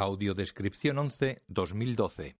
[0.00, 2.36] Audiodescripción 11 2012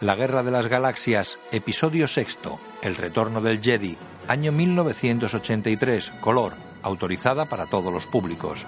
[0.00, 3.96] La Guerra de las Galaxias, episodio sexto, El Retorno del Jedi,
[4.26, 8.66] año 1983, color, autorizada para todos los públicos.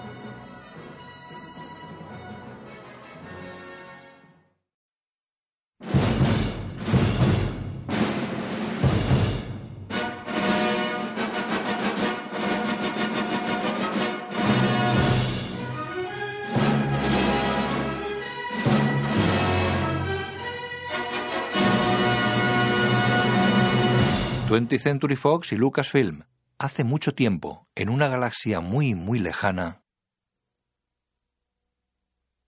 [24.57, 26.23] 20th Century Fox y Lucasfilm.
[26.57, 29.83] Hace mucho tiempo, en una galaxia muy, muy lejana.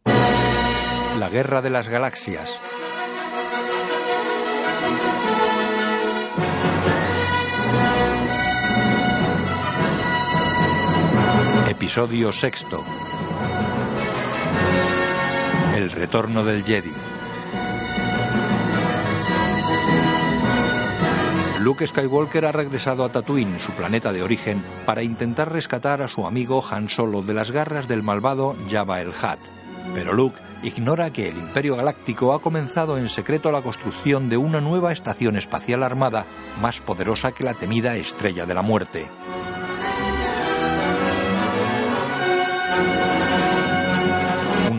[0.06, 2.52] La Guerra de las Galaxias.
[11.70, 12.84] Episodio sexto.
[15.76, 17.19] El retorno del Jedi.
[21.60, 26.26] Luke Skywalker ha regresado a Tatooine, su planeta de origen, para intentar rescatar a su
[26.26, 29.40] amigo Han Solo de las garras del malvado Jabba el Hutt.
[29.94, 34.62] Pero Luke ignora que el Imperio Galáctico ha comenzado en secreto la construcción de una
[34.62, 36.26] nueva estación espacial armada
[36.62, 39.10] más poderosa que la temida Estrella de la Muerte.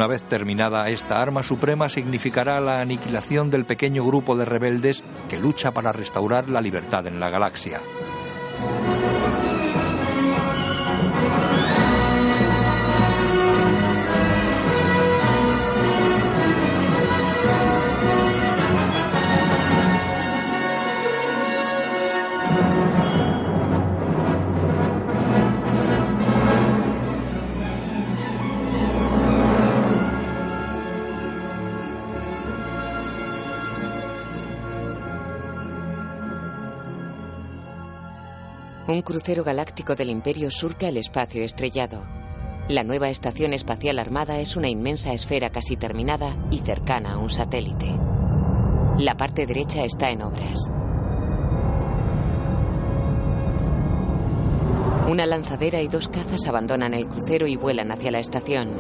[0.00, 5.38] Una vez terminada esta arma suprema significará la aniquilación del pequeño grupo de rebeldes que
[5.38, 7.82] lucha para restaurar la libertad en la galaxia.
[38.90, 42.02] Un crucero galáctico del Imperio surca el espacio estrellado.
[42.68, 47.30] La nueva estación espacial armada es una inmensa esfera casi terminada y cercana a un
[47.30, 47.86] satélite.
[48.98, 50.72] La parte derecha está en obras.
[55.08, 58.70] Una lanzadera y dos cazas abandonan el crucero y vuelan hacia la estación.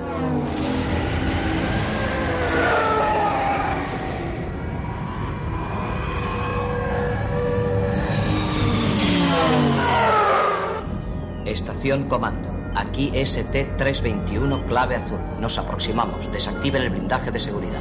[11.80, 12.46] Comando.
[12.74, 15.18] Aquí ST-321, clave azul.
[15.40, 16.30] Nos aproximamos.
[16.30, 17.80] Desactiven el blindaje de seguridad.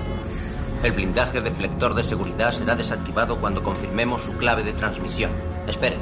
[0.82, 5.32] El blindaje deflector de seguridad será desactivado cuando confirmemos su clave de transmisión.
[5.68, 6.00] Esperen.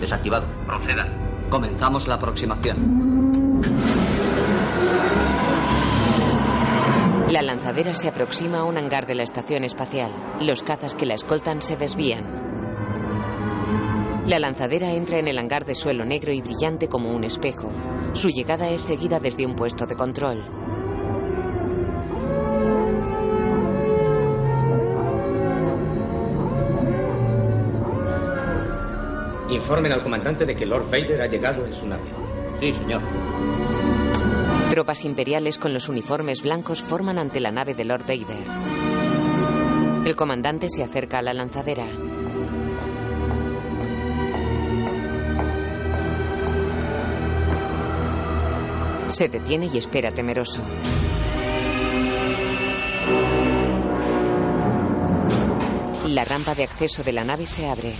[0.00, 0.46] Desactivado.
[0.66, 1.06] Proceda.
[1.50, 3.60] Comenzamos la aproximación.
[7.28, 10.10] La lanzadera se aproxima a un hangar de la estación espacial.
[10.40, 12.37] Los cazas que la escoltan se desvían.
[14.28, 17.72] La lanzadera entra en el hangar de suelo negro y brillante como un espejo.
[18.12, 20.44] Su llegada es seguida desde un puesto de control.
[29.48, 32.02] Informen al comandante de que Lord Vader ha llegado en su nave.
[32.60, 33.00] Sí, señor.
[34.68, 38.44] Tropas imperiales con los uniformes blancos forman ante la nave de Lord Vader.
[40.04, 41.86] El comandante se acerca a la lanzadera.
[49.08, 50.62] Se detiene y espera temeroso.
[56.06, 57.94] La rampa de acceso de la nave se abre.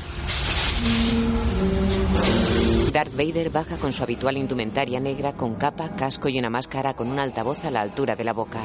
[2.93, 7.11] Darth Vader baja con su habitual indumentaria negra con capa, casco y una máscara con
[7.11, 8.61] un altavoz a la altura de la boca.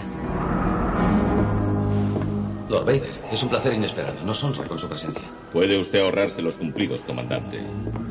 [2.74, 4.16] Lord Vader, es un placer inesperado.
[4.26, 5.22] Nos honra con su presencia.
[5.52, 7.62] Puede usted ahorrarse los cumplidos, comandante.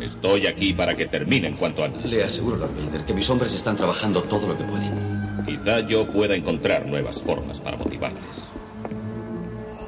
[0.01, 2.09] Estoy aquí para que terminen cuanto antes.
[2.09, 5.45] Le aseguro, Lord Vader, que mis hombres están trabajando todo lo que pueden.
[5.45, 8.53] Quizá yo pueda encontrar nuevas formas para motivarles.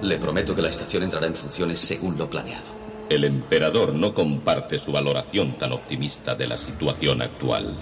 [0.02, 2.66] Le prometo que la estación entrará en funciones según lo planeado.
[3.08, 7.76] El emperador no comparte su valoración tan optimista de la situación actual.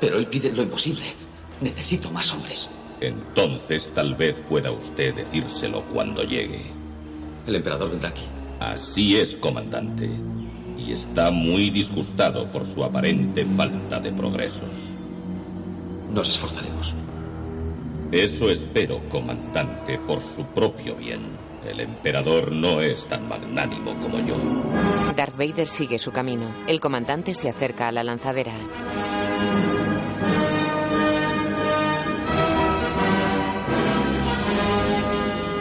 [0.00, 1.06] Pero él pide lo imposible.
[1.60, 2.68] Necesito más hombres.
[3.00, 6.62] Entonces tal vez pueda usted decírselo cuando llegue.
[7.46, 8.24] El emperador vendrá aquí.
[8.60, 10.10] Así es, comandante.
[10.76, 14.74] Y está muy disgustado por su aparente falta de progresos.
[16.10, 16.94] Nos esforzaremos.
[18.10, 21.20] Eso espero, comandante, por su propio bien.
[21.68, 24.34] El emperador no es tan magnánimo como yo.
[25.14, 26.46] Darth Vader sigue su camino.
[26.66, 28.52] El comandante se acerca a la lanzadera.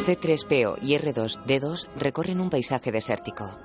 [0.07, 3.59] C3PO y R2D2 recorren un paisaje desértico.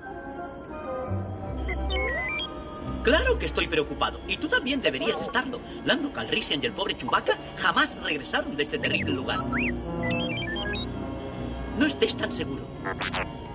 [3.05, 4.19] Claro que estoy preocupado.
[4.27, 5.61] Y tú también deberías estarlo.
[5.85, 9.39] Lando Calrissian y el pobre Chewbacca jamás regresaron de este terrible lugar.
[11.79, 12.67] No estés tan seguro.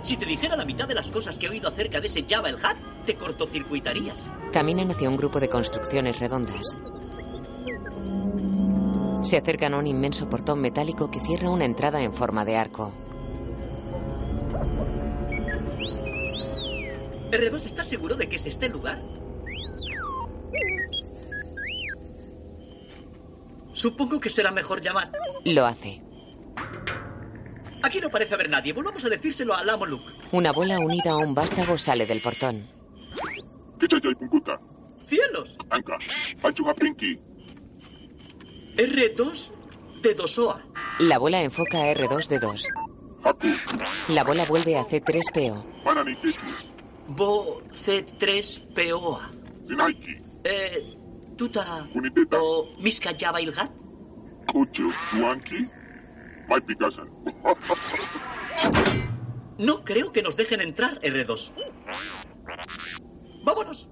[0.04, 2.48] Si te dijera la mitad de las cosas que he oído acerca de ese Java
[2.48, 4.18] el Hat, te cortocircuitarías.
[4.54, 6.78] Caminan hacia un grupo de construcciones redondas.
[9.28, 12.94] Se acercan a un inmenso portón metálico que cierra una entrada en forma de arco.
[17.30, 19.02] R2, ¿estás seguro de que es este lugar?
[23.74, 25.12] Supongo que será mejor llamar.
[25.44, 26.02] Lo hace.
[27.84, 28.72] Aquí no parece haber nadie.
[28.72, 30.06] Volvamos a decírselo al amo Luke.
[30.32, 32.66] Una bola unida a un vástago sale del portón.
[35.06, 35.58] ¡Cielos!
[38.78, 39.52] R2
[40.02, 40.62] de Dosoa.
[41.00, 42.68] La bola enfoca a R2D2.
[44.10, 45.64] La bola vuelve a C3PO.
[47.08, 49.32] Bo C3POA.
[50.44, 50.96] Eh,
[51.36, 51.88] tuta
[52.40, 53.72] o miska Java ilgat.
[59.58, 61.52] No creo que nos dejen entrar, R2.
[63.44, 63.88] Vámonos.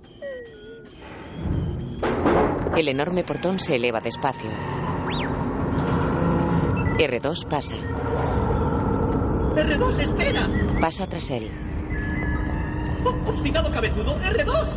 [2.75, 4.49] El enorme portón se eleva despacio.
[6.97, 7.75] R2 pasa.
[9.55, 10.49] R2, espera.
[10.81, 11.49] Pasa tras él.
[13.05, 14.67] Oh, obstinado cabezudo, R2.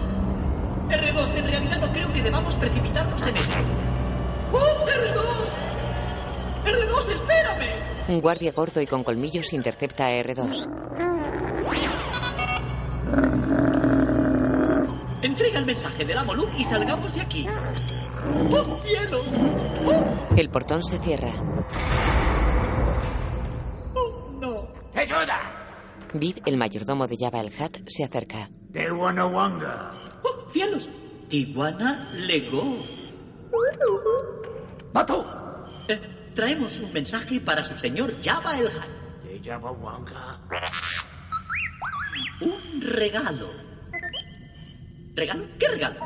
[0.91, 3.55] R2, en realidad no creo que debamos precipitarnos en esto.
[4.53, 5.49] ¡Oh, R2!
[6.67, 7.83] ¡R2, espérame!
[8.07, 10.69] Un guardia gordo y con colmillos intercepta a R2.
[15.21, 17.47] Entrega el mensaje del amo Luke y salgamos de aquí.
[18.51, 19.27] ¡Oh, cielos!
[19.85, 20.37] ¡Oh!
[20.37, 21.33] El portón se cierra.
[23.95, 24.69] ¡Oh, no!
[26.15, 28.49] Viv, el mayordomo de Java el Hat, se acerca.
[30.23, 30.89] ¡Oh, cielos!
[31.29, 32.79] Tijuana Lego.
[35.89, 38.89] Eh, traemos un mensaje para su señor Java el Hat.
[42.41, 43.68] Un regalo.
[45.19, 45.45] ¿Regalo?
[45.59, 45.97] ¿Qué regalo?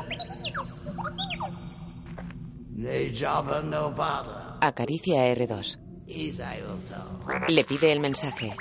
[4.59, 5.77] Acaricia a R2.
[7.47, 8.51] Le pide el mensaje.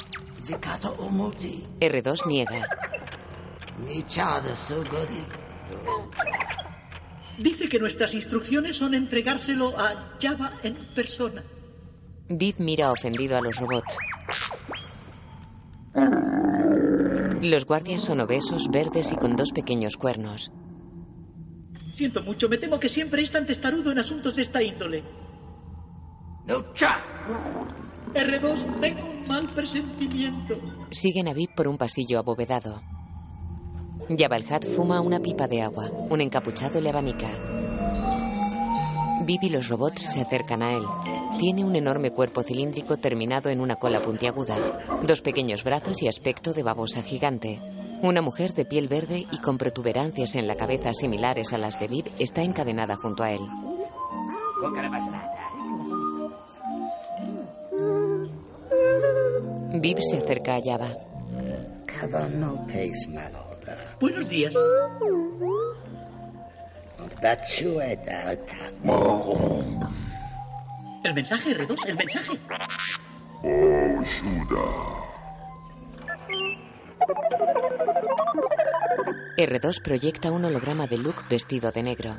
[1.80, 2.68] R2 niega.
[7.38, 11.42] Dice que nuestras instrucciones son entregárselo a Java en persona.
[12.28, 13.96] Viv mira ofendido a los robots.
[17.42, 20.52] Los guardias son obesos, verdes y con dos pequeños cuernos.
[21.92, 25.02] Siento mucho, me temo que siempre es tan testarudo en asuntos de esta índole.
[28.14, 30.60] R2, tengo un mal presentimiento.
[30.90, 32.80] Siguen a Viv por un pasillo abovedado.
[34.08, 35.90] Hutt fuma una pipa de agua.
[36.10, 37.28] Un encapuchado le abanica.
[39.24, 40.82] Viv y los robots se acercan a él.
[41.38, 44.56] Tiene un enorme cuerpo cilíndrico terminado en una cola puntiaguda,
[45.06, 47.60] dos pequeños brazos y aspecto de babosa gigante.
[48.02, 51.88] Una mujer de piel verde y con protuberancias en la cabeza similares a las de
[51.88, 53.40] Viv está encadenada junto a él.
[59.74, 60.88] Viv se acerca a Java.
[64.00, 64.54] Buenos días.
[71.04, 72.38] El mensaje, R2, el mensaje.
[79.36, 82.18] R2 proyecta un holograma de Luke vestido de negro.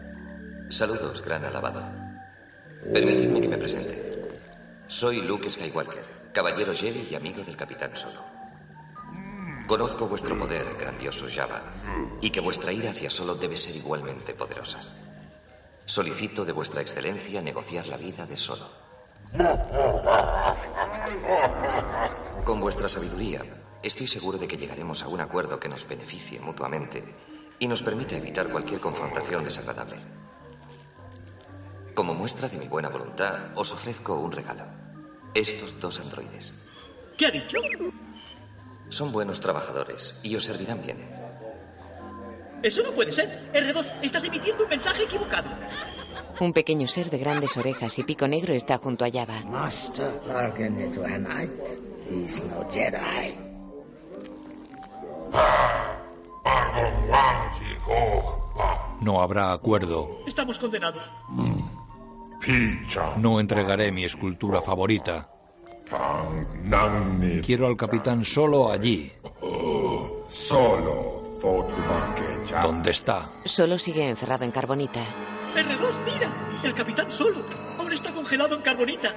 [0.69, 1.81] Saludos, gran alabado.
[2.91, 4.11] Permitidme que me presente.
[4.87, 8.32] Soy Luke Skywalker, caballero Jedi y amigo del Capitán Solo.
[9.67, 11.61] Conozco vuestro poder, grandioso Java,
[12.21, 14.79] y que vuestra ira hacia Solo debe ser igualmente poderosa.
[15.85, 18.67] Solicito de vuestra excelencia negociar la vida de Solo.
[22.45, 23.41] Con vuestra sabiduría,
[23.81, 27.03] estoy seguro de que llegaremos a un acuerdo que nos beneficie mutuamente
[27.57, 29.97] y nos permita evitar cualquier confrontación desagradable.
[31.95, 34.65] Como muestra de mi buena voluntad, os ofrezco un regalo.
[35.33, 36.53] Estos dos androides.
[37.17, 37.59] ¿Qué ha dicho?
[38.93, 40.99] Son buenos trabajadores y os servirán bien.
[42.61, 43.51] Eso no puede ser.
[43.51, 45.49] R2, estás emitiendo un mensaje equivocado.
[46.39, 49.33] Un pequeño ser de grandes orejas y pico negro está junto a Java.
[49.49, 50.11] Master
[52.11, 53.33] is no Jedi.
[59.01, 60.19] No habrá acuerdo.
[60.27, 61.01] Estamos condenados.
[63.17, 65.32] No entregaré mi escultura favorita.
[67.45, 69.11] Quiero al capitán solo allí.
[70.27, 71.13] Solo
[72.63, 73.29] ¿Dónde está?
[73.43, 75.01] Solo sigue encerrado en carbonita.
[75.55, 76.31] R2, mira.
[76.63, 77.43] El capitán solo.
[77.77, 79.13] Aún está congelado en carbonita.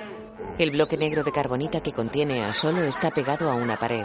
[0.59, 4.04] El bloque negro de carbonita que contiene a Solo está pegado a una pared.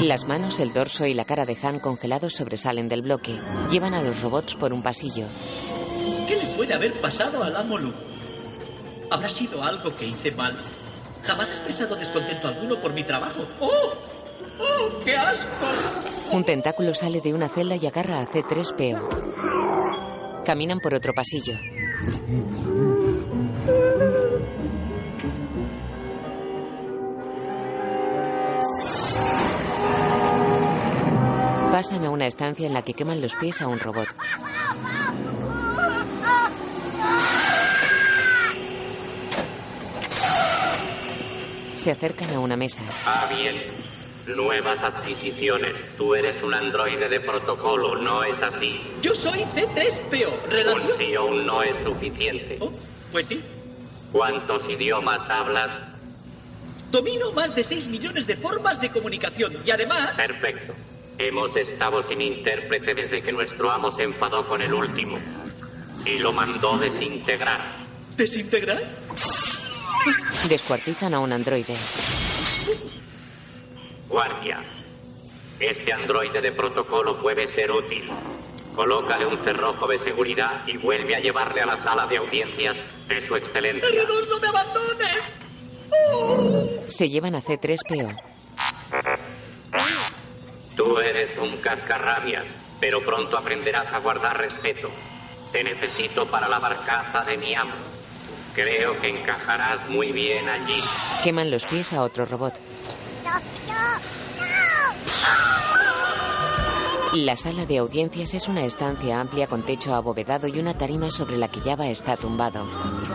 [0.00, 3.38] Las manos, el dorso y la cara de Han congelados sobresalen del bloque.
[3.70, 5.26] Llevan a los robots por un pasillo.
[6.26, 7.92] ¿Qué le puede haber pasado al amo Lu?
[9.12, 10.56] ¿Habrá sido algo que hice mal?
[11.22, 13.46] Jamás he expresado descontento alguno por mi trabajo.
[13.60, 13.92] ¡Oh!
[14.58, 15.46] ¡Oh, qué asco!
[16.32, 20.44] Un tentáculo sale de una celda y agarra a C3PO.
[20.46, 21.58] Caminan por otro pasillo.
[31.70, 34.08] Pasan a una estancia en la que queman los pies a un robot.
[41.82, 42.80] Se acercan a una mesa.
[43.06, 43.60] Ah, bien.
[44.36, 45.74] Nuevas adquisiciones.
[45.96, 48.80] Tú eres un androide de protocolo, ¿no es así?
[49.02, 50.44] Yo soy C3PO.
[50.44, 50.90] Un ¿Relación?
[50.96, 52.56] sí aún no es suficiente.
[52.60, 52.70] Oh,
[53.10, 53.40] pues sí.
[54.12, 55.70] ¿Cuántos idiomas hablas?
[56.92, 60.16] Domino más de 6 millones de formas de comunicación y además...
[60.16, 60.74] Perfecto.
[61.18, 65.18] Hemos estado sin intérprete desde que nuestro amo se enfadó con el último.
[66.06, 67.60] Y lo mandó desintegrar.
[68.16, 68.82] ¿Desintegrar?
[70.48, 71.74] Descuartizan a un androide.
[74.08, 74.62] Guardia.
[75.60, 78.10] Este androide de protocolo puede ser útil.
[78.74, 83.26] Colócale un cerrojo de seguridad y vuelve a llevarle a la sala de audiencias de
[83.26, 83.88] su excelencia.
[83.88, 85.18] R2, no me abandones.
[86.88, 88.16] Se llevan a C3PO.
[90.76, 92.46] Tú eres un cascarrabias,
[92.80, 94.90] pero pronto aprenderás a guardar respeto.
[95.52, 97.74] Te necesito para la barcaza de mi amo.
[98.54, 100.80] Creo que encajarás muy bien allí.
[101.24, 102.54] Queman los pies a otro robot.
[107.14, 111.36] La sala de audiencias es una estancia amplia con techo abovedado y una tarima sobre
[111.36, 112.66] la que Java está tumbado.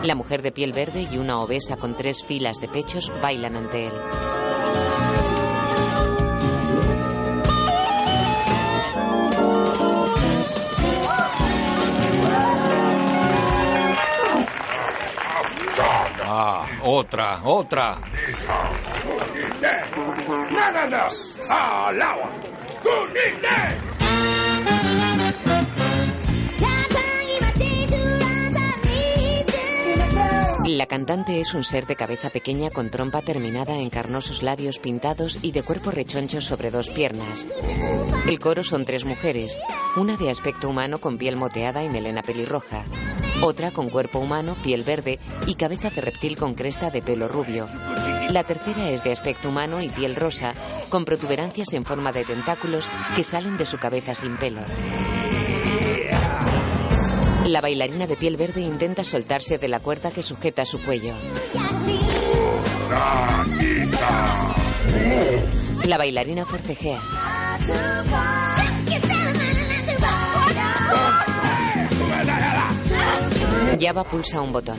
[0.04, 3.88] La mujer de piel verde y una obesa con tres filas de pechos bailan ante
[3.88, 3.92] él.
[16.40, 17.98] Ah, otra, otra.
[30.68, 35.40] La cantante es un ser de cabeza pequeña con trompa terminada en carnosos labios pintados
[35.42, 37.48] y de cuerpo rechoncho sobre dos piernas.
[38.28, 39.58] El coro son tres mujeres,
[39.96, 42.84] una de aspecto humano con piel moteada y melena pelirroja,
[43.40, 47.66] otra con cuerpo humano, piel verde y cabeza de reptil con cresta de pelo rubio.
[48.30, 50.54] La tercera es de aspecto humano y piel rosa,
[50.88, 54.60] con protuberancias en forma de tentáculos que salen de su cabeza sin pelo.
[57.46, 61.14] La bailarina de piel verde intenta soltarse de la cuerda que sujeta su cuello.
[65.84, 67.00] La bailarina forcejea.
[73.80, 74.78] Java pulsa un botón.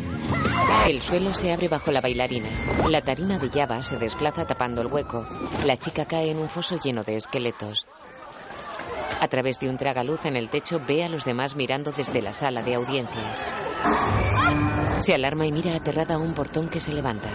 [0.88, 2.50] El suelo se abre bajo la bailarina.
[2.89, 5.25] La tarima de Java se desplaza tapando el hueco.
[5.65, 7.88] La chica cae en un foso lleno de esqueletos.
[9.19, 12.33] A través de un tragaluz en el techo ve a los demás mirando desde la
[12.33, 13.43] sala de audiencias.
[15.00, 17.29] Se alarma y mira aterrada a un portón que se levanta.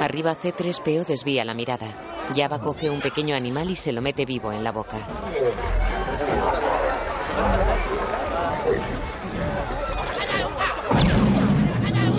[0.00, 1.86] Arriba C3PO desvía la mirada.
[2.34, 4.96] Java coge un pequeño animal y se lo mete vivo en la boca.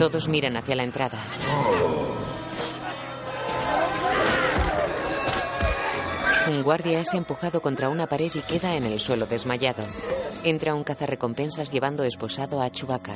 [0.02, 1.20] Todos miran hacia la entrada.
[6.50, 9.84] Un guardia es empujado contra una pared y queda en el suelo desmayado.
[10.44, 13.14] Entra un cazarrecompensas llevando esposado a Chewbacca.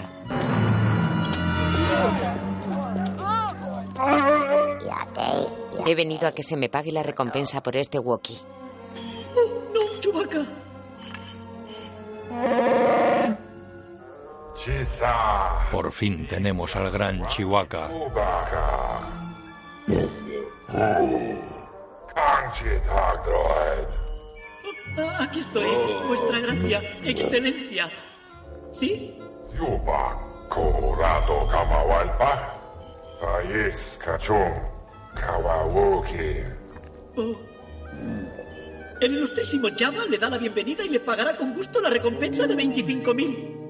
[5.87, 8.37] He venido a que se me pague la recompensa por este walkie.
[9.35, 10.45] ¡Oh, no, Chewbacca!
[15.71, 17.89] Por fin tenemos al gran Chihuahua.
[24.97, 25.67] Ah, aquí estoy,
[26.07, 27.91] vuestra gracia, excelencia.
[28.71, 29.19] ¿Sí?
[29.55, 30.17] Yuban,
[30.49, 32.55] Colorado, Kamawalpa,
[33.21, 34.53] País, Cachón,
[35.13, 36.41] Kawawoki.
[37.17, 37.35] Oh.
[38.99, 42.55] El ilustrísimo Java le da la bienvenida y le pagará con gusto la recompensa de
[42.55, 43.64] 25.000.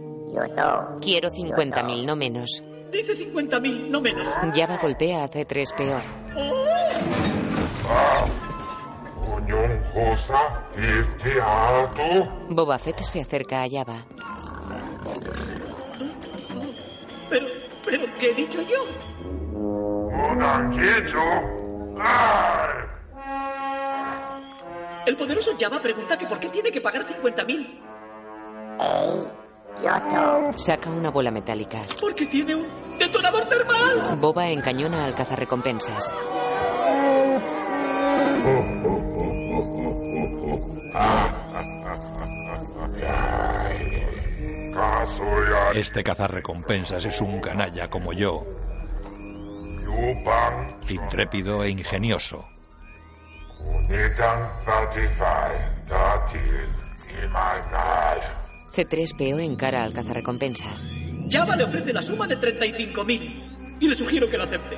[1.01, 2.63] Quiero 50.000, no menos.
[2.91, 4.27] Dice 50.000, no menos.
[4.53, 6.01] Java golpea a C3PO.
[9.37, 12.03] Unión Josa, Fifty Alto.
[12.49, 13.95] Boba Fett se acerca a Java.
[17.29, 17.47] Pero,
[17.85, 18.83] pero, ¿qué he dicho yo?
[19.53, 21.21] Un anguillo.
[21.99, 22.85] ¡Ay!
[25.05, 27.81] El poderoso Java pregunta que por qué tiene que pagar 50.000.
[30.55, 31.81] Saca una bola metálica.
[31.99, 32.67] Porque tiene un
[32.97, 34.17] detonador termal.
[34.19, 36.11] Boba encañona al cazarrecompensas.
[45.73, 48.43] Este cazarrecompensas es un canalla como yo,
[50.87, 52.45] intrépido e ingenioso.
[58.77, 59.15] Unitan Fatify, Tatil, Timanal.
[59.15, 60.89] C3PO encara al cazarrecompensas.
[61.29, 63.77] Java le ofrece la suma de 35.000.
[63.79, 64.77] Y le sugiero que lo acepte.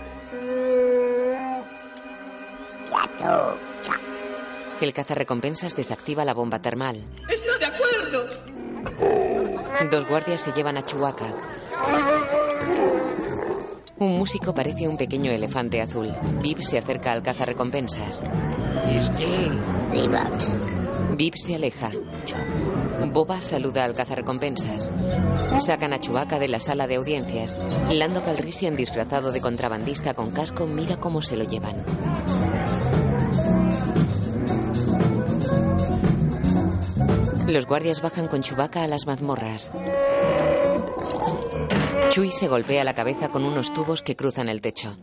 [4.81, 7.03] El cazarrecompensas desactiva la bomba termal.
[7.29, 8.27] ¡Está de acuerdo!
[9.91, 11.25] Dos guardias se llevan a Chewbacca.
[13.99, 16.13] Un músico parece un pequeño elefante azul.
[16.41, 18.23] Bib se acerca al cazarrecompensas.
[21.17, 21.89] Bib se aleja.
[23.05, 24.91] Boba saluda al cazarrecompensas.
[25.65, 27.57] Sacan a Chewbacca de la sala de audiencias.
[27.89, 31.75] Lando Calrissian, disfrazado de contrabandista con casco, mira cómo se lo llevan.
[37.47, 39.71] Los guardias bajan con Chewbacca a las mazmorras.
[42.09, 44.97] Chui se golpea la cabeza con unos tubos que cruzan el techo.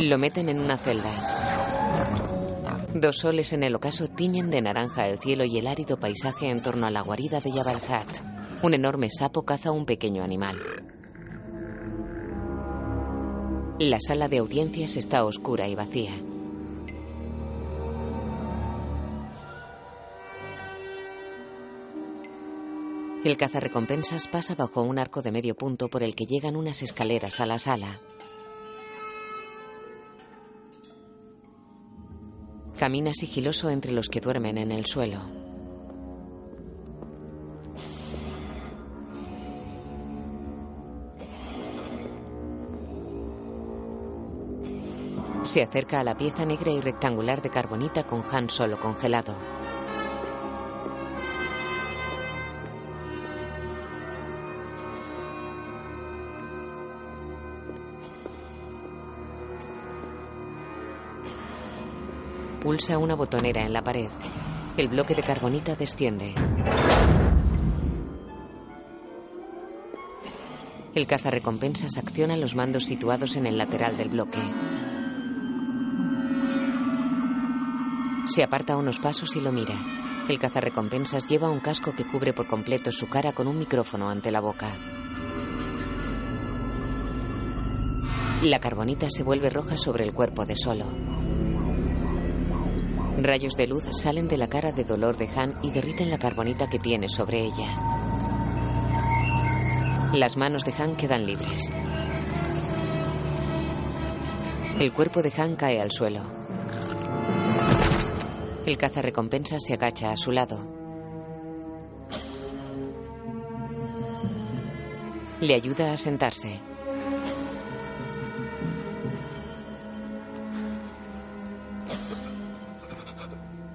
[0.00, 1.10] Lo meten en una celda.
[2.94, 6.62] Dos soles en el ocaso tiñen de naranja el cielo y el árido paisaje en
[6.62, 8.06] torno a la guarida de Jabal Hat.
[8.62, 10.56] Un enorme sapo caza un pequeño animal.
[13.80, 16.12] La sala de audiencias está oscura y vacía.
[23.24, 27.40] El cazarrecompensas pasa bajo un arco de medio punto por el que llegan unas escaleras
[27.40, 27.98] a la sala.
[32.84, 35.16] Camina sigiloso entre los que duermen en el suelo.
[45.44, 49.34] Se acerca a la pieza negra y rectangular de carbonita con Han solo congelado.
[62.64, 64.08] Pulsa una botonera en la pared.
[64.78, 66.32] El bloque de carbonita desciende.
[70.94, 74.38] El cazarrecompensas acciona los mandos situados en el lateral del bloque.
[78.24, 79.74] Se aparta unos pasos y lo mira.
[80.30, 84.30] El cazarrecompensas lleva un casco que cubre por completo su cara con un micrófono ante
[84.30, 84.68] la boca.
[88.40, 91.13] La carbonita se vuelve roja sobre el cuerpo de Solo.
[93.16, 96.68] Rayos de luz salen de la cara de dolor de Han y derriten la carbonita
[96.68, 97.68] que tiene sobre ella.
[100.12, 101.70] Las manos de Han quedan libres.
[104.80, 106.22] El cuerpo de Han cae al suelo.
[108.66, 110.58] El cazarrecompensas se agacha a su lado.
[115.40, 116.73] Le ayuda a sentarse.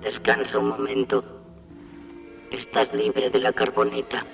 [0.10, 1.24] Descansa un momento.
[2.52, 4.26] Estás libre de la carbonita.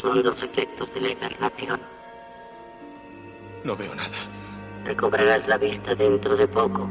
[0.00, 1.78] Son los efectos de la hibernación.
[3.62, 4.16] No veo nada.
[4.86, 6.88] Recobrarás la vista dentro de poco.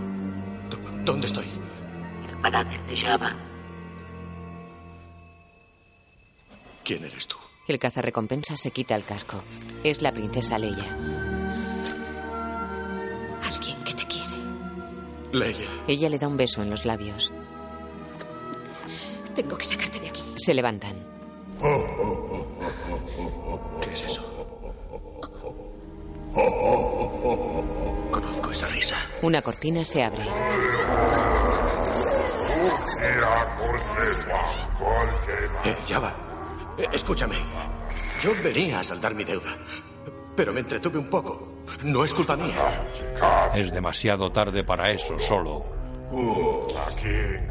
[1.06, 1.48] ¿Dónde estoy?
[2.30, 3.36] El palacio de Java.
[6.84, 7.38] ¿Quién eres tú?
[7.68, 9.42] El cazarrecompensa se quita el casco.
[9.84, 11.29] Es la princesa Leia.
[15.32, 15.70] Leia.
[15.88, 17.32] Ella le da un beso en los labios.
[19.36, 20.24] Tengo que sacarte de aquí.
[20.36, 20.96] Se levantan.
[23.82, 24.22] ¿Qué es eso?
[28.12, 28.96] Conozco esa risa.
[29.22, 30.24] Una cortina se abre.
[35.66, 36.16] Eh, ya va.
[36.78, 37.36] Eh, escúchame.
[38.22, 39.58] Yo venía a saldar mi deuda.
[40.36, 41.59] Pero me entretuve un poco.
[41.84, 42.56] No es culpa mía.
[43.54, 45.66] Es demasiado tarde para eso solo.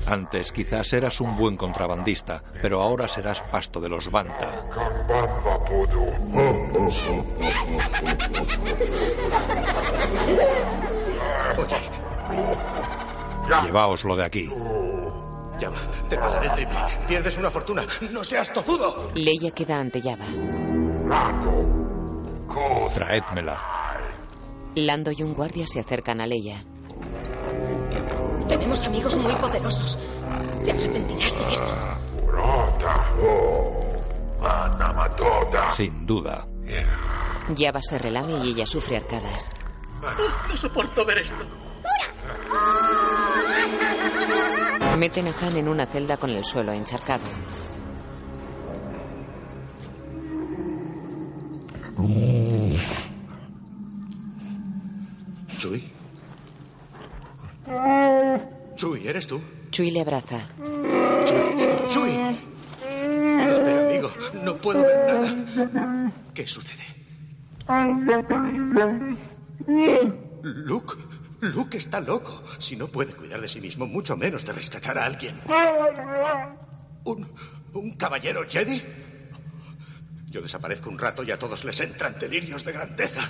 [0.08, 4.64] Antes quizás eras un buen contrabandista, pero ahora serás pasto de los Banta.
[13.62, 14.50] Lleváoslo de aquí.
[15.60, 15.78] Ya va.
[16.08, 16.78] Te pagaré el triple.
[17.06, 17.86] Pierdes una fortuna.
[18.10, 19.10] ¡No seas tozudo!
[19.14, 20.24] Leia queda ante Java.
[22.94, 23.77] Traédmela.
[24.86, 26.62] Lando y un guardia se acercan a Leia.
[28.48, 29.98] Tenemos amigos muy poderosos.
[30.64, 31.74] Te arrepentirás de esto.
[35.74, 36.46] Sin duda.
[37.56, 39.50] Java se relame y ella sufre arcadas.
[40.48, 41.34] No soporto ver esto.
[44.96, 47.24] Meten a Han en una celda con el suelo encharcado.
[55.58, 55.82] Chuy.
[58.76, 59.40] Chuy, ¿eres tú?
[59.70, 60.38] Chui le abraza.
[61.90, 62.10] Chuy.
[62.80, 64.10] Espera, amigo.
[64.44, 66.12] No puedo ver nada.
[66.32, 66.84] ¿Qué sucede?
[70.42, 70.94] Luke.
[71.40, 72.42] Luke está loco.
[72.58, 75.40] Si no puede cuidar de sí mismo, mucho menos de rescatar a alguien.
[77.04, 77.28] ¿Un,
[77.74, 78.82] un caballero Jedi?
[80.30, 83.28] Yo desaparezco un rato y a todos les entran delirios de grandeza.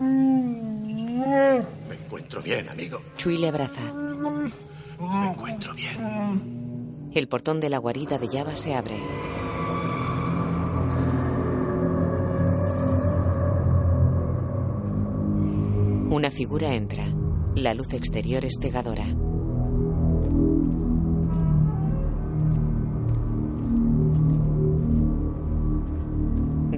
[0.00, 1.64] Me
[2.04, 3.00] encuentro bien, amigo.
[3.16, 3.92] Chui le abraza.
[3.92, 7.10] Me encuentro bien.
[7.12, 8.96] El portón de la guarida de Java se abre.
[16.10, 17.04] Una figura entra.
[17.54, 19.04] La luz exterior es cegadora.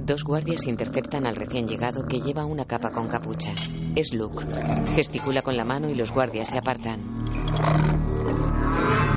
[0.05, 3.53] Dos guardias interceptan al recién llegado que lleva una capa con capucha.
[3.95, 4.45] Es Luke.
[4.95, 6.99] Gesticula con la mano y los guardias se apartan.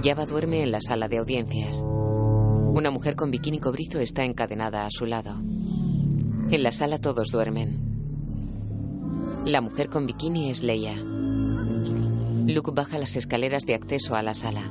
[0.03, 1.83] Java duerme en la sala de audiencias.
[1.83, 5.33] Una mujer con bikini cobrizo está encadenada a su lado.
[6.51, 7.95] En la sala todos duermen.
[9.47, 10.95] La mujer con bikini es Leia.
[10.97, 14.63] Luke baja las escaleras de acceso a la sala.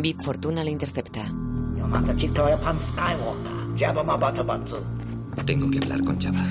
[0.00, 1.32] Bib Fortuna le intercepta.
[5.46, 6.44] Tengo que hablar con Java.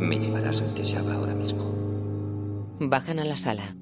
[0.00, 1.72] Me llevarás ante Java ahora mismo.
[2.80, 3.76] Bajan a la sala.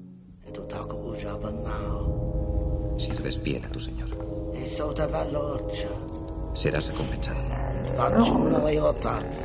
[2.97, 4.09] Sirves bien a tu señor.
[6.53, 7.39] Serás recompensado.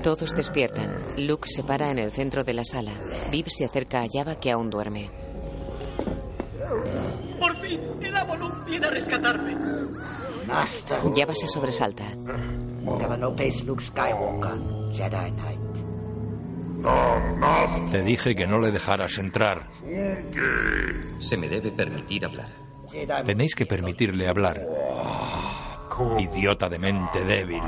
[0.02, 0.94] Todos despiertan.
[1.18, 2.92] Luke se para en el centro de la sala.
[3.30, 5.10] Bib se acerca a Java que aún duerme.
[7.38, 9.56] Por fin, el Luke viene a rescatarme.
[11.14, 12.04] Java se sobresalta.
[17.90, 19.68] Te dije que no le dejaras entrar.
[21.18, 22.48] Se me debe permitir hablar.
[23.24, 24.66] Tenéis que permitirle hablar.
[26.18, 27.62] Idiota de mente débil.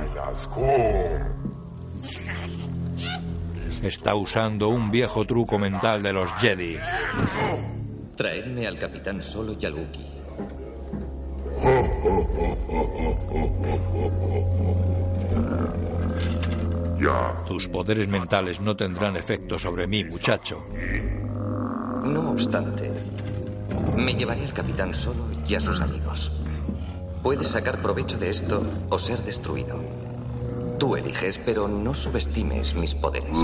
[3.82, 6.78] Está usando un viejo truco mental de los Jedi.
[8.18, 10.18] Traedme al capitán Solo y al Wookiee.
[17.46, 20.66] Tus poderes mentales no tendrán efecto sobre mí, muchacho.
[22.04, 22.90] No obstante,
[23.96, 26.30] me llevaré al capitán Solo y a sus amigos.
[27.22, 29.80] Puedes sacar provecho de esto o ser destruido.
[30.78, 33.38] Tú eliges, pero no subestimes mis poderes.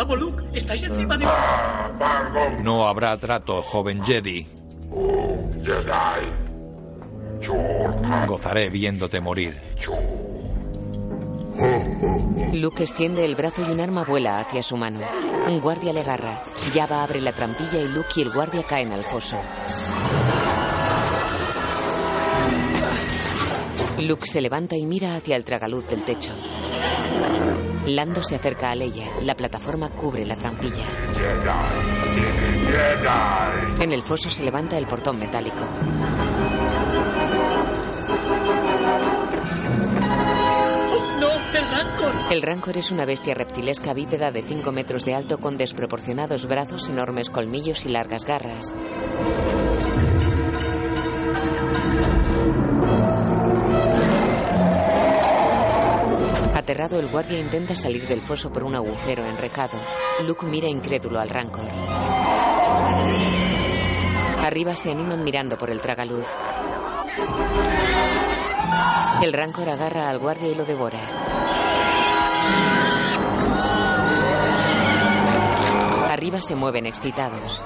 [0.00, 1.32] Amo Luke, estáis encima de mí.
[2.62, 4.46] No habrá trato, joven Jedi.
[8.26, 9.60] Gozaré viéndote morir.
[12.54, 15.00] Luke extiende el brazo y un arma vuela hacia su mano.
[15.46, 16.44] Un guardia le agarra.
[16.72, 19.36] Java abre la trampilla y Luke y el guardia caen al foso.
[23.98, 26.32] Luke se levanta y mira hacia el tragaluz del techo.
[27.94, 29.08] Lando se acerca a Leia.
[29.22, 30.86] La plataforma cubre la trampilla.
[33.80, 35.64] En el foso se levanta el portón metálico.
[41.18, 41.28] ¡No!
[41.28, 42.12] ¡El Rancor!
[42.30, 46.88] El Rancor es una bestia reptilesca bípeda de 5 metros de alto con desproporcionados brazos,
[46.88, 48.72] enormes colmillos y largas garras.
[56.70, 59.76] El guardia intenta salir del foso por un agujero enrejado.
[60.24, 61.64] Luke mira incrédulo al Rancor.
[64.44, 66.28] Arriba se animan mirando por el tragaluz.
[69.20, 71.00] El Rancor agarra al guardia y lo devora.
[76.08, 77.64] Arriba se mueven excitados.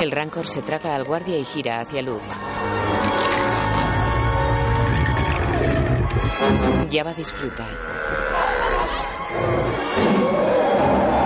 [0.00, 2.24] El Rancor se traga al guardia y gira hacia Luke.
[6.90, 7.64] Java disfruta.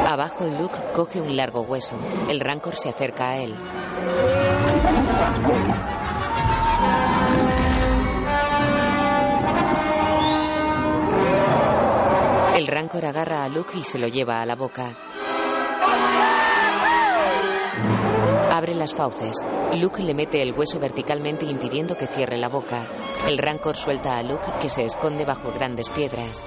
[0.09, 1.96] Abajo Luke coge un largo hueso.
[2.29, 3.55] El Rancor se acerca a él.
[12.57, 14.94] El Rancor agarra a Luke y se lo lleva a la boca.
[18.53, 19.35] Abre las fauces.
[19.77, 22.87] Luke le mete el hueso verticalmente impidiendo que cierre la boca.
[23.27, 26.45] El Rancor suelta a Luke que se esconde bajo grandes piedras.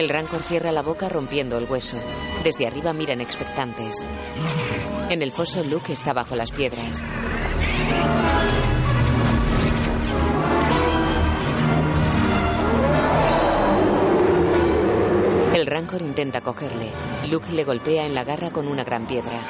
[0.00, 1.96] El Rancor cierra la boca rompiendo el hueso.
[2.42, 4.00] Desde arriba miran expectantes.
[5.10, 7.04] En el foso Luke está bajo las piedras.
[15.56, 16.90] El Rancor intenta cogerle.
[17.30, 19.40] Luke le golpea en la garra con una gran piedra.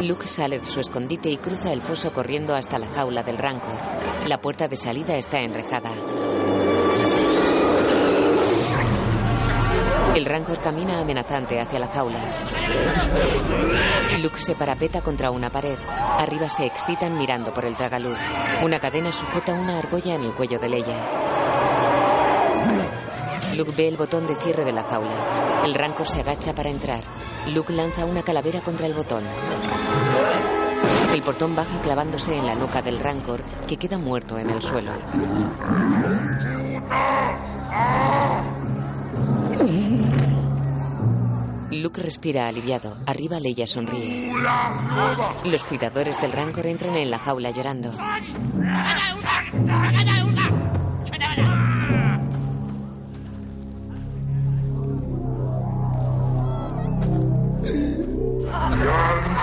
[0.00, 3.74] Luke sale de su escondite y cruza el foso corriendo hasta la jaula del Rancor.
[4.26, 5.90] La puerta de salida está enrejada.
[10.14, 12.18] El Rancor camina amenazante hacia la jaula.
[14.20, 15.78] Luke se parapeta contra una pared.
[16.18, 18.18] Arriba se excitan mirando por el tragaluz.
[18.62, 20.96] Una cadena sujeta una argolla en el cuello de Leia.
[23.54, 25.62] Luke ve el botón de cierre de la jaula.
[25.64, 27.02] El Rancor se agacha para entrar.
[27.48, 29.24] Luke lanza una calavera contra el botón.
[31.12, 34.92] El portón baja clavándose en la nuca del Rancor, que queda muerto en el suelo.
[41.70, 42.96] Luke respira aliviado.
[43.06, 44.32] Arriba Leia sonríe.
[45.44, 47.90] Los cuidadores del Rancor entran en la jaula llorando.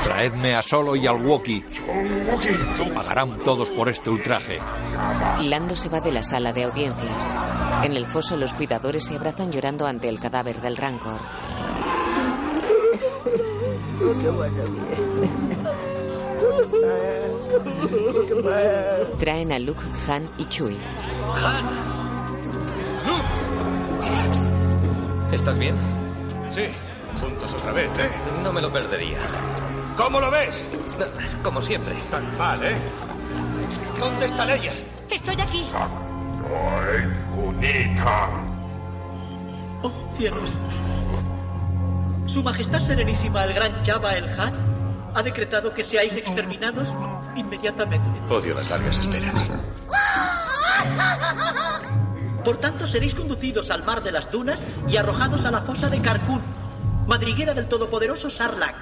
[0.04, 1.66] Traedme a Solo y al Wookiee.
[2.94, 4.60] Pagarán todos por este ultraje.
[5.42, 7.30] Lando se va de la sala de audiencias.
[7.84, 11.20] En el foso los cuidadores se abrazan llorando ante el cadáver del Rancor.
[19.20, 20.78] Traen a Luke, Han y Chewie.
[21.44, 21.66] ¡Han!
[25.32, 25.76] ¿Estás bien?
[26.52, 26.64] Sí,
[27.26, 28.12] juntos otra vez, ¿eh?
[28.44, 29.18] No me lo perdería.
[29.98, 30.68] ¿Cómo lo ves?
[31.42, 31.96] Como siempre.
[32.12, 32.76] Tan mal, ¿eh?
[34.00, 34.74] ¿Dónde está Leia?
[35.10, 35.68] Estoy aquí.
[39.82, 40.50] ¡Oh, cielos!
[42.28, 44.54] Su Majestad Serenísima el Gran Java el Hat
[45.16, 46.94] ha decretado que seáis exterminados
[47.36, 48.08] inmediatamente.
[48.30, 49.50] Odio las largas esperas.
[52.44, 56.00] Por tanto, seréis conducidos al mar de las dunas y arrojados a la fosa de
[56.02, 56.42] Carcún,
[57.08, 58.76] madriguera del todopoderoso Sarlacc.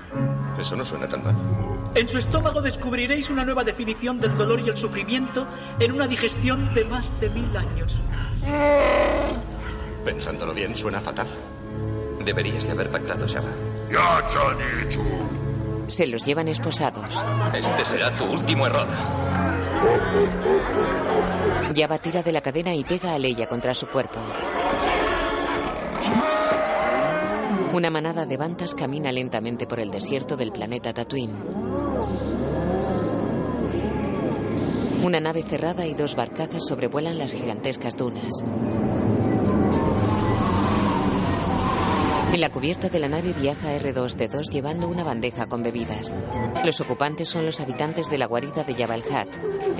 [0.59, 1.35] Eso no suena tan mal.
[1.95, 5.45] En su estómago descubriréis una nueva definición del dolor y el sufrimiento
[5.79, 7.95] en una digestión de más de mil años.
[10.03, 11.27] Pensándolo bien, suena fatal.
[12.25, 13.49] Deberías de haber pactado, Shaba.
[15.87, 17.23] Se los llevan esposados.
[17.53, 18.87] Este será tu último error.
[21.75, 24.19] Java tira de la cadena y pega a Leia contra su cuerpo.
[27.73, 31.33] Una manada de bantas camina lentamente por el desierto del planeta Tatooine.
[35.03, 38.43] Una nave cerrada y dos barcazas sobrevuelan las gigantescas dunas.
[42.31, 46.13] En la cubierta de la nave viaja R2D2 llevando una bandeja con bebidas.
[46.63, 49.29] Los ocupantes son los habitantes de la guarida de Jabal Hat.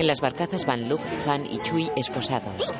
[0.00, 2.72] En las barcazas van Luke, Han y Chui esposados.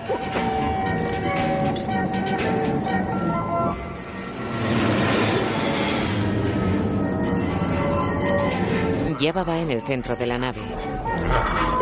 [9.25, 10.61] Java va en el centro de la nave.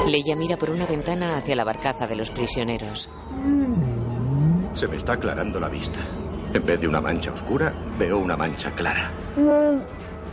[0.07, 3.11] Leia mira por una ventana hacia la barcaza de los prisioneros.
[4.75, 5.99] Se me está aclarando la vista.
[6.55, 9.11] En vez de una mancha oscura, veo una mancha clara.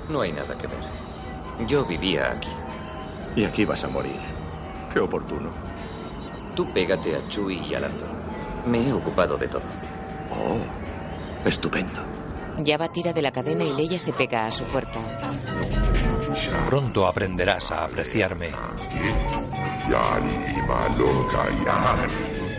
[0.07, 1.67] No hay nada que ver.
[1.67, 2.49] Yo vivía aquí.
[3.35, 4.19] Y aquí vas a morir.
[4.93, 5.49] Qué oportuno.
[6.55, 8.05] Tú pégate a Chui y a Lando.
[8.67, 9.63] Me he ocupado de todo.
[10.31, 12.01] Oh, estupendo.
[12.63, 14.99] Java tira de la cadena y Leia se pega a su cuerpo.
[16.67, 18.49] Pronto aprenderás a apreciarme.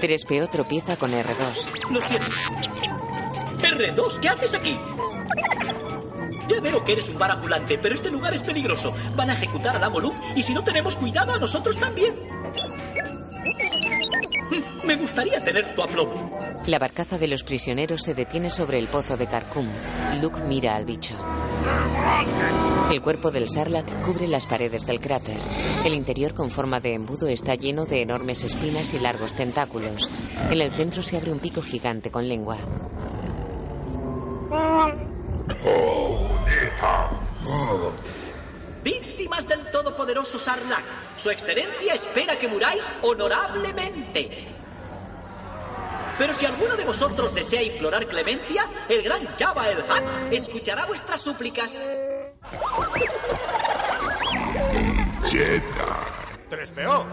[0.00, 1.90] 3PO tropieza con R2.
[1.90, 2.26] Lo siento.
[3.62, 4.78] R2, ¿qué haces aquí?
[6.48, 8.92] Ya veo que eres un bar ambulante, pero este lugar es peligroso.
[9.14, 12.16] Van a ejecutar a la Molu y si no tenemos cuidado, a nosotros también.
[14.84, 16.38] Me gustaría tener tu aplomo.
[16.66, 19.68] La barcaza de los prisioneros se detiene sobre el pozo de Carcum.
[20.20, 21.14] Luke mira al bicho.
[22.90, 25.36] El cuerpo del Sarlacc cubre las paredes del cráter.
[25.84, 30.10] El interior con forma de embudo está lleno de enormes espinas y largos tentáculos.
[30.50, 32.56] En el centro se abre un pico gigante con lengua.
[38.82, 40.84] Víctimas del todopoderoso Sarlacc,
[41.16, 44.48] su excelencia espera que muráis honorablemente.
[46.18, 51.20] Pero si alguno de vosotros desea implorar clemencia, el gran Jabba el Hutt escuchará vuestras
[51.20, 51.72] súplicas.
[56.50, 57.06] ¡Tres peor!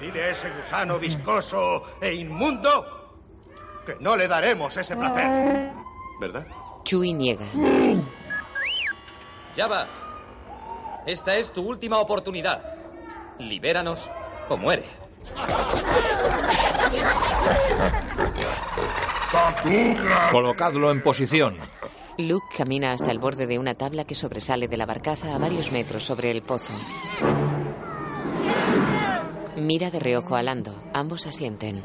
[0.00, 3.06] Dile a ese gusano viscoso e inmundo
[3.84, 5.72] que no le daremos ese placer.
[6.20, 6.46] ¿Verdad?
[6.84, 7.44] Chewie niega.
[9.56, 9.88] Java,
[11.06, 12.62] esta es tu última oportunidad.
[13.38, 14.10] Libéranos
[14.48, 14.84] o muere.
[20.30, 21.56] Colocadlo en posición.
[22.18, 25.70] Luke camina hasta el borde de una tabla que sobresale de la barcaza a varios
[25.70, 26.72] metros sobre el pozo.
[29.56, 30.74] Mira de reojo a Lando.
[30.92, 31.82] Ambos asienten.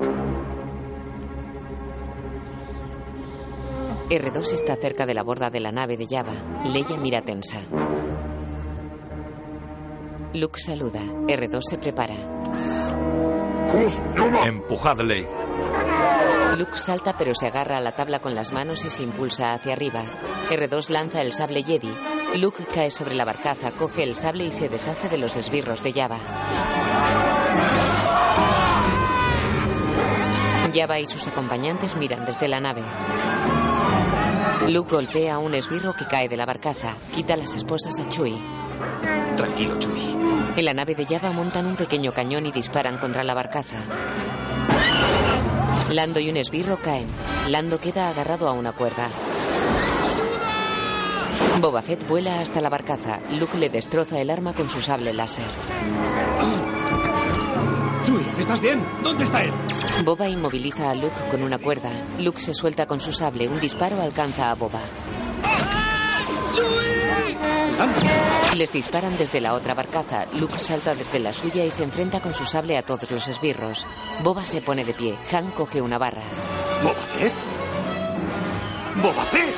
[4.10, 6.34] R2 está cerca de la borda de la nave de Java.
[6.66, 7.62] Leia mira tensa.
[10.34, 11.02] Luke saluda.
[11.02, 12.16] R2 se prepara.
[14.46, 15.28] Empujadle.
[16.58, 19.74] Luke salta pero se agarra a la tabla con las manos y se impulsa hacia
[19.74, 20.04] arriba.
[20.50, 21.94] R2 lanza el sable Jedi.
[22.36, 25.92] Luke cae sobre la barcaza, coge el sable y se deshace de los esbirros de
[25.92, 26.18] Java.
[30.74, 32.82] Java y sus acompañantes miran desde la nave.
[34.70, 36.96] Luke golpea a un esbirro que cae de la barcaza.
[37.14, 38.61] Quita las esposas a Chewie.
[39.38, 40.16] Tranquilo, Chewie.
[40.56, 43.78] En la nave de Java montan un pequeño cañón y disparan contra la barcaza.
[45.90, 47.08] Lando y un esbirro caen.
[47.48, 49.10] Lando queda agarrado a una cuerda.
[51.60, 53.20] Boba Fett vuela hasta la barcaza.
[53.32, 55.46] Luke le destroza el arma con su sable láser.
[58.06, 58.84] Chewie, ¿estás bien?
[59.04, 59.52] ¿Dónde está él?
[60.04, 61.90] Boba inmoviliza a Luke con una cuerda.
[62.20, 63.48] Luke se suelta con su sable.
[63.48, 64.80] Un disparo alcanza a Boba.
[68.56, 70.26] Les disparan desde la otra barcaza.
[70.34, 73.88] Luke salta desde la suya y se enfrenta con su sable a todos los esbirros.
[74.24, 75.18] Boba se pone de pie.
[75.32, 76.24] Han coge una barra.
[76.84, 77.34] ¿Boba Fett?
[79.02, 79.56] ¿Boba Fett?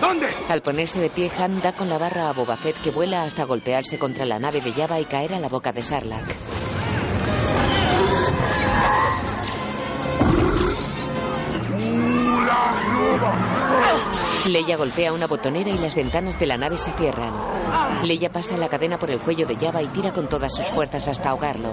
[0.00, 0.26] ¿Dónde?
[0.48, 3.44] Al ponerse de pie, Han da con la barra a Boba Fett que vuela hasta
[3.44, 6.26] golpearse contra la nave de Java y caer a la boca de Sarlacc.
[14.46, 17.32] Leia golpea una botonera y las ventanas de la nave se cierran.
[18.02, 21.06] Leia pasa la cadena por el cuello de Java y tira con todas sus fuerzas
[21.08, 21.70] hasta ahogarlo.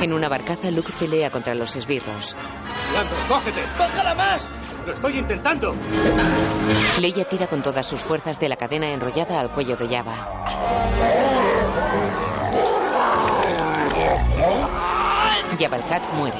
[0.00, 2.36] En una barcaza, Luke pelea contra los esbirros.
[2.94, 3.62] Lando, cógete.
[3.78, 4.46] ¡Bájala más!
[4.86, 5.74] Lo estoy intentando.
[7.00, 10.28] Leia tira con todas sus fuerzas de la cadena enrollada al cuello de Java.
[15.58, 16.38] Jabba el Hutt muere.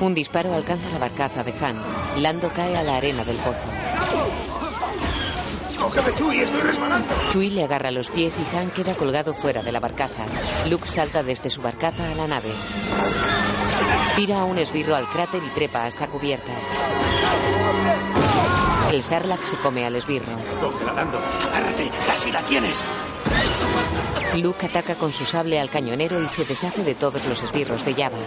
[0.00, 1.80] Un disparo alcanza la barcaza de Han.
[2.22, 3.68] Lando cae a la arena del pozo.
[5.80, 6.44] ¡Cógeme, Chewie!
[6.44, 7.14] ¡Estoy resbalando!
[7.32, 10.24] Chewie le agarra los pies y Han queda colgado fuera de la barcaza.
[10.68, 12.50] Luke salta desde su barcaza a la nave.
[14.16, 16.52] Tira a un esbirro al cráter y trepa hasta cubierta.
[18.90, 20.32] El Sarlacc se come al esbirro.
[20.94, 21.18] Lando.
[21.42, 21.90] Agárrate.
[22.06, 22.82] Casi la tienes.
[24.36, 27.94] Luke ataca con su sable al cañonero y se deshace de todos los esbirros de
[27.94, 28.18] Java.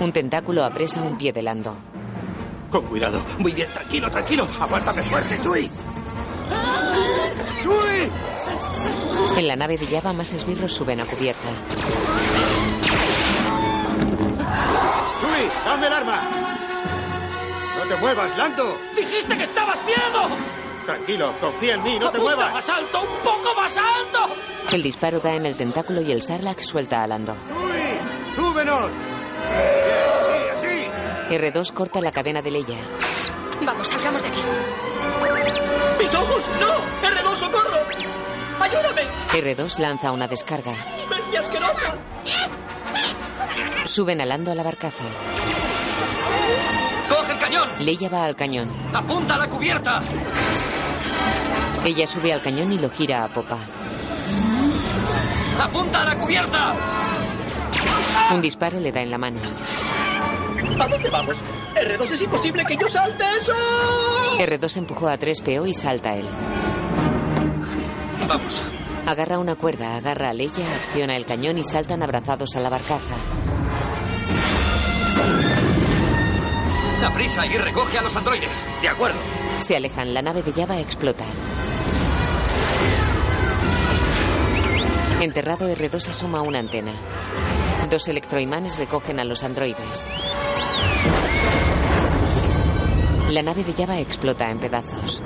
[0.00, 1.76] Un tentáculo apresa un pie de Lando.
[2.70, 3.24] Con cuidado.
[3.38, 4.48] Muy bien, tranquilo, tranquilo.
[4.60, 5.70] Aguántame fuerte, Chewie.
[7.62, 8.10] ¡Chewie!
[9.36, 11.48] En la nave de Java más esbirros suben a cubierta.
[15.22, 16.22] ¡Luis, dame el arma!
[17.78, 18.78] ¡No te muevas, Lando!
[18.96, 20.63] ¡Dijiste que estabas ciego!
[20.86, 22.52] Tranquilo, confía en mí, no te ¡Apunta muevas.
[22.52, 24.34] más alto, un poco más alto!
[24.70, 27.34] El disparo da en el tentáculo y el Sarlacc suelta a Lando.
[27.48, 28.90] ¡Luis, súbenos!
[29.50, 30.86] Bien, así,
[31.28, 31.34] así.
[31.36, 32.76] R2 corta la cadena de Leia.
[33.64, 34.40] Vamos, salgamos de aquí.
[36.00, 36.44] ¡Mis ojos!
[36.60, 37.08] ¡No!
[37.08, 37.78] ¡R2, socorro!
[38.60, 39.02] ¡Ayúdame!
[39.32, 40.72] R2 lanza una descarga.
[41.08, 41.96] ¡Bestia asquerosa!
[43.86, 45.04] Suben a Lando a la barcaza.
[47.08, 47.68] ¡Coge el cañón!
[47.80, 48.70] Leia va al cañón.
[48.92, 50.02] ¡Apunta a la cubierta!
[51.84, 53.58] Ella sube al cañón y lo gira a popa.
[55.60, 56.74] ¡Apunta a la cubierta!
[58.32, 59.40] Un disparo le da en la mano.
[60.80, 61.36] ¿A dónde vamos?
[61.74, 63.52] R2, es imposible que yo salte eso.
[64.38, 66.26] R2 empujó a 3PO y salta él.
[68.26, 68.62] Vamos.
[69.06, 73.14] Agarra una cuerda, agarra a Leia, acciona el cañón y saltan abrazados a la barcaza.
[77.00, 78.64] ¡Da prisa y recoge a los androides!
[78.80, 79.18] De acuerdo.
[79.58, 81.24] Se alejan, la nave de Java explota.
[85.20, 86.92] Enterrado R2 asoma una antena.
[87.90, 90.04] Dos electroimanes recogen a los androides.
[93.30, 95.22] La nave de Java explota en pedazos.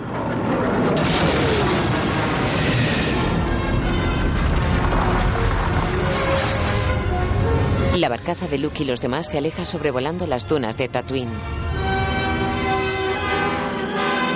[7.97, 11.33] La barcaza de Luke y los demás se aleja sobrevolando las dunas de Tatooine.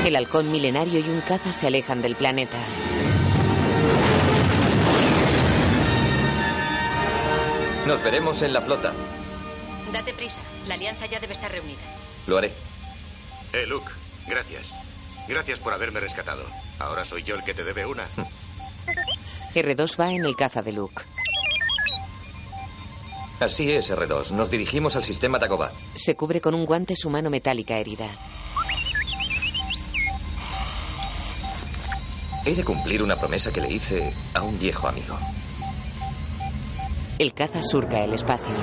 [0.05, 2.59] El halcón milenario y un caza se alejan del planeta.
[7.86, 8.92] Nos veremos en la flota.
[9.92, 10.40] Date prisa.
[10.66, 11.80] La alianza ya debe estar reunida.
[12.26, 12.53] Lo haré.
[13.53, 13.90] Eh, Luke,
[14.26, 14.72] gracias.
[15.28, 16.44] Gracias por haberme rescatado.
[16.78, 18.09] Ahora soy yo el que te debe una.
[19.55, 21.03] R2 va en el caza de Luke.
[23.43, 24.30] Así es, R2.
[24.30, 25.72] Nos dirigimos al sistema Dagobah.
[25.95, 28.07] Se cubre con un guante su mano metálica herida.
[32.45, 35.18] He de cumplir una promesa que le hice a un viejo amigo.
[37.18, 38.55] El caza surca el espacio.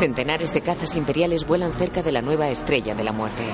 [0.00, 3.44] Centenares de cazas imperiales vuelan cerca de la nueva estrella de la muerte.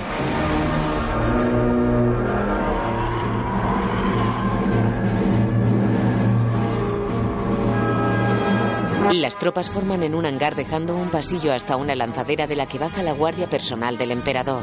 [9.12, 12.78] Las tropas forman en un hangar dejando un pasillo hasta una lanzadera de la que
[12.78, 14.62] baja la guardia personal del emperador.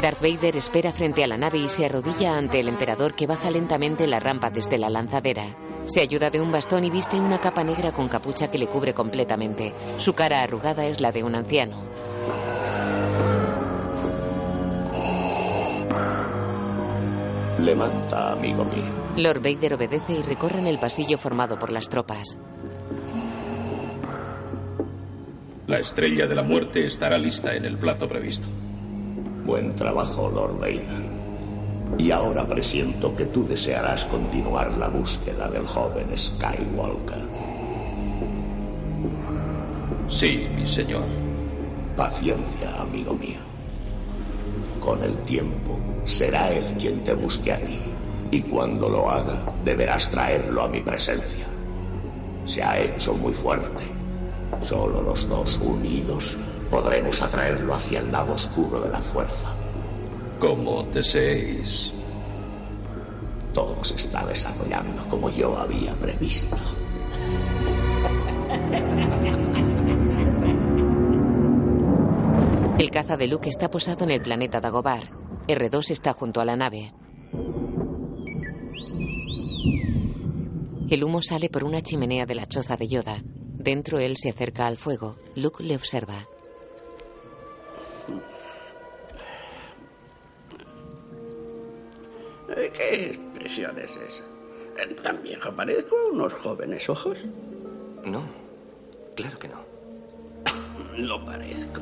[0.00, 3.50] Darth Vader espera frente a la nave y se arrodilla ante el emperador que baja
[3.50, 5.44] lentamente la rampa desde la lanzadera.
[5.86, 8.94] Se ayuda de un bastón y viste una capa negra con capucha que le cubre
[8.94, 9.74] completamente.
[9.98, 11.76] Su cara arrugada es la de un anciano.
[17.58, 18.84] Levanta, amigo mío.
[19.16, 22.38] Lord Vader obedece y recorren el pasillo formado por las tropas.
[25.66, 28.46] La estrella de la muerte estará lista en el plazo previsto.
[29.44, 31.16] Buen trabajo, Lord Vader.
[31.98, 37.26] Y ahora presiento que tú desearás continuar la búsqueda del joven Skywalker.
[40.08, 41.04] Sí, mi señor.
[41.96, 43.45] Paciencia, amigo mío.
[44.86, 47.76] Con el tiempo, será él quien te busque a ti.
[48.30, 51.44] Y cuando lo haga, deberás traerlo a mi presencia.
[52.44, 53.82] Se ha hecho muy fuerte.
[54.62, 56.36] Solo los dos unidos
[56.70, 59.56] podremos atraerlo hacia el lado oscuro de la fuerza.
[60.38, 61.90] Como deseéis.
[63.52, 66.56] Todo se está desarrollando como yo había previsto.
[72.78, 75.00] El caza de Luke está posado en el planeta Dagobah.
[75.48, 76.92] R2 está junto a la nave.
[80.90, 83.22] El humo sale por una chimenea de la choza de Yoda.
[83.24, 85.16] Dentro él se acerca al fuego.
[85.36, 86.28] Luke le observa.
[92.54, 95.02] ¿Qué expresión es esa?
[95.02, 95.96] ¿Tan viejo parezco?
[96.12, 97.16] ¿Unos jóvenes ojos?
[98.04, 98.22] No,
[99.16, 99.64] claro que no.
[100.98, 101.80] Lo parezco.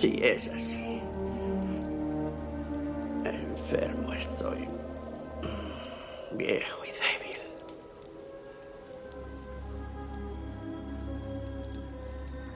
[0.00, 1.02] Sí, es así.
[3.22, 4.66] Enfermo estoy.
[6.32, 7.42] Viejo y débil.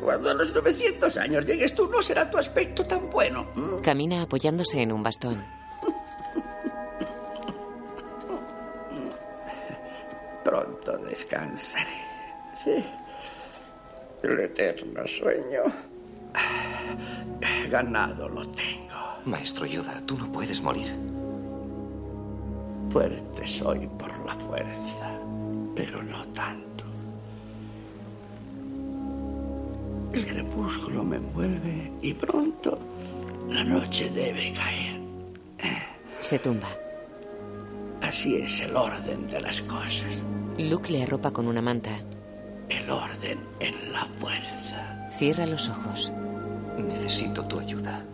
[0.01, 3.47] Cuando a los 900 años llegues tú, no será tu aspecto tan bueno.
[3.83, 5.45] Camina apoyándose en un bastón.
[10.43, 12.05] Pronto descansaré.
[12.65, 12.85] Sí.
[14.23, 15.94] El eterno sueño.
[17.71, 18.85] ganado lo tengo.
[19.25, 20.93] Maestro Yoda, tú no puedes morir.
[22.91, 25.19] Fuerte soy por la fuerza,
[25.75, 26.85] pero no tanto.
[30.13, 32.79] El crepúsculo me envuelve y pronto
[33.49, 35.01] la noche debe caer.
[36.21, 36.69] Se tumba.
[38.01, 40.05] Así es el orden de las cosas.
[40.59, 41.91] Luke le arropa con una manta.
[42.69, 44.94] El orden en la fuerza.
[45.17, 46.13] Cierra los ojos.
[46.77, 48.05] Necesito tu ayuda.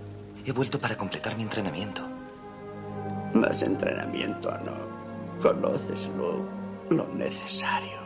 [0.45, 2.03] He vuelto para completar mi entrenamiento.
[3.33, 5.41] Más entrenamiento no.
[5.41, 6.45] Conoces lo,
[6.95, 7.99] lo necesario.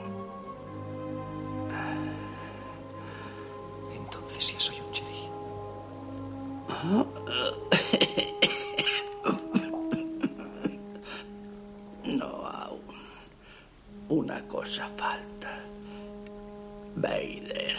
[3.96, 5.28] Entonces ya soy un Jedi.
[12.16, 12.80] No aún.
[14.08, 15.58] Una cosa falta.
[16.96, 17.74] Vader.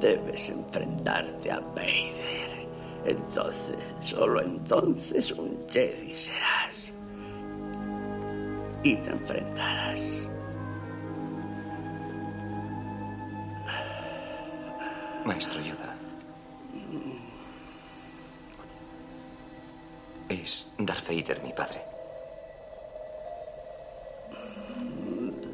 [0.00, 2.66] Debes enfrentarte a Vader.
[3.04, 6.92] Entonces, solo entonces un Jedi serás.
[8.84, 10.28] Y te enfrentarás.
[15.24, 15.96] Maestro Yoda.
[20.28, 21.80] Es Darth Vader mi padre.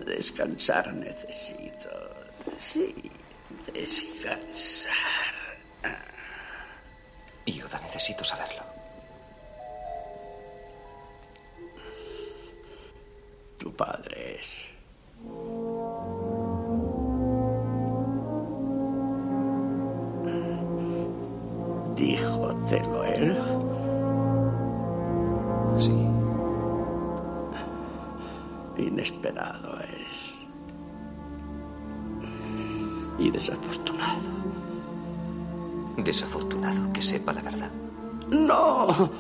[0.07, 2.28] Descansar necesito.
[2.59, 3.11] Sí,
[3.73, 5.35] descansar.
[7.47, 8.63] Yoda, necesito saberlo.
[13.59, 14.47] Tu padre es.
[21.97, 23.39] Díjotelo él.
[25.81, 26.09] Sí.
[28.83, 30.38] Inesperado es.
[33.19, 34.21] Y desafortunado.
[35.97, 37.71] Desafortunado que sepa la verdad.
[38.29, 39.11] No.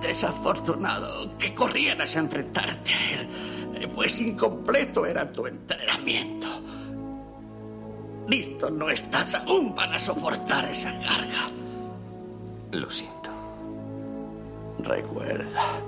[0.00, 6.48] Desafortunado que corrieras a enfrentarte a él, pues incompleto era tu entrenamiento.
[8.28, 11.50] Listo no estás aún para soportar esa carga.
[12.72, 13.30] Lo siento.
[14.80, 15.80] Recuerda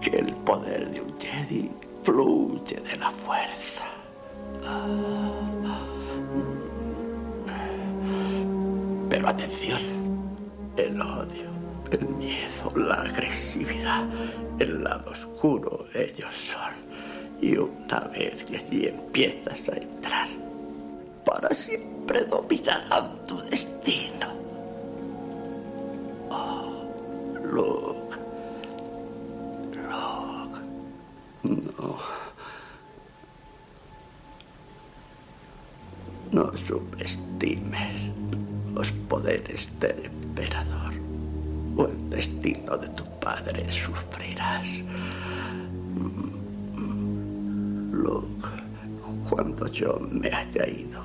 [0.00, 1.70] que el poder de un Jedi
[2.02, 3.91] fluye de la fuerza.
[9.08, 9.80] Pero atención,
[10.76, 11.50] el odio,
[11.90, 14.06] el miedo, la agresividad,
[14.58, 16.72] el lado oscuro, ellos son.
[17.40, 20.28] Y una vez que allí empiezas a entrar,
[21.26, 24.28] para siempre dominarán tu destino.
[26.30, 26.84] Oh,
[27.44, 28.16] Luke.
[29.76, 30.60] Luke.
[31.42, 32.31] No.
[36.32, 38.10] No subestimes
[38.74, 40.94] los poderes del emperador
[41.76, 44.66] o el destino de tu padre sufrirás.
[47.92, 48.48] Luke,
[49.28, 51.02] cuando yo me haya ido,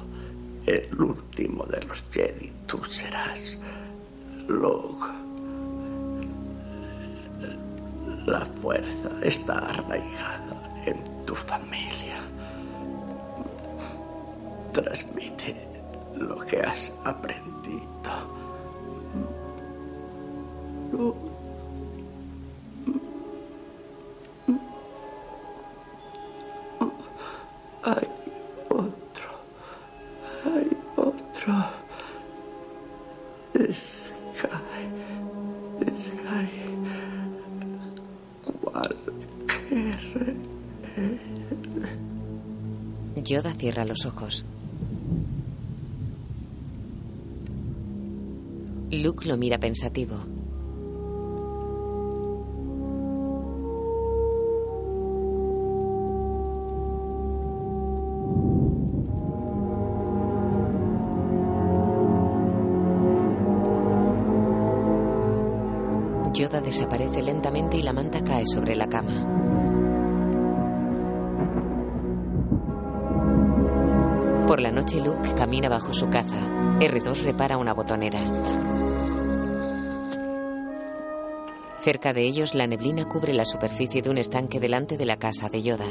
[0.65, 3.59] el último de los Jedi, tú serás.
[4.47, 5.07] Luke,
[8.25, 12.21] la fuerza está arraigada en tu familia.
[14.77, 15.55] Transmite
[16.13, 17.81] lo que has aprendido.
[27.81, 28.07] Hay
[28.69, 29.29] otro.
[30.45, 31.53] Hay otro.
[33.55, 34.83] Sky.
[36.05, 36.49] Sky.
[38.61, 39.97] Cualquier.
[43.23, 44.45] Yoda cierra los ojos.
[49.07, 50.17] Luke lo mira pensativo.
[66.33, 69.13] Yoda desaparece lentamente y la manta cae sobre la cama.
[74.45, 76.56] Por la noche Luke camina bajo su caza.
[76.79, 78.19] R2 repara una botonera.
[81.79, 85.49] Cerca de ellos la neblina cubre la superficie de un estanque delante de la casa
[85.49, 85.87] de Yoda.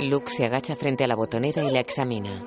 [0.00, 2.42] Luke se agacha frente a la botonera y la examina.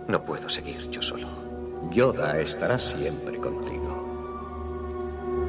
[0.09, 1.46] No puedo seguir yo solo.
[1.91, 4.07] Yoda estará siempre contigo.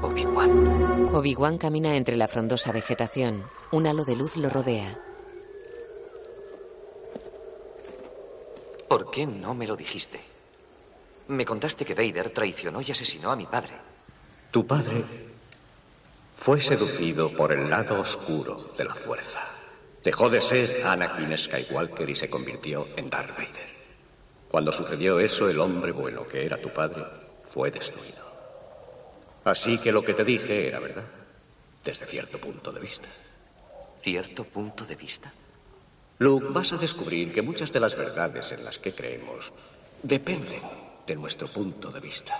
[0.03, 1.15] Obi-Wan.
[1.15, 3.45] Obi-Wan camina entre la frondosa vegetación.
[3.73, 4.99] Un halo de luz lo rodea.
[8.89, 10.21] ¿Por qué no me lo dijiste?
[11.29, 13.75] Me contaste que Vader traicionó y asesinó a mi padre.
[14.51, 15.05] Tu padre
[16.39, 19.41] fue seducido por el lado oscuro de la fuerza.
[20.03, 23.78] Dejó de ser Anakin Skywalker y se convirtió en Darth Vader.
[24.51, 27.05] Cuando sucedió eso, el hombre bueno que era tu padre
[27.53, 28.27] fue destruido.
[29.45, 31.05] Así que lo que te dije era verdad,
[31.85, 33.09] desde cierto punto de vista.
[34.01, 35.33] ¿Cierto punto de vista?
[36.19, 39.53] Luke, vas a descubrir que muchas de las verdades en las que creemos
[40.03, 40.63] dependen
[41.07, 42.35] de nuestro punto de vista.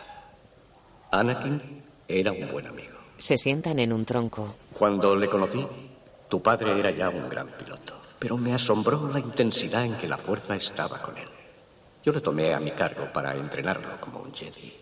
[1.11, 2.99] Anakin era un buen amigo.
[3.17, 4.57] Se sientan en un tronco.
[4.79, 5.67] Cuando le conocí,
[6.29, 10.19] tu padre era ya un gran piloto, pero me asombró la intensidad en que la
[10.19, 11.29] fuerza estaba con él.
[12.09, 14.73] Yo le tomé a mi cargo para entrenarlo como un Jedi.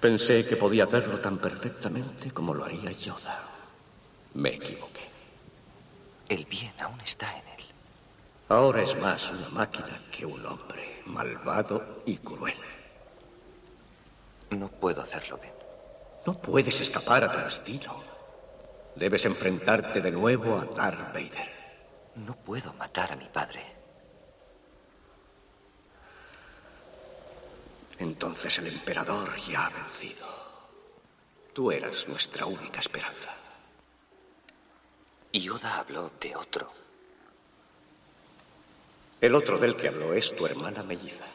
[0.00, 3.44] Pensé que podía hacerlo tan perfectamente como lo haría Yoda.
[4.34, 5.08] Me equivoqué.
[6.28, 7.64] El bien aún está en él.
[8.48, 12.58] Ahora es más una máquina que un hombre, malvado y cruel.
[14.50, 15.54] No puedo hacerlo bien.
[16.26, 18.02] No puedes escapar a tu destino.
[18.96, 21.52] Debes enfrentarte de nuevo a Darth Vader.
[22.16, 23.71] No puedo matar a mi padre.
[28.02, 30.26] Entonces el emperador ya ha vencido.
[31.52, 33.36] Tú eras nuestra única esperanza.
[35.32, 36.68] Yoda habló de otro.
[39.20, 41.26] El otro del que habló es tu hermana melliza.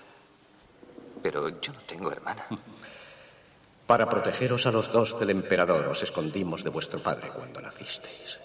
[1.24, 2.46] Pero yo no tengo hermana.
[3.88, 8.38] Para protegeros a los dos del emperador os escondimos de vuestro padre cuando nacisteis.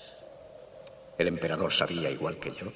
[1.19, 2.73] El emperador sabía, igual que yo,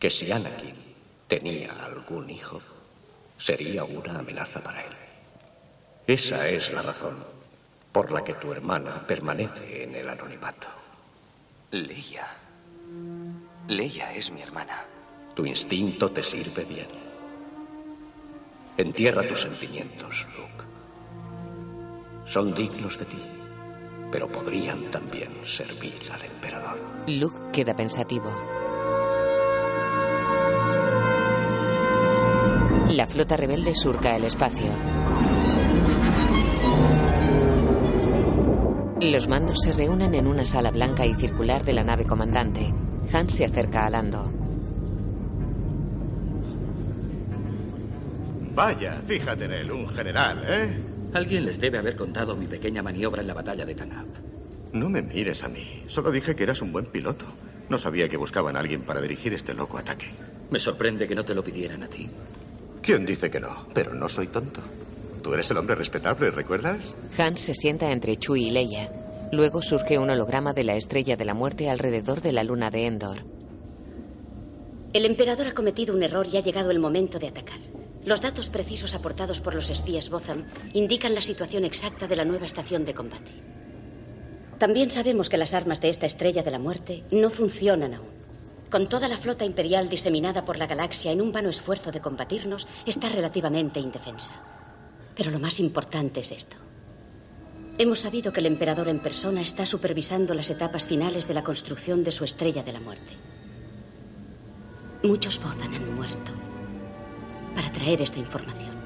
[0.00, 0.96] que si Anakin
[1.28, 2.60] tenía algún hijo,
[3.38, 4.92] sería una amenaza para él.
[6.06, 7.24] Esa es la razón
[7.92, 10.68] por la que tu hermana permanece en el anonimato.
[11.70, 12.26] Leia.
[13.68, 14.84] Leia es mi hermana.
[15.34, 16.88] Tu instinto te sirve bien.
[18.76, 20.64] Entierra tus sentimientos, Luke.
[22.26, 23.22] Son dignos de ti,
[24.12, 26.78] pero podrían también servir al emperador.
[27.06, 28.30] Luke queda pensativo.
[32.90, 34.66] La flota rebelde surca el espacio.
[39.00, 42.72] Los mandos se reúnen en una sala blanca y circular de la nave comandante.
[43.12, 44.32] Han se acerca a Lando.
[48.54, 50.80] Vaya, fíjate en él, un general, ¿eh?
[51.12, 54.06] Alguien les debe haber contado mi pequeña maniobra en la batalla de Tanab.
[54.72, 55.84] No me mires a mí.
[55.88, 57.26] Solo dije que eras un buen piloto.
[57.68, 60.06] No sabía que buscaban a alguien para dirigir este loco ataque.
[60.50, 62.10] Me sorprende que no te lo pidieran a ti.
[62.88, 63.66] ¿Quién dice que no?
[63.74, 64.62] Pero no soy tonto.
[65.22, 66.78] Tú eres el hombre respetable, ¿recuerdas?
[67.18, 68.90] Han se sienta entre Chui y Leia.
[69.30, 72.86] Luego surge un holograma de la estrella de la muerte alrededor de la luna de
[72.86, 73.26] Endor.
[74.94, 77.58] El emperador ha cometido un error y ha llegado el momento de atacar.
[78.06, 82.46] Los datos precisos aportados por los espías Botham indican la situación exacta de la nueva
[82.46, 83.32] estación de combate.
[84.56, 88.17] También sabemos que las armas de esta estrella de la muerte no funcionan aún.
[88.70, 92.68] Con toda la flota imperial diseminada por la galaxia en un vano esfuerzo de combatirnos,
[92.84, 94.32] está relativamente indefensa.
[95.16, 96.56] Pero lo más importante es esto.
[97.78, 102.04] Hemos sabido que el emperador en persona está supervisando las etapas finales de la construcción
[102.04, 103.12] de su estrella de la muerte.
[105.02, 106.32] Muchos Botham han muerto
[107.54, 108.76] para traer esta información.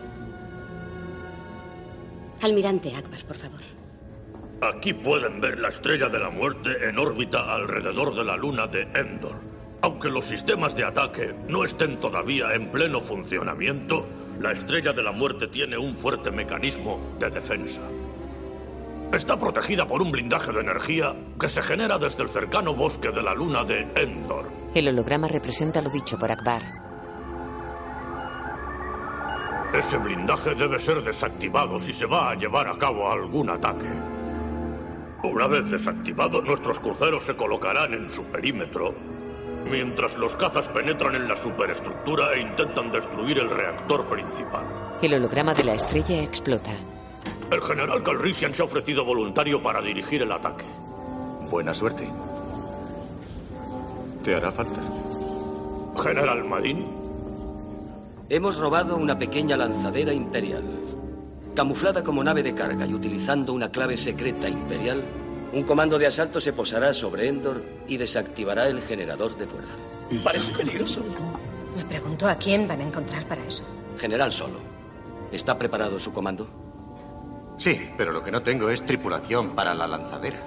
[2.43, 3.61] Almirante Akbar, por favor.
[4.61, 8.83] Aquí pueden ver la estrella de la muerte en órbita alrededor de la luna de
[8.95, 9.53] Endor.
[9.83, 14.07] Aunque los sistemas de ataque no estén todavía en pleno funcionamiento,
[14.41, 17.83] la estrella de la muerte tiene un fuerte mecanismo de defensa.
[19.13, 23.23] Está protegida por un blindaje de energía que se genera desde el cercano bosque de
[23.23, 24.49] la luna de Endor.
[24.73, 26.63] El holograma representa lo dicho por Akbar.
[29.75, 33.89] Ese blindaje debe ser desactivado si se va a llevar a cabo algún ataque.
[35.25, 38.95] Una vez desactivado, nuestros cruceros se colocarán en su perímetro,
[39.73, 44.99] mientras los cazas penetran en la superestructura e intentan destruir el reactor principal.
[45.01, 46.73] El holograma de la estrella explota.
[47.51, 50.67] El general Calrissian se ha ofrecido voluntario para dirigir el ataque.
[51.51, 52.07] Buena suerte.
[54.23, 54.81] ¿Te hará falta?
[56.03, 57.03] General Madin,
[58.29, 60.65] Hemos robado una pequeña lanzadera imperial.
[61.55, 65.05] Camuflada como nave de carga y utilizando una clave secreta imperial,
[65.53, 69.75] un comando de asalto se posará sobre Endor y desactivará el generador de fuerza.
[70.25, 71.05] Parece peligroso.
[71.77, 73.65] Me pregunto a quién van a encontrar para eso.
[73.99, 74.59] General Solo.
[75.31, 76.47] ¿Está preparado su comando?
[77.59, 80.41] Sí, pero lo que no tengo es tripulación para la lanzadera.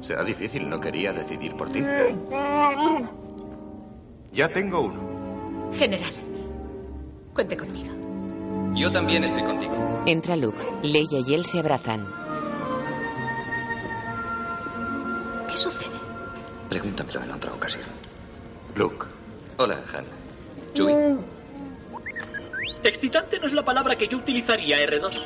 [0.00, 1.82] Será difícil, no quería decidir por ti.
[4.32, 5.72] Ya tengo uno.
[5.74, 6.12] General,
[7.34, 7.94] cuente conmigo.
[8.74, 9.74] Yo también estoy contigo.
[10.06, 10.58] Entra Luke.
[10.82, 12.06] Leia y él se abrazan.
[16.76, 17.86] Pregúntamelo en otra ocasión.
[18.74, 19.06] Luke.
[19.56, 20.04] Hola, Han.
[20.74, 21.16] Chewie.
[22.84, 25.24] Excitante no es la palabra que yo utilizaría, R2.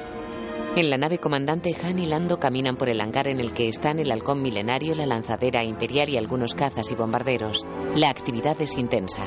[0.77, 3.99] En la nave comandante Han y Lando caminan por el hangar en el que están
[3.99, 7.67] el halcón milenario, la lanzadera imperial y algunos cazas y bombarderos.
[7.97, 9.27] La actividad es intensa.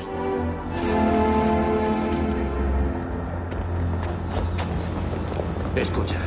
[5.76, 6.20] Escucha.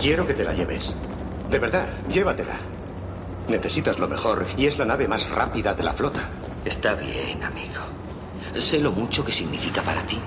[0.00, 0.96] Quiero que te la lleves.
[1.50, 2.56] De verdad, llévatela.
[3.48, 6.28] Necesitas lo mejor y es la nave más rápida de la flota.
[6.64, 7.80] Está bien, amigo.
[8.58, 10.18] Sé lo mucho que significa para ti.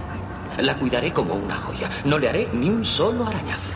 [0.60, 1.90] La cuidaré como una joya.
[2.06, 3.72] No le haré ni un solo arañazo.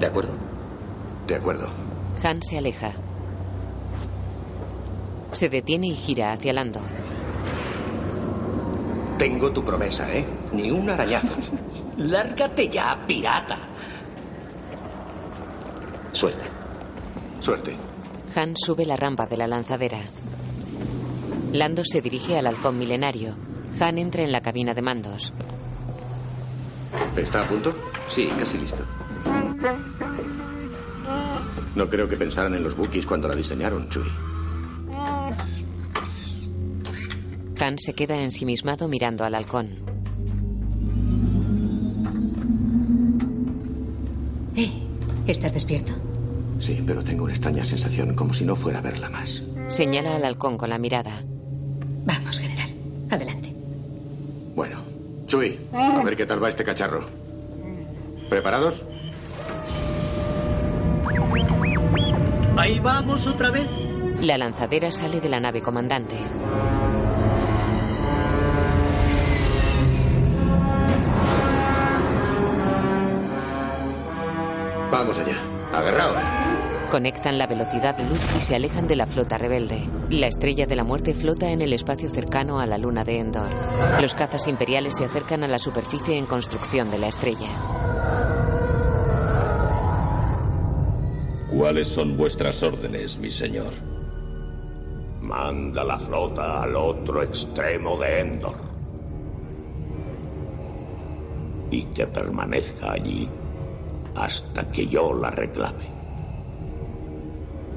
[0.00, 0.32] ¿De acuerdo?
[1.26, 1.68] De acuerdo.
[2.22, 2.92] Han se aleja.
[5.30, 6.80] Se detiene y gira hacia Lando.
[9.18, 10.24] Tengo tu promesa, ¿eh?
[10.52, 11.34] Ni un arañazo.
[11.96, 13.58] Lárgate ya, pirata.
[16.12, 16.44] Suerte.
[17.40, 17.76] Suerte.
[18.34, 19.98] Han sube la rampa de la lanzadera.
[21.52, 23.34] Lando se dirige al halcón milenario.
[23.80, 25.32] Han entra en la cabina de mandos.
[27.16, 27.74] ¿Está a punto?
[28.08, 28.84] Sí, casi listo.
[31.74, 34.10] No creo que pensaran en los Wookiees cuando la diseñaron, Chewie.
[37.60, 39.70] Han se queda ensimismado mirando al halcón.
[44.56, 44.72] Eh,
[45.26, 45.92] ¿estás despierto?
[46.58, 49.42] Sí, pero tengo una extraña sensación como si no fuera a verla más.
[49.68, 51.22] Señala al halcón con la mirada.
[52.04, 52.70] Vamos, general.
[53.10, 53.54] Adelante.
[54.54, 54.80] Bueno,
[55.26, 57.06] Chewie, a ver qué tal va este cacharro.
[58.28, 58.84] ¿Preparados?
[62.56, 63.68] Ahí vamos otra vez.
[64.20, 66.16] La lanzadera sale de la nave comandante.
[74.90, 75.47] Vamos allá.
[75.72, 76.22] Agarraos.
[76.90, 79.82] Conectan la velocidad luz y se alejan de la flota rebelde.
[80.08, 83.50] La estrella de la muerte flota en el espacio cercano a la luna de Endor.
[84.00, 87.48] Los cazas imperiales se acercan a la superficie en construcción de la estrella.
[91.50, 93.74] ¿Cuáles son vuestras órdenes, mi señor?
[95.20, 98.56] Manda la flota al otro extremo de Endor.
[101.70, 103.28] Y que permanezca allí
[104.24, 105.98] hasta que yo la reclame.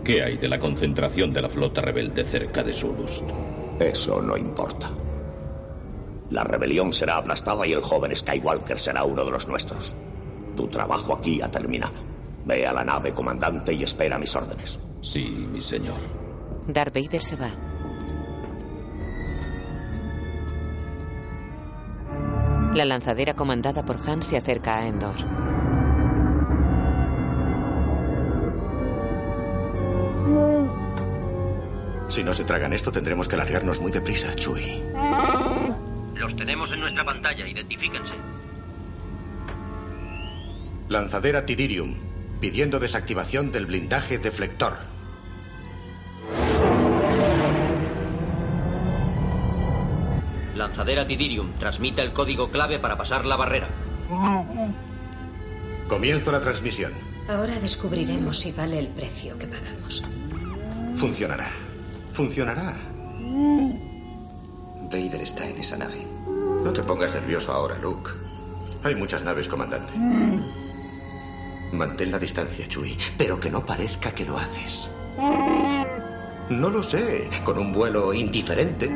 [0.04, 3.24] ¿Qué hay de la concentración de la flota rebelde cerca de Zulust?
[3.80, 4.90] Eso no importa.
[6.32, 9.96] La rebelión será aplastada y el joven Skywalker será uno de los nuestros.
[10.56, 11.94] Tu trabajo aquí ha terminado.
[12.46, 14.80] Ve a la nave, comandante, y espera mis órdenes.
[15.02, 16.00] Sí, mi señor.
[16.68, 17.50] Darth Vader se va.
[22.74, 25.51] La lanzadera comandada por Han se acerca a Endor.
[32.12, 34.84] Si no se tragan esto, tendremos que largarnos muy deprisa, Chewie.
[36.14, 38.16] Los tenemos en nuestra pantalla, identifíquense.
[40.90, 41.96] Lanzadera Tidirium,
[42.42, 44.74] pidiendo desactivación del blindaje deflector.
[50.58, 53.70] Lanzadera Tidirium, transmite el código clave para pasar la barrera.
[55.88, 56.92] Comienzo la transmisión.
[57.30, 60.04] Ahora descubriremos si vale el precio que pagamos.
[60.98, 61.71] Funcionará.
[62.22, 62.78] Funcionará.
[64.92, 66.06] Vader está en esa nave.
[66.64, 68.12] No te pongas nervioso ahora, Luke.
[68.84, 69.92] Hay muchas naves, comandante.
[71.72, 74.88] Mantén la distancia, Chewie, pero que no parezca que lo haces.
[76.52, 77.28] No lo sé.
[77.44, 78.88] Con un vuelo indiferente.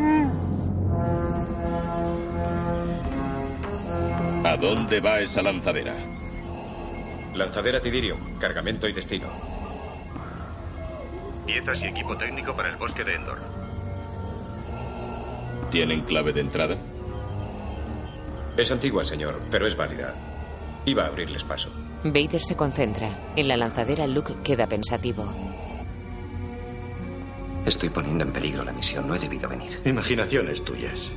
[4.43, 5.95] ¿A dónde va esa lanzadera?
[7.33, 9.64] Lanzadera Tidirium, cargamento y destino.
[11.45, 13.37] Piezas y equipo técnico para el bosque de Endor.
[15.71, 16.77] ¿Tienen clave de entrada?
[18.57, 20.13] Es antigua, señor, pero es válida.
[20.85, 21.69] Iba a abrirles paso.
[22.03, 23.09] Vader se concentra.
[23.35, 25.25] En la lanzadera Luke queda pensativo.
[27.65, 29.07] Estoy poniendo en peligro la misión.
[29.07, 29.81] No he debido venir.
[29.85, 31.11] Imaginaciones tuyas.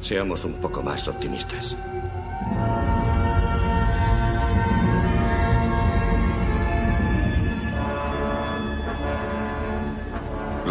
[0.00, 1.76] Seamos un poco más optimistas.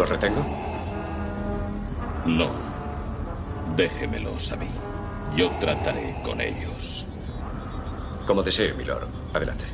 [0.00, 0.42] ¿Los retengo?
[2.24, 2.48] No.
[3.76, 4.70] Déjemelos a mí.
[5.36, 7.04] Yo trataré con ellos.
[8.26, 9.08] Como desee, milord.
[9.34, 9.66] Adelante.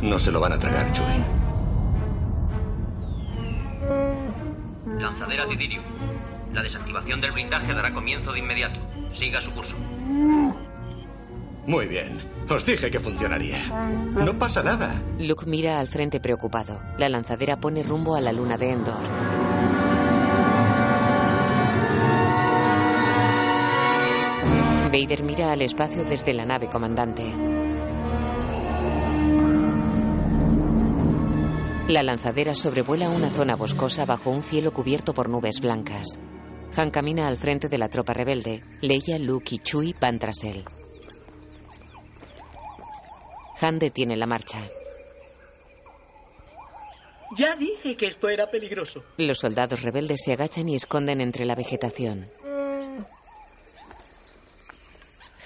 [0.00, 1.04] No se lo van a tragar, Chuy.
[4.98, 5.84] Lanzadera Titirium.
[6.54, 8.80] La desactivación del blindaje dará comienzo de inmediato.
[9.12, 9.76] Siga su curso.
[11.66, 12.18] Muy bien.
[12.48, 13.68] Os dije que funcionaría.
[14.12, 15.02] No pasa nada.
[15.18, 16.80] Luke mira al frente preocupado.
[16.98, 19.02] La lanzadera pone rumbo a la luna de Endor.
[24.92, 27.24] Vader mira al espacio desde la nave comandante.
[31.88, 36.18] La lanzadera sobrevuela una zona boscosa bajo un cielo cubierto por nubes blancas.
[36.76, 38.62] Han camina al frente de la tropa rebelde.
[38.82, 40.64] Leia, Luke y Chewie van tras él.
[43.64, 44.58] Han detiene la marcha.
[47.34, 49.02] Ya dije que esto era peligroso.
[49.16, 52.26] Los soldados rebeldes se agachan y esconden entre la vegetación.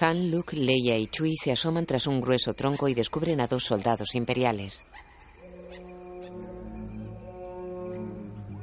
[0.01, 3.63] Han, Luke, Leia y Chewie se asoman tras un grueso tronco y descubren a dos
[3.63, 4.85] soldados imperiales.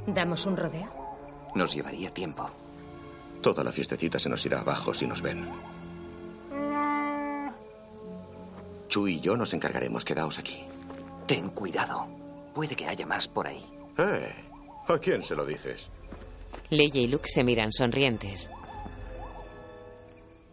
[0.07, 0.88] ¿Damos un rodeo?
[1.54, 2.50] Nos llevaría tiempo.
[3.40, 5.48] Toda la fiestecita se nos irá abajo si nos ven.
[8.89, 10.05] Chu y yo nos encargaremos.
[10.05, 10.64] Quedaos aquí.
[11.26, 12.07] Ten cuidado.
[12.55, 13.64] Puede que haya más por ahí.
[13.99, 14.32] ¿Eh?
[14.89, 15.89] ¿A quién se lo dices?
[16.70, 18.51] Leia y Luke se miran sonrientes.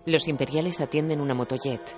[0.05, 1.95] Los imperiales atienden una motojet.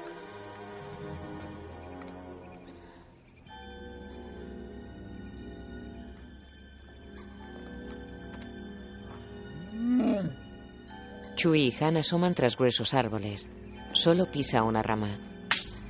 [11.35, 13.49] Chewie y Han asoman tras gruesos árboles.
[13.93, 15.17] Solo pisa una rama.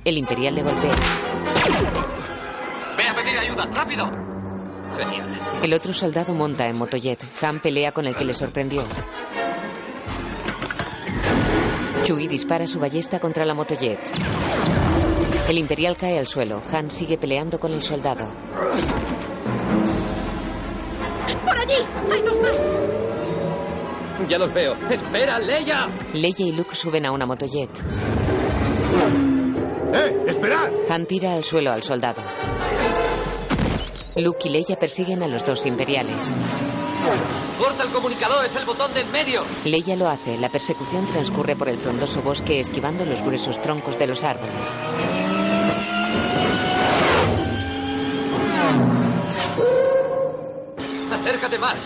[0.06, 0.94] El imperial le golpea.
[2.96, 3.66] ¡Ve a pedir ayuda!
[3.66, 4.08] ¡Rápido!
[4.96, 5.40] Genial.
[5.64, 7.24] El otro soldado monta en motojet.
[7.42, 8.84] Han pelea con el que le sorprendió.
[12.04, 13.98] Chewie dispara su ballesta contra la motojet.
[15.48, 16.62] El imperial cae al suelo.
[16.72, 18.28] Han sigue peleando con el soldado.
[21.44, 21.84] ¡Por allí!
[22.12, 22.52] ¡Hay dos más!
[24.28, 24.76] Ya los veo.
[24.88, 25.88] ¡Espera, Leia!
[26.12, 27.70] Leia y Luke suben a una motojet.
[30.88, 32.22] Han tira al suelo al soldado.
[34.14, 36.14] Luke y Leia persiguen a los dos imperiales.
[37.58, 38.44] ¡Corta el comunicador!
[38.44, 39.42] ¡Es el botón de en medio!
[39.64, 40.38] Leia lo hace.
[40.38, 44.54] La persecución transcurre por el frondoso bosque esquivando los gruesos troncos de los árboles.
[51.12, 51.80] ¡Acércate más!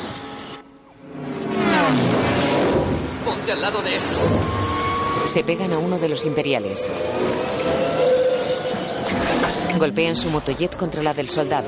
[3.24, 4.18] Ponte al lado de esto.
[5.26, 6.86] Se pegan a uno de los imperiales.
[9.80, 11.66] Golpean su motojet contra la del soldado.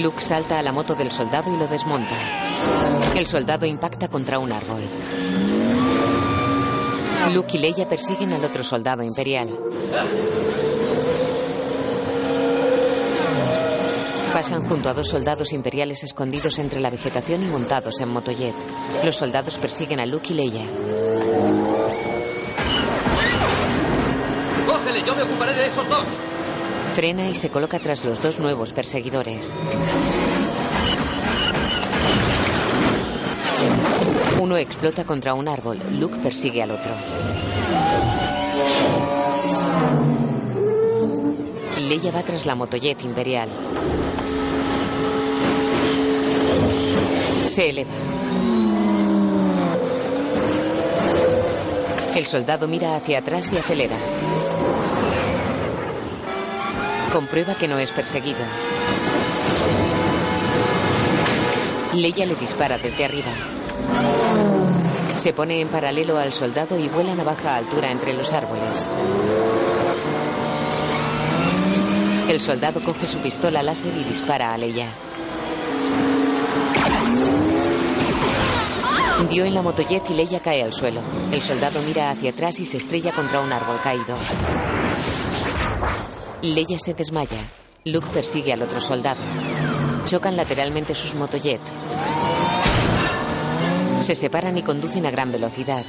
[0.00, 2.14] Luke salta a la moto del soldado y lo desmonta.
[3.16, 4.82] El soldado impacta contra un árbol.
[7.34, 9.48] Luke y Leia persiguen al otro soldado imperial.
[14.42, 18.56] Pasan junto a dos soldados imperiales escondidos entre la vegetación y montados en motojet.
[19.04, 20.64] Los soldados persiguen a Luke y Leia.
[24.66, 25.04] ¡Cógele!
[25.06, 26.02] ¡Yo me ocuparé de esos dos!
[26.96, 29.52] Frena y se coloca tras los dos nuevos perseguidores.
[34.40, 35.78] Uno explota contra un árbol.
[36.00, 36.90] Luke persigue al otro.
[41.78, 43.48] Leia va tras la motojet imperial.
[47.52, 47.90] Se eleva.
[52.16, 53.94] El soldado mira hacia atrás y acelera.
[57.12, 58.38] Comprueba que no es perseguido.
[61.92, 63.32] Leia le dispara desde arriba.
[65.18, 68.86] Se pone en paralelo al soldado y vuelan a baja altura entre los árboles.
[72.30, 74.88] El soldado coge su pistola láser y dispara a Leia.
[79.28, 81.00] Dio en la motojet y Leia cae al suelo.
[81.30, 84.16] El soldado mira hacia atrás y se estrella contra un árbol caído.
[86.42, 87.38] Leia se desmaya.
[87.84, 89.20] Luke persigue al otro soldado.
[90.04, 91.60] Chocan lateralmente sus motojet.
[94.00, 95.84] Se separan y conducen a gran velocidad.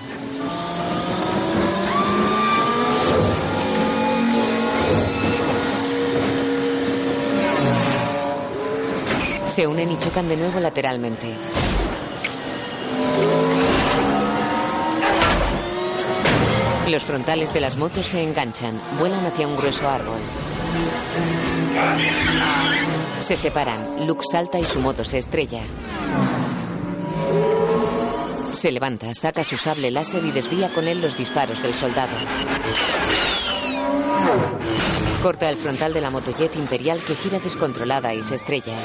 [9.48, 11.28] Se unen y chocan de nuevo lateralmente.
[16.94, 20.20] Los frontales de las motos se enganchan, vuelan hacia un grueso árbol.
[23.20, 24.06] Se separan.
[24.06, 25.62] Luke salta y su moto se estrella.
[28.54, 32.16] Se levanta, saca su sable láser y desvía con él los disparos del soldado.
[35.24, 38.76] Corta el frontal de la motojet imperial que gira descontrolada y se estrella.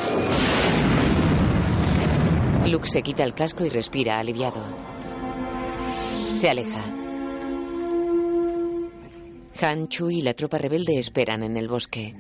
[2.64, 4.62] Luke se quita el casco y respira aliviado.
[6.32, 6.97] Se aleja.
[9.61, 12.14] Han, Chu y la tropa rebelde esperan en el bosque.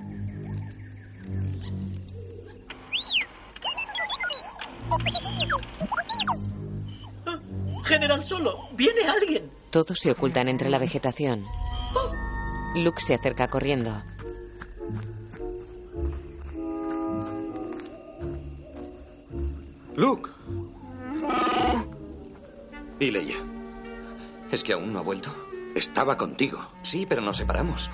[7.84, 9.48] General Solo, viene alguien.
[9.70, 11.44] Todos se ocultan entre la vegetación.
[12.74, 13.92] Luke se acerca corriendo.
[19.94, 20.30] Luke.
[23.00, 23.36] ¿Y Leia?
[24.50, 25.47] ¿Es que aún no ha vuelto?
[25.78, 26.58] Estaba contigo.
[26.82, 27.88] Sí, pero nos separamos.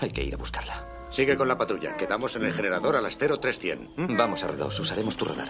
[0.00, 0.84] Hay que ir a buscarla.
[1.12, 1.96] Sigue con la patrulla.
[1.96, 4.16] Quedamos en el generador al astero 300.
[4.16, 5.48] Vamos a R2, usaremos tu radar.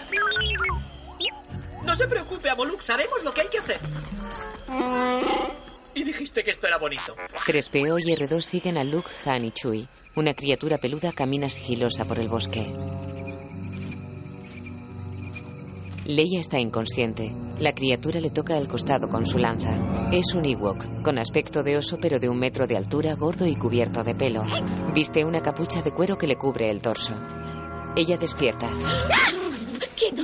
[1.82, 3.80] No se preocupe, Amo Luke, sabemos lo que hay que hacer.
[5.94, 7.16] Y dijiste que esto era bonito.
[7.46, 9.88] 3PO y R2 siguen a Luke, Han y Chewie.
[10.14, 12.70] Una criatura peluda camina sigilosa por el bosque.
[16.08, 17.36] Leia está inconsciente.
[17.58, 19.76] La criatura le toca el costado con su lanza.
[20.10, 23.54] Es un Ewok, con aspecto de oso pero de un metro de altura, gordo y
[23.54, 24.42] cubierto de pelo.
[24.94, 27.12] Viste una capucha de cuero que le cubre el torso.
[27.94, 28.70] Ella despierta.
[29.96, 30.22] ¡Quieto!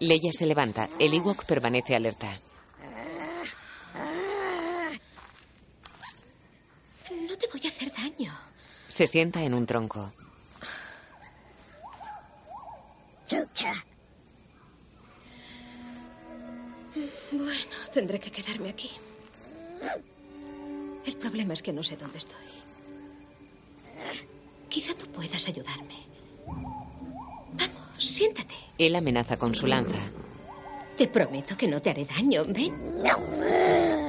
[0.00, 0.88] Leia se levanta.
[0.98, 2.40] El Ewok permanece alerta.
[7.36, 8.32] No te voy a hacer daño.
[8.88, 10.10] Se sienta en un tronco.
[17.30, 18.90] Bueno, tendré que quedarme aquí.
[21.04, 22.46] El problema es que no sé dónde estoy.
[24.70, 26.06] Quizá tú puedas ayudarme.
[26.46, 28.54] Vamos, siéntate.
[28.78, 29.98] Él amenaza con su lanza.
[30.96, 32.44] Te prometo que no te haré daño.
[32.48, 34.05] Ven.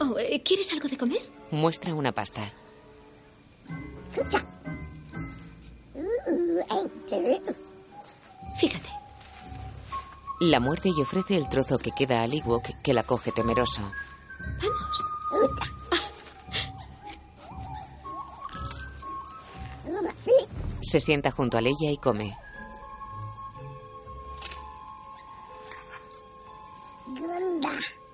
[0.00, 1.20] Oh, eh, ¿Quieres algo de comer?
[1.50, 2.52] Muestra una pasta.
[8.58, 8.88] Fíjate.
[10.40, 13.82] La muerde y ofrece el trozo que queda al Ewok que la coge temeroso.
[14.60, 15.04] Vamos.
[20.82, 22.36] Se sienta junto a Leia y come.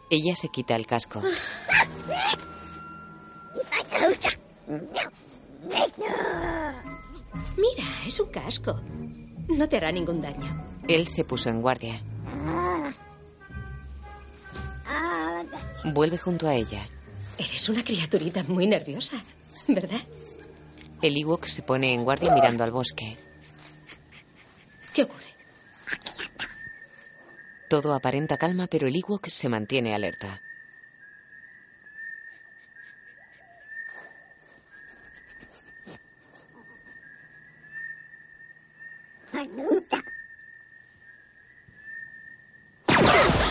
[0.08, 1.22] Ella se quita el casco.
[7.56, 8.80] Mira, es un casco.
[9.48, 10.64] No te hará ningún daño.
[10.88, 12.00] Él se puso en guardia.
[15.84, 16.86] Vuelve junto a ella.
[17.38, 19.22] Eres una criaturita muy nerviosa,
[19.66, 20.00] ¿verdad?
[21.00, 23.16] El Ewok se pone en guardia mirando al bosque.
[24.92, 25.24] ¿Qué ocurre?
[27.68, 30.42] Todo aparenta calma, pero el Ewok se mantiene alerta.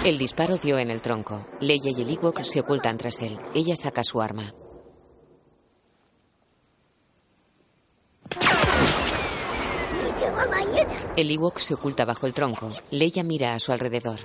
[0.05, 1.47] El disparo dio en el tronco.
[1.59, 3.39] Leia y el Ewok se ocultan tras él.
[3.53, 4.53] Ella saca su arma.
[11.15, 12.71] El Ewok se oculta bajo el tronco.
[12.91, 14.19] Leia mira a su alrededor.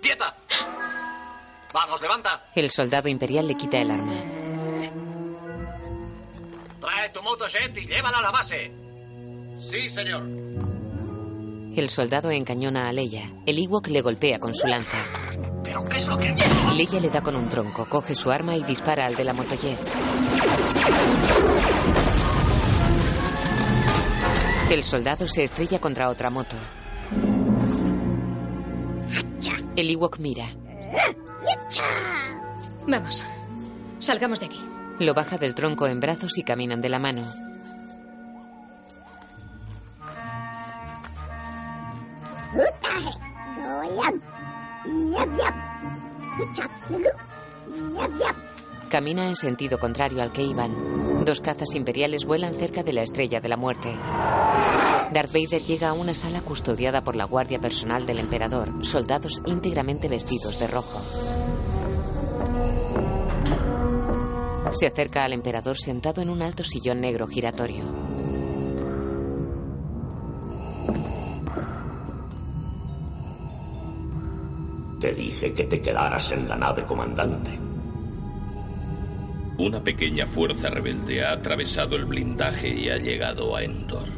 [0.00, 0.36] ¡Quieta!
[1.72, 2.48] ¡Vamos, levanta!
[2.54, 4.31] El soldado imperial le quita el arma.
[6.82, 8.72] Trae tu motojet y llévala a la base.
[9.70, 10.24] Sí, señor.
[11.76, 13.30] El soldado encañona a Leia.
[13.46, 14.98] El Ewok le golpea con su lanza.
[15.62, 16.34] ¿Pero qué es lo que...?
[16.74, 19.78] Leia le da con un tronco, coge su arma y dispara al de la motojet.
[24.68, 26.56] El soldado se estrella contra otra moto.
[29.76, 30.46] El Ewok mira.
[32.88, 33.22] Vamos.
[34.00, 34.71] Salgamos de aquí.
[34.98, 37.22] Lo baja del tronco en brazos y caminan de la mano.
[48.88, 51.24] Camina en sentido contrario al que iban.
[51.24, 53.88] Dos cazas imperiales vuelan cerca de la estrella de la muerte.
[55.12, 60.08] Darth Vader llega a una sala custodiada por la guardia personal del emperador, soldados íntegramente
[60.08, 61.00] vestidos de rojo.
[64.72, 67.84] Se acerca al emperador sentado en un alto sillón negro giratorio.
[74.98, 77.50] Te dije que te quedaras en la nave, comandante.
[79.58, 84.08] Una pequeña fuerza rebelde ha atravesado el blindaje y ha llegado a Endor.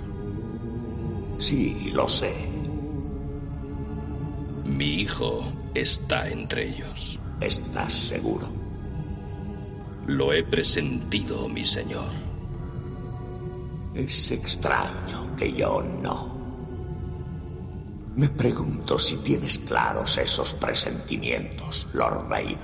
[1.39, 2.33] Sí, lo sé.
[4.65, 7.19] Mi hijo está entre ellos.
[7.41, 8.64] ¿Estás seguro?
[10.07, 12.11] Lo he presentido, mi señor.
[13.95, 16.35] Es extraño que yo no.
[18.15, 22.59] Me pregunto si tienes claros esos presentimientos, Lord Vader.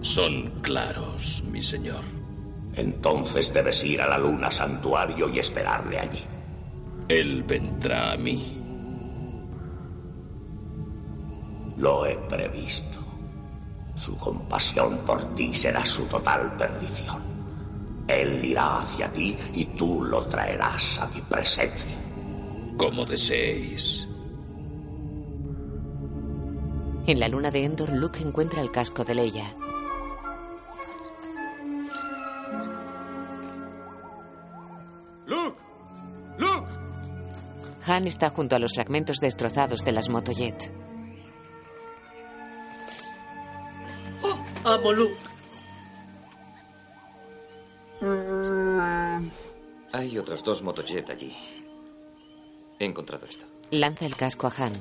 [0.00, 2.04] Son claros, mi señor.
[2.74, 6.24] Entonces debes ir a la luna santuario y esperarle allí.
[7.08, 8.56] Él vendrá a mí.
[11.76, 13.07] Lo he previsto.
[13.98, 17.22] Su compasión por ti será su total perdición.
[18.06, 21.96] Él irá hacia ti y tú lo traerás a mi presencia.
[22.78, 24.06] Como deseéis.
[27.06, 29.54] En la luna de Endor, Luke encuentra el casco de Leia.
[35.26, 35.58] ¡Luke!
[36.38, 36.68] ¡Luke!
[37.86, 40.77] Han está junto a los fragmentos destrozados de las motojet.
[44.78, 45.18] ¡Amo Luke!
[49.92, 51.36] Hay otras dos motojet allí.
[52.78, 53.44] He encontrado esto.
[53.72, 54.72] Lanza el casco a Han.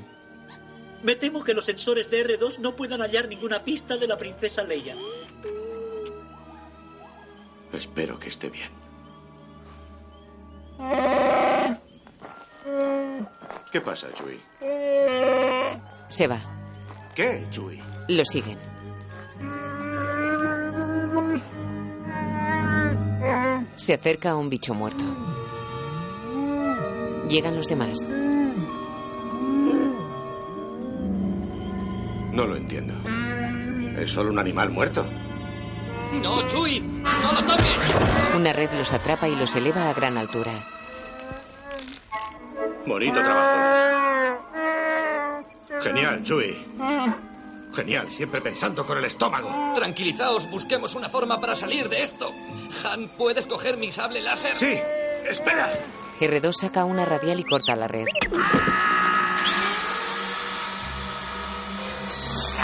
[1.02, 4.64] Me temo que los sensores de R2 no puedan hallar ninguna pista de la princesa
[4.64, 4.96] Leia.
[7.74, 8.70] Espero que esté bien.
[13.72, 14.40] ¿Qué pasa, Chewie?
[16.08, 16.40] Se va.
[17.16, 17.82] ¿Qué, Chewie?
[18.10, 18.77] Lo siguen.
[23.78, 25.06] Se acerca a un bicho muerto.
[27.30, 28.00] Llegan los demás.
[32.34, 32.94] No lo entiendo.
[34.00, 35.06] Es solo un animal muerto.
[36.22, 36.80] ¡No, Chuy!
[36.80, 38.36] ¡No lo toques!
[38.36, 40.52] Una red los atrapa y los eleva a gran altura.
[42.86, 44.44] Bonito trabajo.
[45.82, 46.58] Genial, Chewie.
[47.74, 49.50] Genial, siempre pensando con el estómago.
[49.76, 52.32] Tranquilizaos, busquemos una forma para salir de esto.
[52.86, 54.58] Han, ¿puedes coger mi sable láser?
[54.58, 54.78] Sí,
[55.30, 55.70] espera.
[56.20, 58.06] R2 saca una radial y corta la red.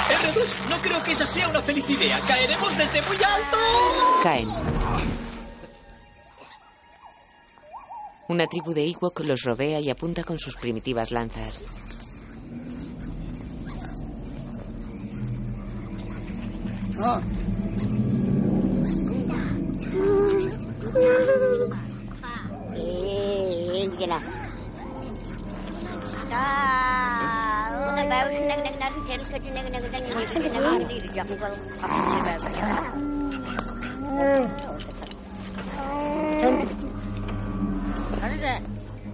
[0.10, 2.20] R2, no creo que esa sea una feliz idea.
[2.28, 3.58] Caeremos desde muy alto.
[4.22, 4.50] Caen.
[8.28, 11.64] Una tribu de Ewok los rodea y apunta con sus primitivas lanzas.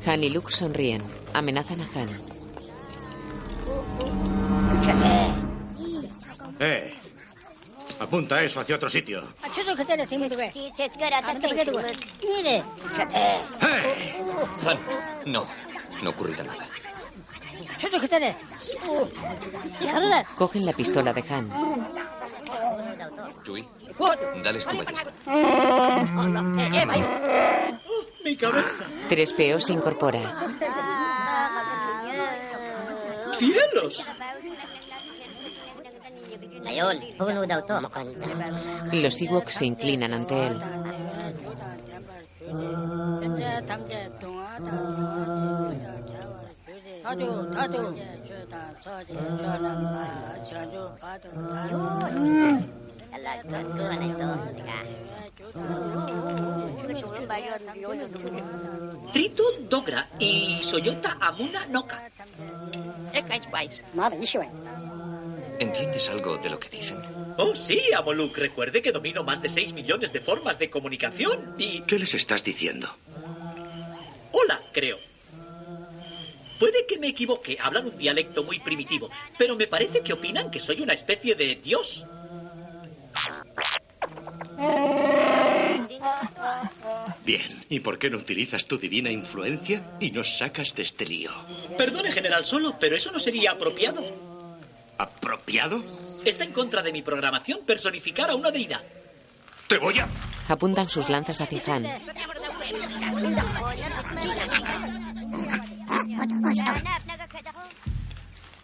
[0.05, 1.01] Han y Luke sonríen.
[1.33, 2.09] Amenazan a Han.
[6.59, 7.08] Eh.
[7.99, 9.23] Apunta eso hacia otro sitio.
[14.65, 14.79] Han,
[15.25, 15.45] no.
[16.01, 16.67] No ocurrirá nada.
[20.37, 21.49] Cogen la pistola de Han.
[23.43, 23.67] Chewie,
[24.43, 25.11] dales tu ballesta.
[28.23, 28.85] Mi cabeza.
[29.09, 30.19] 3PO se incorpora.
[33.37, 34.05] ¡Cielos!
[38.91, 40.61] Los Ewoks se inclinan ante él.
[59.13, 61.99] Trito Dogra y Soyota Amuna Noka.
[65.59, 66.99] ¿Entiendes algo de lo que dicen?
[67.37, 68.39] Oh, sí, amo Luke.
[68.39, 71.81] Recuerde que domino más de 6 millones de formas de comunicación y...
[71.81, 72.89] ¿Qué les estás diciendo?
[74.31, 74.97] Hola, creo.
[76.59, 80.59] Puede que me equivoque, hablan un dialecto muy primitivo, pero me parece que opinan que
[80.59, 82.05] soy una especie de dios.
[87.25, 91.31] Bien, ¿y por qué no utilizas tu divina influencia y nos sacas de este lío?
[91.77, 94.28] Perdone, general Solo, pero eso no sería apropiado.
[94.99, 95.81] ¿Apropiado?
[96.25, 98.83] Está en contra de mi programación personificar a una deidad.
[99.67, 100.07] ¡Te voy a...!
[100.49, 101.83] Apuntan sus lanzas hacia Han.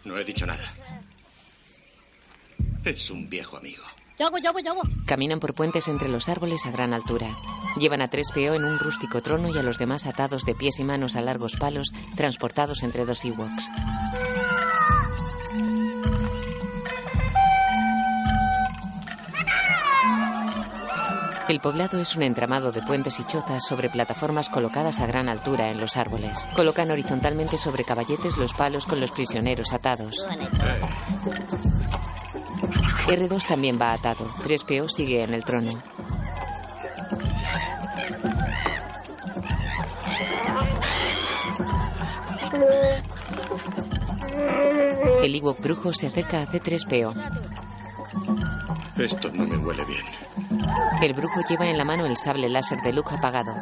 [0.04, 0.74] No he dicho nada.
[2.84, 3.82] Es un viejo amigo.
[5.06, 7.28] Caminan por puentes entre los árboles a gran altura.
[7.78, 10.84] Llevan a 3PO en un rústico trono y a los demás atados de pies y
[10.84, 13.70] manos a largos palos, transportados entre dos Ewoks.
[21.48, 25.70] El poblado es un entramado de puentes y chozas sobre plataformas colocadas a gran altura
[25.70, 26.48] en los árboles.
[26.56, 30.26] Colocan horizontalmente sobre caballetes los palos con los prisioneros atados.
[33.06, 34.26] R2 también va atado.
[34.42, 35.70] 3PO sigue en el trono.
[45.22, 47.55] El Ewok brujo se acerca a C3PO.
[48.96, 50.04] Esto no me huele bien.
[51.02, 53.54] El brujo lleva en la mano el sable láser de Luke apagado.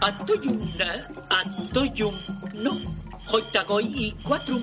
[0.00, 2.14] Atoyumna, atoyum,
[2.54, 2.76] no.
[3.30, 4.58] Hoitagoy y cuatro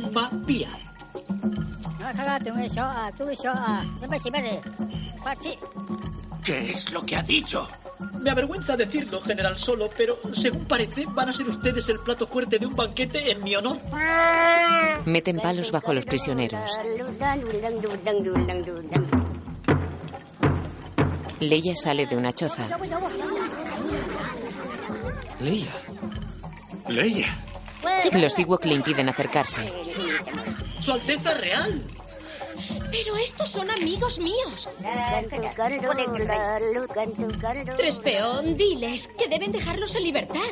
[0.46, 0.68] pia.
[6.44, 7.68] ¿Qué es lo que ha dicho?
[8.28, 12.60] Me avergüenza decirlo, General Solo, pero según parece, van a ser ustedes el plato fuerte
[12.60, 13.78] de un banquete en mi honor.
[15.06, 16.78] Meten palos bajo los prisioneros.
[21.40, 22.68] Leia sale de una choza.
[25.40, 25.74] Leia.
[26.90, 27.28] Leia.
[28.12, 29.72] Los Ewok le impiden acercarse.
[30.82, 31.82] Su Alteza Real.
[32.92, 34.70] Pero estos son amigos míos.
[37.78, 40.52] Tres peón, diles que deben dejarlos en libertad.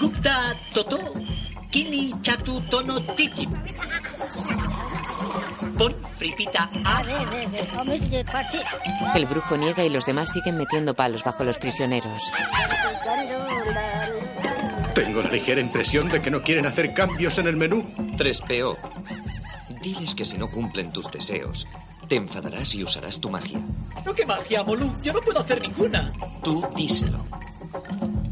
[0.00, 0.98] Gupta Toto,
[1.70, 3.48] Kini Chatu Tono Titi.
[5.78, 7.02] Pon fripita a.
[9.14, 12.30] El brujo niega y los demás siguen metiendo palos bajo los prisioneros.
[15.14, 17.84] Tengo la ligera impresión de que no quieren hacer cambios en el menú.
[18.18, 18.76] 3PO.
[19.80, 21.68] Diles que si no cumplen tus deseos,
[22.08, 23.60] te enfadarás y usarás tu magia.
[24.04, 24.92] No, qué magia, Molu.
[25.04, 26.12] Yo no puedo hacer ninguna.
[26.42, 27.24] Tú díselo.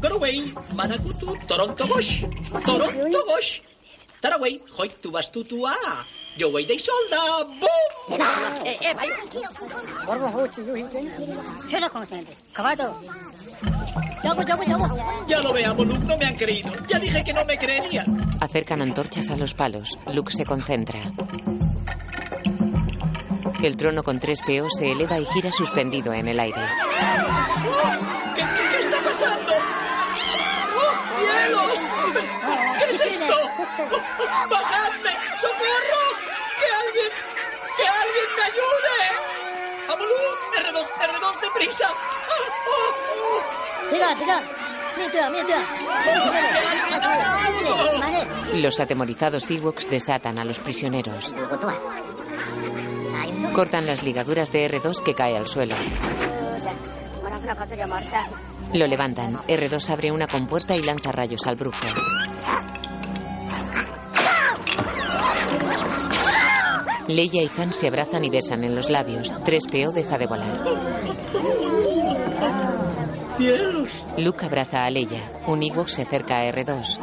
[0.01, 2.25] Goroway, Manakutu, Toronto Gosh.
[2.65, 3.61] Toronto Gosh.
[4.19, 5.73] Taraway, Hoy tu vas tu tu a.
[6.37, 7.43] Yo voy de solda.
[7.45, 8.17] ¡Bum!
[15.27, 15.99] Ya lo veamos, Luke.
[16.05, 16.71] No me han creído.
[16.87, 18.37] Ya dije que no me creerían.
[18.41, 19.97] Acercan antorchas a los palos.
[20.11, 20.99] Luke se concentra.
[23.61, 26.59] El trono con tres peos se eleva y gira suspendido en el aire.
[28.35, 29.53] ¿Qué, qué- qué está pasando?
[30.83, 31.79] ¡Oh, cielos!
[32.79, 33.37] ¿Qué es esto?
[33.57, 35.11] ¡Oh, ¡Bajadme!
[35.39, 36.01] ¡Socorro!
[36.59, 37.11] ¡Que alguien!
[37.77, 38.97] ¡Que alguien me ayude!
[39.91, 40.19] ¡Amolú!
[40.57, 40.77] ¡R2!
[40.99, 41.41] ¡R2!
[41.41, 41.87] ¡Deprisa!
[41.87, 41.95] ¡Ah,
[42.67, 42.81] oh,
[43.19, 43.63] oh!
[48.53, 51.35] Los atemorizados Ewoks desatan a los prisioneros.
[53.53, 55.75] Cortan las ligaduras de R2 que cae al suelo.
[58.73, 59.35] Lo levantan.
[59.47, 61.85] R2 abre una compuerta y lanza rayos al brujo.
[67.07, 69.31] Leia y Han se abrazan y besan en los labios.
[69.31, 70.63] 3PO deja de volar.
[73.37, 73.89] ¡Cielos!
[74.17, 75.21] Luke abraza a Leia.
[75.45, 76.99] Un Ewok se acerca a R2.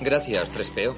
[0.00, 0.94] Gracias, 3PO.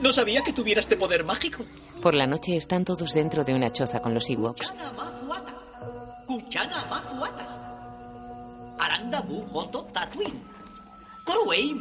[0.00, 1.64] No sabía que tuviera este poder mágico.
[2.02, 4.72] Por la noche están todos dentro de una choza con los Ewoks.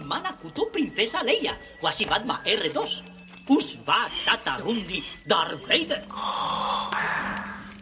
[0.08, 1.58] Manakuto Princesa Leia.
[1.82, 3.04] Wasibatma R2.
[3.48, 6.06] Usva Tatarundi Darth Vader.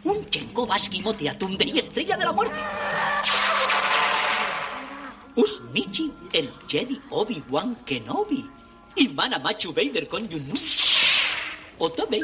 [0.04, 2.58] Un Chenko Baskimote Atunderi Estrella de la Muerte.
[5.36, 8.48] Usmichi el Jedi Obi-Wan Kenobi.
[8.96, 10.54] Y Mana Machu Vader con Yunu.
[11.78, 12.20] Otome.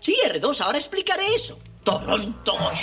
[0.00, 1.58] Sí, R2, ahora explicaré eso.
[1.84, 2.78] Torontos.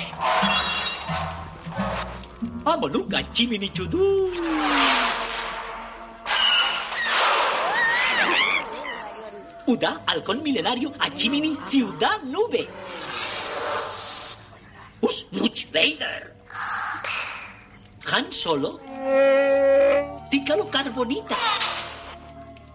[2.65, 4.31] Amoluca Chimini Chudú.
[9.65, 12.67] Uda, halcón milenario, a Chimini, ciudad nube.
[15.01, 16.33] Us Nuch Vader.
[18.11, 18.79] Han Solo.
[20.31, 21.35] Tícalo Carbonita.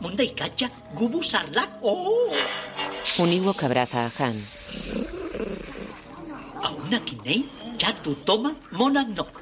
[0.05, 1.71] Munda y Cacha, Gubu Sarlacc.
[1.81, 2.29] Oh.
[3.21, 4.37] Un Ewok abraza a Han.
[6.63, 7.49] Auna Kinei,
[7.79, 9.41] Chatu Toma, Monadnock.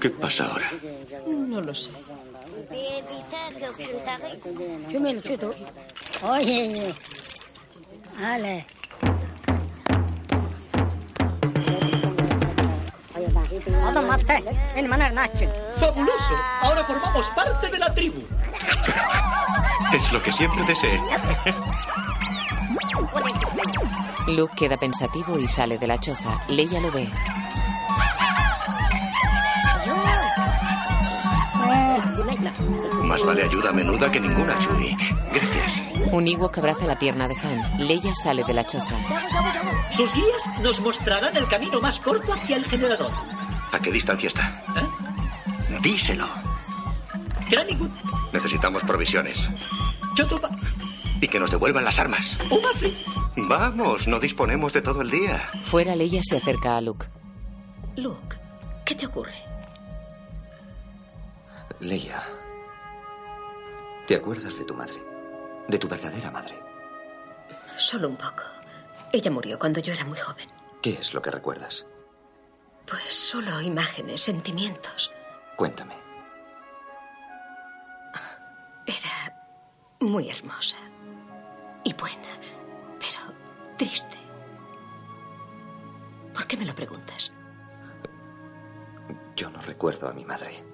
[0.00, 0.70] ¿Qué pasa ahora?
[1.26, 1.90] No lo sé.
[6.22, 6.94] Oye,
[8.22, 8.66] Ale.
[15.76, 16.34] ¡Fabuloso!
[16.60, 18.22] Ahora formamos parte de la tribu.
[19.92, 21.00] Es lo que siempre deseé.
[24.28, 26.40] Luke queda pensativo y sale de la choza.
[26.48, 27.08] Leia lo ve.
[33.04, 34.96] Más vale ayuda menuda que ninguna, Judy.
[35.32, 35.82] Gracias.
[36.12, 37.86] Un Ewok abraza la pierna de Han.
[37.86, 38.94] Leia sale de la choza.
[39.90, 43.10] Sus guías nos mostrarán el camino más corto hacia el generador.
[43.72, 44.62] ¿A qué distancia está?
[44.76, 45.78] ¿Eh?
[45.82, 46.28] Díselo.
[48.32, 49.48] Necesitamos provisiones.
[51.20, 52.36] Y que nos devuelvan las armas.
[52.50, 52.96] Umafri.
[53.36, 55.48] Vamos, no disponemos de todo el día.
[55.62, 57.06] Fuera, Leia se acerca a Luke.
[57.96, 58.36] Luke,
[58.84, 59.51] ¿qué te ocurre?
[61.82, 62.22] Leia,
[64.06, 65.02] ¿te acuerdas de tu madre?
[65.66, 66.56] De tu verdadera madre.
[67.76, 68.44] Solo un poco.
[69.12, 70.48] Ella murió cuando yo era muy joven.
[70.80, 71.84] ¿Qué es lo que recuerdas?
[72.86, 75.10] Pues solo imágenes, sentimientos.
[75.56, 75.96] Cuéntame.
[78.86, 79.36] Era
[79.98, 80.76] muy hermosa
[81.82, 82.38] y buena,
[83.00, 83.34] pero
[83.76, 84.18] triste.
[86.32, 87.32] ¿Por qué me lo preguntas?
[89.34, 90.71] Yo no recuerdo a mi madre.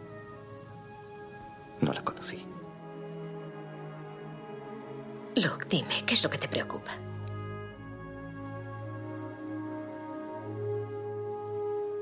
[1.80, 2.44] No la conocí.
[5.36, 6.92] Luke, dime, ¿qué es lo que te preocupa?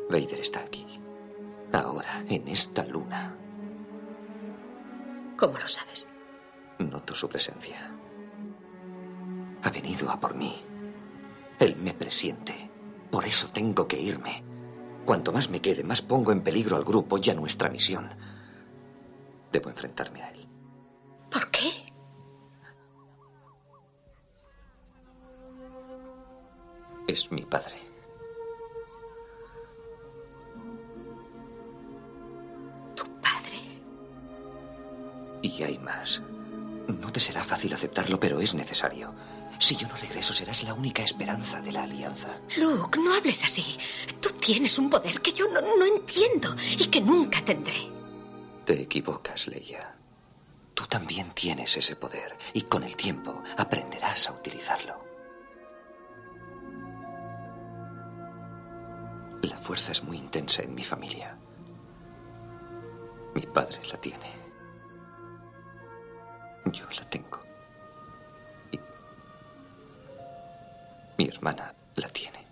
[0.08, 0.86] Vader está aquí.
[1.72, 3.34] Ahora, en esta luna.
[5.36, 6.06] ¿Cómo lo sabes?
[6.78, 7.90] Noto su presencia.
[9.62, 10.54] Ha venido a por mí.
[11.58, 12.70] Él me presiente.
[13.10, 14.44] Por eso tengo que irme.
[15.04, 18.10] Cuanto más me quede, más pongo en peligro al grupo y a nuestra misión.
[19.52, 20.46] Debo enfrentarme a él.
[21.30, 21.70] ¿Por qué?
[27.06, 27.76] Es mi padre.
[32.94, 33.80] ¿Tu padre?
[35.42, 36.20] Y hay más.
[36.88, 39.12] No te será fácil aceptarlo, pero es necesario.
[39.58, 42.38] Si yo no regreso, serás la única esperanza de la alianza.
[42.58, 43.78] Luke, no hables así.
[44.20, 47.95] Tú tienes un poder que yo no, no entiendo y que nunca tendré.
[48.66, 49.94] Te equivocas, Leia.
[50.74, 54.96] Tú también tienes ese poder y con el tiempo aprenderás a utilizarlo.
[59.42, 61.38] La fuerza es muy intensa en mi familia.
[63.34, 64.32] Mi padre la tiene.
[66.64, 67.40] Yo la tengo.
[68.72, 68.80] Y
[71.18, 72.44] mi hermana la tiene.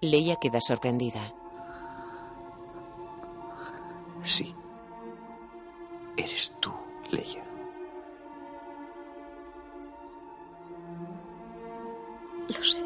[0.00, 1.32] Leia queda sorprendida.
[4.24, 4.54] Sí.
[6.16, 6.72] Eres tú,
[7.10, 7.44] Leia.
[12.48, 12.80] Lo sé.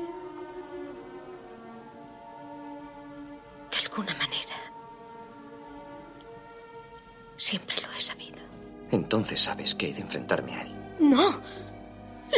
[3.70, 4.56] De alguna manera.
[7.36, 8.39] Siempre lo he sabido.
[8.90, 10.74] Entonces sabes que he de enfrentarme a él.
[10.98, 11.40] No.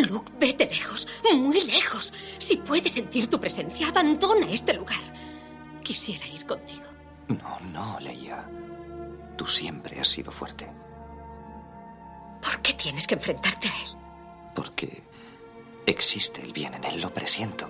[0.08, 1.06] Luke, vete lejos,
[1.36, 2.12] muy lejos.
[2.38, 5.00] Si puedes sentir tu presencia, abandona este lugar.
[5.82, 6.84] Quisiera ir contigo.
[7.28, 8.48] No, no, Leia.
[9.40, 10.70] Tú siempre has sido fuerte.
[12.42, 13.96] ¿Por qué tienes que enfrentarte a él?
[14.54, 15.02] Porque
[15.86, 17.66] existe el bien en él, lo presiento.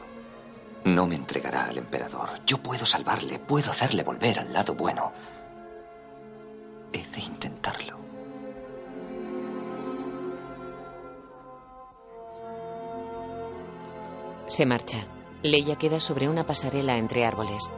[0.83, 2.45] No me entregará al emperador.
[2.45, 5.13] Yo puedo salvarle, puedo hacerle volver al lado bueno.
[6.93, 8.01] He de intentarlo.
[14.47, 15.07] Se marcha.
[15.45, 17.71] Leia queda sobre una pasarela entre árboles.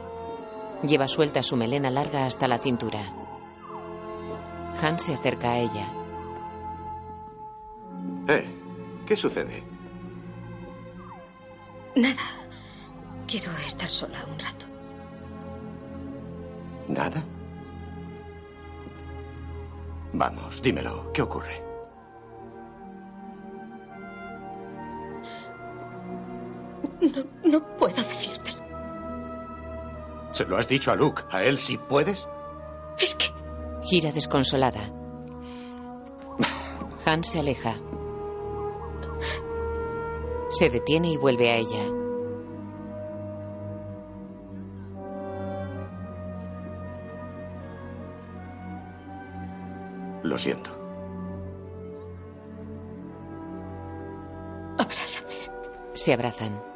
[0.81, 2.99] Lleva suelta su melena larga hasta la cintura.
[4.81, 5.85] Han se acerca a ella.
[8.27, 8.45] Eh,
[9.05, 9.63] ¿qué sucede?
[11.95, 12.21] Nada.
[13.27, 14.65] Quiero estar sola un rato.
[16.87, 17.23] ¿Nada?
[20.13, 21.11] Vamos, dímelo.
[21.13, 21.61] ¿Qué ocurre?
[27.01, 28.61] No, no puedo decírtelo.
[30.33, 31.23] ¿Se lo has dicho a Luke?
[31.31, 32.27] ¿A él sí puedes?
[32.99, 33.25] Es que
[33.83, 34.79] Gira desconsolada.
[37.05, 37.75] Hans se aleja.
[40.49, 41.83] Se detiene y vuelve a ella.
[50.23, 50.71] Lo siento.
[54.77, 55.35] Abrázame.
[55.93, 56.72] Se abrazan.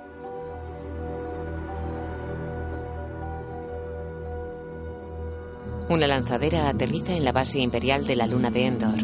[5.97, 8.99] Una lanzadera aterriza en la base imperial de la luna de Endor.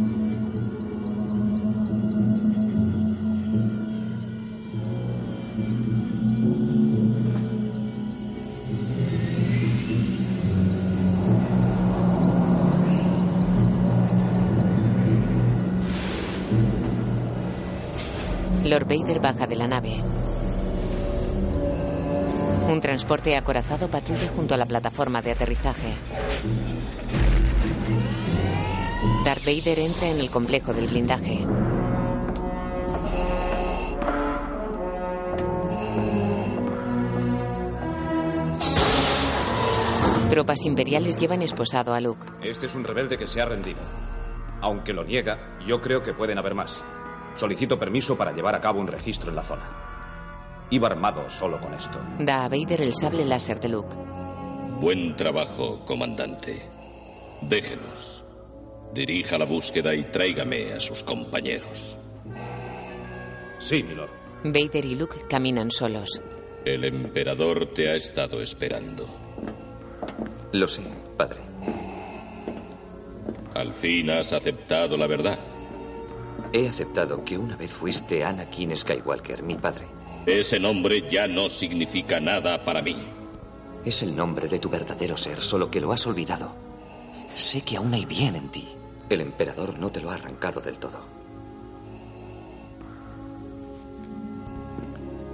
[18.66, 20.23] Lord Vader baja de la nave.
[22.68, 25.94] Un transporte acorazado patrulla junto a la plataforma de aterrizaje.
[29.26, 31.46] Darth Vader entra en el complejo del blindaje.
[40.30, 42.26] Tropas imperiales llevan esposado a Luke.
[42.42, 43.80] Este es un rebelde que se ha rendido.
[44.62, 46.84] Aunque lo niega, yo creo que pueden haber más.
[47.36, 49.83] Solicito permiso para llevar a cabo un registro en la zona.
[50.70, 52.00] Iba armado solo con esto.
[52.20, 53.96] Da a Vader el sable láser de Luke.
[54.80, 56.70] Buen trabajo, comandante.
[57.42, 58.24] Déjenos.
[58.94, 61.98] Dirija la búsqueda y tráigame a sus compañeros.
[63.60, 64.12] Sí, milord.
[64.44, 66.22] Vader y Luke caminan solos.
[66.66, 69.08] El emperador te ha estado esperando.
[70.52, 70.82] Lo sé,
[71.18, 71.40] padre.
[73.56, 75.40] Al fin has aceptado la verdad.
[76.52, 79.88] He aceptado que una vez fuiste Anakin Skywalker, mi padre.
[80.26, 82.96] Ese nombre ya no significa nada para mí.
[83.84, 86.56] Es el nombre de tu verdadero ser, solo que lo has olvidado.
[87.36, 88.70] Sé que aún hay bien en ti.
[89.10, 91.00] El emperador no te lo ha arrancado del todo.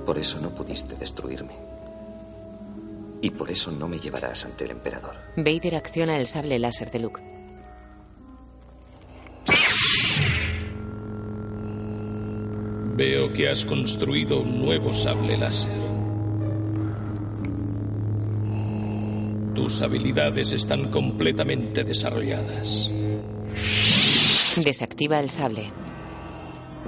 [0.06, 1.54] Por eso no pudiste destruirme.
[3.22, 5.14] Y por eso no me llevarás ante el emperador.
[5.36, 7.29] Vader acciona el sable láser de Luke.
[13.40, 15.72] Que has construido un nuevo sable láser.
[19.56, 22.92] Tus habilidades están completamente desarrolladas.
[24.62, 25.72] Desactiva el sable.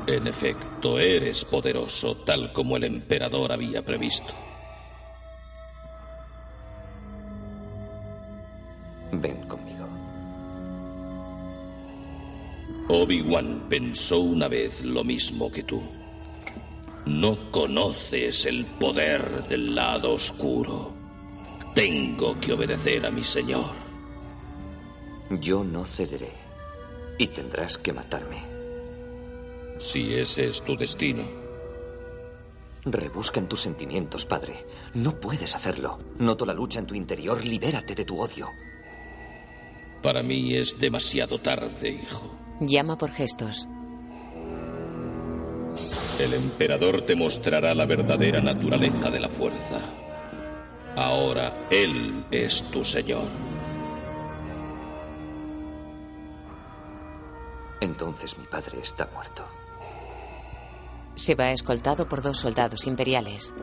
[0.06, 4.34] En efecto, eres poderoso, tal como el emperador había previsto.
[9.14, 9.88] Ven conmigo.
[12.90, 15.82] Obi-Wan pensó una vez lo mismo que tú.
[17.12, 20.94] No conoces el poder del lado oscuro.
[21.76, 23.76] Tengo que obedecer a mi señor.
[25.30, 26.32] Yo no cederé.
[27.18, 28.42] Y tendrás que matarme.
[29.78, 31.24] Si ese es tu destino.
[32.86, 34.66] Rebusca en tus sentimientos, padre.
[34.94, 36.00] No puedes hacerlo.
[36.18, 37.46] Noto la lucha en tu interior.
[37.46, 38.48] Libérate de tu odio.
[40.02, 42.34] Para mí es demasiado tarde, hijo.
[42.62, 43.68] Llama por gestos.
[46.20, 49.80] El emperador te mostrará la verdadera naturaleza de la fuerza.
[50.96, 53.28] Ahora él es tu señor.
[57.80, 59.44] Entonces mi padre está muerto.
[61.16, 63.54] Se va escoltado por dos soldados imperiales.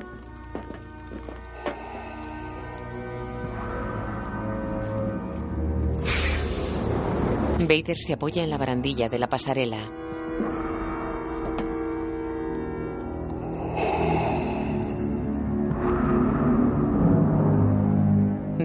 [7.60, 9.78] Vader se apoya en la barandilla de la pasarela.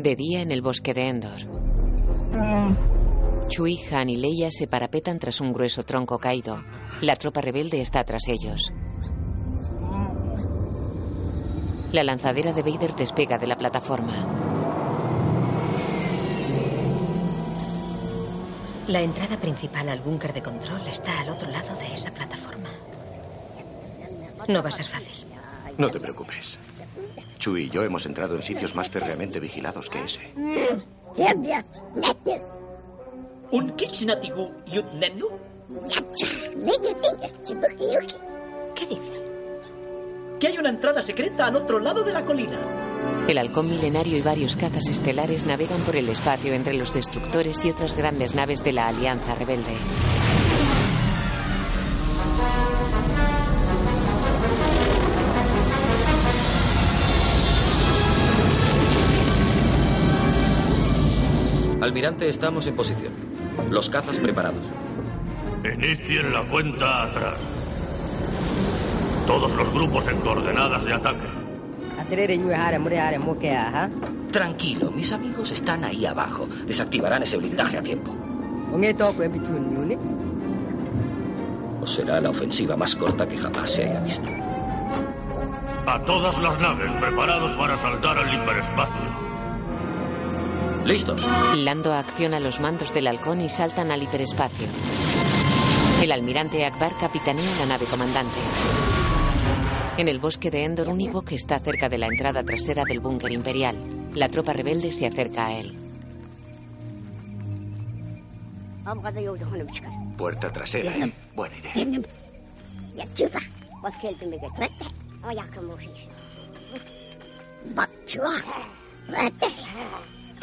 [0.03, 1.39] De día en el bosque de Endor.
[3.47, 6.61] Chui, Han y Leia se parapetan tras un grueso tronco caído.
[6.99, 8.73] La tropa rebelde está tras ellos.
[11.93, 14.13] La lanzadera de Vader despega de la plataforma.
[18.89, 22.71] La entrada principal al búnker de control está al otro lado de esa plataforma.
[24.49, 25.27] No va a ser fácil.
[25.77, 26.59] No te preocupes.
[27.43, 30.31] Chui y yo hemos entrado en sitios más férreamente vigilados que ese.
[33.51, 33.71] ¿Un?
[38.75, 39.23] ¿Qué dice?
[40.39, 42.57] Que hay una entrada secreta al otro lado de la colina.
[43.27, 47.71] El halcón milenario y varios cazas estelares navegan por el espacio entre los destructores y
[47.71, 49.75] otras grandes naves de la Alianza Rebelde.
[61.83, 63.11] Almirante, estamos en posición.
[63.69, 64.63] Los cazas preparados.
[65.65, 67.35] Inicien la cuenta atrás.
[69.27, 71.27] Todos los grupos en coordenadas de ataque.
[74.31, 76.47] Tranquilo, mis amigos están ahí abajo.
[76.65, 78.15] Desactivarán ese blindaje a tiempo.
[81.81, 84.29] O será la ofensiva más corta que jamás se haya visto.
[85.85, 89.22] A todas las naves preparados para saltar al hiperespacio.
[90.85, 91.15] Listo.
[91.55, 94.67] Lando acciona los mandos del halcón y saltan al hiperespacio.
[96.01, 98.39] El almirante Akbar capitanea la nave comandante.
[99.97, 103.31] En el bosque de Endor, un Ewok está cerca de la entrada trasera del búnker
[103.31, 103.75] imperial.
[104.13, 105.77] La tropa rebelde se acerca a él.
[110.17, 111.13] Puerta trasera, ¿eh?
[111.35, 111.73] Buena idea.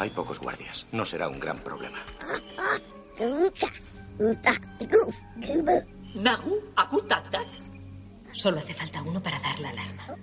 [0.01, 0.87] Hay pocos guardias.
[0.91, 1.99] No será un gran problema.
[8.33, 10.17] Solo hace falta uno para dar la alarma.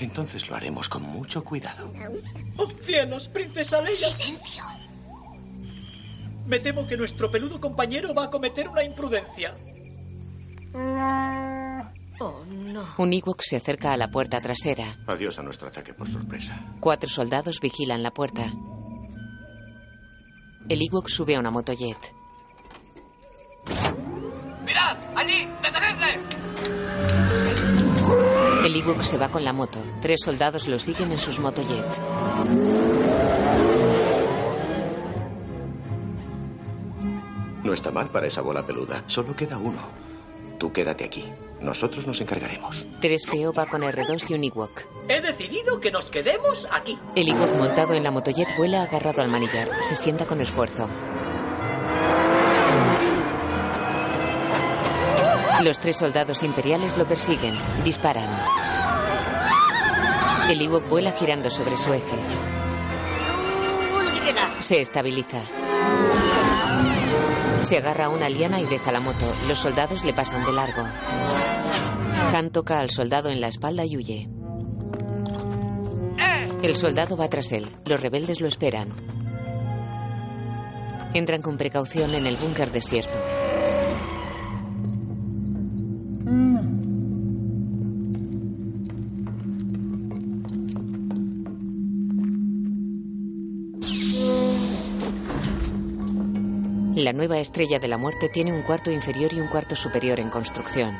[0.00, 1.92] Entonces lo haremos con mucho cuidado.
[2.56, 4.12] ¡Oh, cielos, princesa Leia!
[4.12, 4.64] ¡Silencio!
[6.46, 9.54] Me temo que nuestro peludo compañero va a cometer una imprudencia.
[12.18, 12.84] Oh, no.
[12.98, 14.96] Un Ewok se acerca a la puerta trasera.
[15.06, 16.60] Adiós a nuestro ataque por sorpresa.
[16.80, 18.52] Cuatro soldados vigilan la puerta.
[20.66, 22.14] El Ewok sube a una motojet.
[24.64, 24.96] ¡Mirad!
[25.14, 25.46] ¡Allí!
[25.62, 26.18] ¡Detenedle!
[28.64, 29.78] El Ewok se va con la moto.
[30.00, 32.00] Tres soldados lo siguen en sus motojets.
[37.62, 39.04] No está mal para esa bola peluda.
[39.06, 39.80] Solo queda uno.
[40.58, 41.24] Tú quédate aquí.
[41.60, 42.86] Nosotros nos encargaremos.
[43.00, 44.82] 3PO va con R2 y un Ewok.
[45.08, 46.98] He decidido que nos quedemos aquí.
[47.16, 49.70] El Ewok montado en la motojet vuela agarrado al manillar.
[49.80, 50.88] Se sienta con esfuerzo.
[55.62, 57.54] Los tres soldados imperiales lo persiguen.
[57.84, 58.28] Disparan.
[60.50, 62.16] El Ewok vuela girando sobre su eje.
[64.58, 65.40] Se estabiliza.
[67.64, 69.24] Se agarra a una liana y deja la moto.
[69.48, 70.82] Los soldados le pasan de largo.
[72.34, 74.28] Han toca al soldado en la espalda y huye.
[76.62, 77.66] El soldado va tras él.
[77.86, 78.88] Los rebeldes lo esperan.
[81.14, 83.18] Entran con precaución en el búnker desierto.
[97.04, 100.30] La nueva estrella de la muerte tiene un cuarto inferior y un cuarto superior en
[100.30, 100.96] construcción.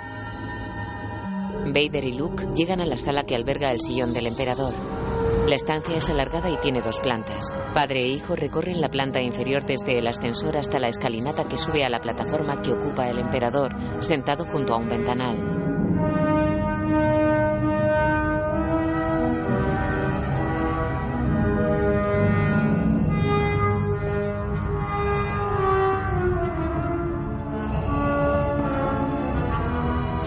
[1.65, 4.75] Vader y Luke llegan a la sala que alberga el sillón del emperador.
[5.49, 7.47] La estancia es alargada y tiene dos plantas.
[7.73, 11.87] Padre e hijo recorren la planta inferior desde el ascensor hasta la escalinata que sube
[11.87, 15.54] a la plataforma que ocupa el emperador, sentado junto a un ventanal.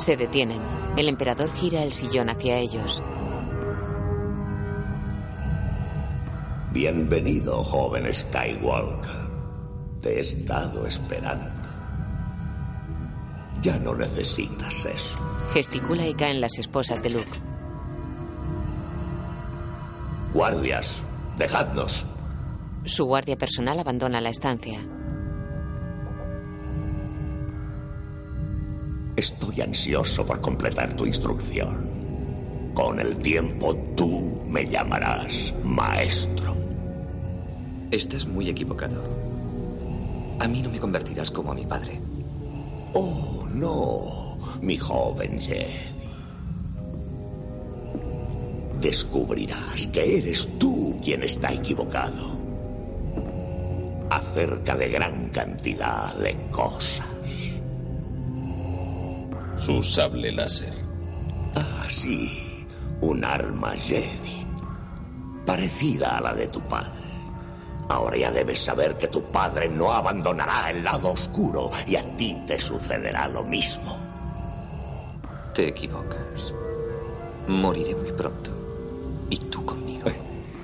[0.07, 0.61] Se detienen.
[0.95, 3.03] El emperador gira el sillón hacia ellos.
[6.71, 9.29] Bienvenido, joven Skywalker.
[10.01, 11.51] Te he estado esperando.
[13.61, 15.17] Ya no necesitas eso.
[15.53, 17.41] Gesticula y caen las esposas de Luke.
[20.33, 21.01] Guardias,
[21.37, 22.05] dejadnos.
[22.85, 24.79] Su guardia personal abandona la estancia.
[29.17, 32.71] Estoy ansioso por completar tu instrucción.
[32.75, 36.55] Con el tiempo tú me llamarás maestro.
[37.89, 39.01] Estás muy equivocado.
[40.39, 41.99] A mí no me convertirás como a mi padre.
[42.93, 45.79] Oh, no, mi joven Jedi.
[48.79, 52.37] Descubrirás que eres tú quien está equivocado.
[54.11, 57.06] Acerca de gran cantidad de cosas.
[59.57, 60.73] Su sable láser.
[61.55, 62.65] Ah, sí.
[63.01, 64.45] Un arma Jedi.
[65.45, 67.03] Parecida a la de tu padre.
[67.89, 72.37] Ahora ya debes saber que tu padre no abandonará el lado oscuro y a ti
[72.45, 73.97] te sucederá lo mismo.
[75.53, 76.53] Te equivocas.
[77.47, 78.51] Moriré muy pronto.
[79.29, 80.09] Y tú conmigo.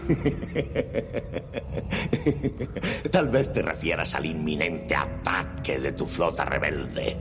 [3.11, 7.17] Tal vez te refieras al inminente ataque de tu flota rebelde.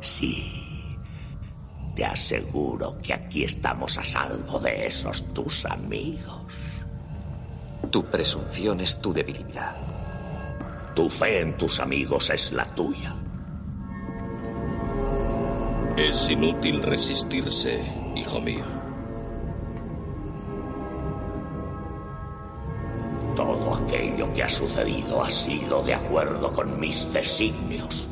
[0.00, 0.63] Sí.
[1.94, 6.42] Te aseguro que aquí estamos a salvo de esos tus amigos.
[7.88, 9.76] Tu presunción es tu debilidad.
[10.96, 13.14] Tu fe en tus amigos es la tuya.
[15.96, 17.80] Es inútil resistirse,
[18.16, 18.64] hijo mío.
[23.36, 28.08] Todo aquello que ha sucedido ha sido de acuerdo con mis designios.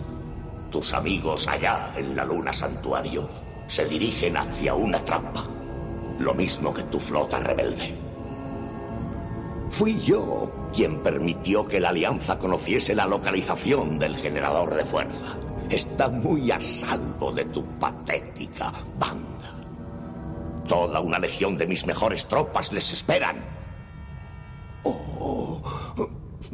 [0.70, 3.28] Tus amigos allá en la luna santuario
[3.72, 5.46] se dirigen hacia una trampa.
[6.18, 7.96] lo mismo que tu flota rebelde.
[9.70, 15.36] Fui yo quien permitió que la Alianza conociese la localización del generador de fuerza.
[15.70, 19.64] Está muy a salvo de tu patética banda.
[20.68, 23.42] Toda una legión de mis mejores tropas les esperan.
[24.84, 25.62] Oh,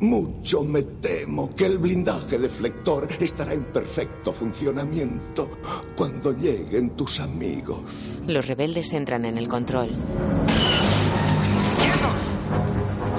[0.00, 5.48] mucho me temo que el blindaje deflector estará en perfecto funcionamiento
[5.96, 7.80] cuando lleguen tus amigos.
[8.26, 9.90] Los rebeldes entran en el control.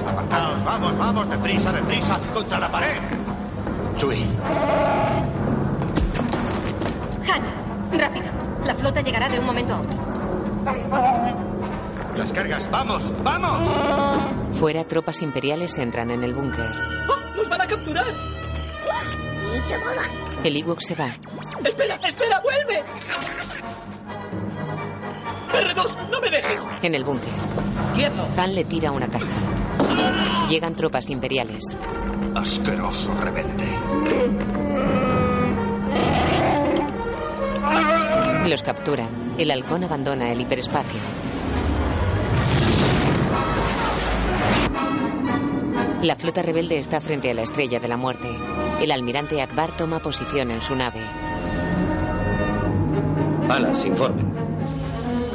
[0.06, 2.96] Apartaos, vamos, vamos, deprisa, deprisa, contra la pared.
[3.96, 4.24] Chui.
[7.28, 8.26] Han, rápido.
[8.64, 9.98] La flota llegará de un momento a otro.
[12.16, 14.56] Las cargas, vamos, vamos.
[14.56, 16.66] Fuera, tropas imperiales entran en el búnker.
[17.08, 18.04] ¡Oh, ¡Nos van a capturar!
[20.44, 21.08] El Ewok se va.
[21.64, 22.82] ¡Espera, espera, vuelve!
[25.52, 26.60] R2, no me dejes.
[26.82, 27.28] En el búnker.
[27.94, 28.26] ¡Quieto!
[28.36, 29.26] Han le tira una caja.
[30.48, 31.64] Llegan tropas imperiales.
[32.34, 33.66] Asqueroso rebelde.
[38.48, 39.34] Los capturan.
[39.38, 40.98] El halcón abandona el hiperespacio.
[46.02, 48.28] La flota rebelde está frente a la estrella de la muerte.
[48.80, 51.00] El almirante Akbar toma posición en su nave.
[53.50, 54.32] Alas, informen.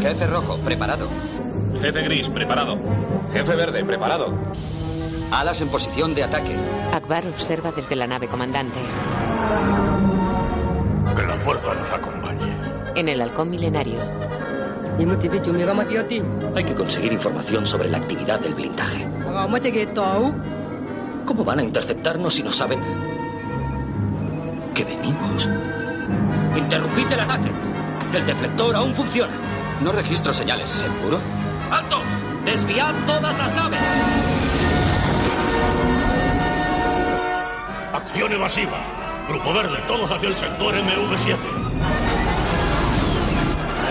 [0.01, 1.07] Jefe rojo, preparado.
[1.79, 2.79] Jefe gris, preparado.
[3.31, 4.33] Jefe verde, preparado.
[5.31, 6.55] Alas en posición de ataque.
[6.91, 8.79] Akbar observa desde la nave comandante.
[11.15, 12.57] Que la fuerza nos acompañe.
[12.95, 13.99] En el halcón milenario.
[16.55, 19.05] Hay que conseguir información sobre la actividad del blindaje.
[21.25, 22.79] ¿Cómo van a interceptarnos si no saben
[24.73, 25.49] que venimos?
[26.55, 27.51] Interrumpid el ataque.
[28.13, 29.33] El deflector aún funciona.
[29.81, 31.19] No registro señales, ¿seguro?
[31.71, 32.01] ¡Alto!
[32.45, 33.79] ¡Desviad todas las naves!
[37.93, 38.77] Acción evasiva.
[39.27, 41.37] Grupo verde, todos hacia el sector MV7.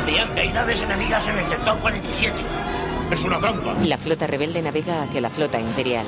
[0.02, 2.34] Adrián, que hay naves enemigas en el sector 47.
[3.10, 3.74] Es una trampa.
[3.82, 6.06] La flota rebelde navega hacia la flota imperial.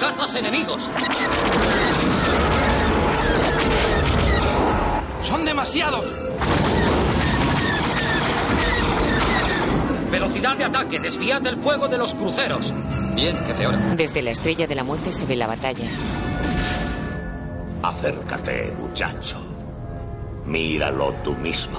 [0.00, 0.88] ¡Cazas enemigos!
[5.22, 6.06] ¡Son demasiados!
[10.10, 12.72] Velocidad de ataque, desviad el fuego de los cruceros.
[13.14, 13.94] Bien, jefe, ahora.
[13.96, 15.88] Desde la estrella de la muerte se ve la batalla.
[17.82, 19.38] Acércate, muchacho.
[20.44, 21.78] Míralo tú mismo.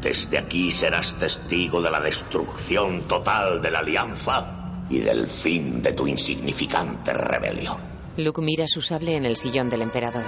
[0.00, 5.92] Desde aquí serás testigo de la destrucción total de la alianza y del fin de
[5.92, 7.78] tu insignificante rebelión.
[8.16, 10.24] Luke mira su sable en el sillón del emperador.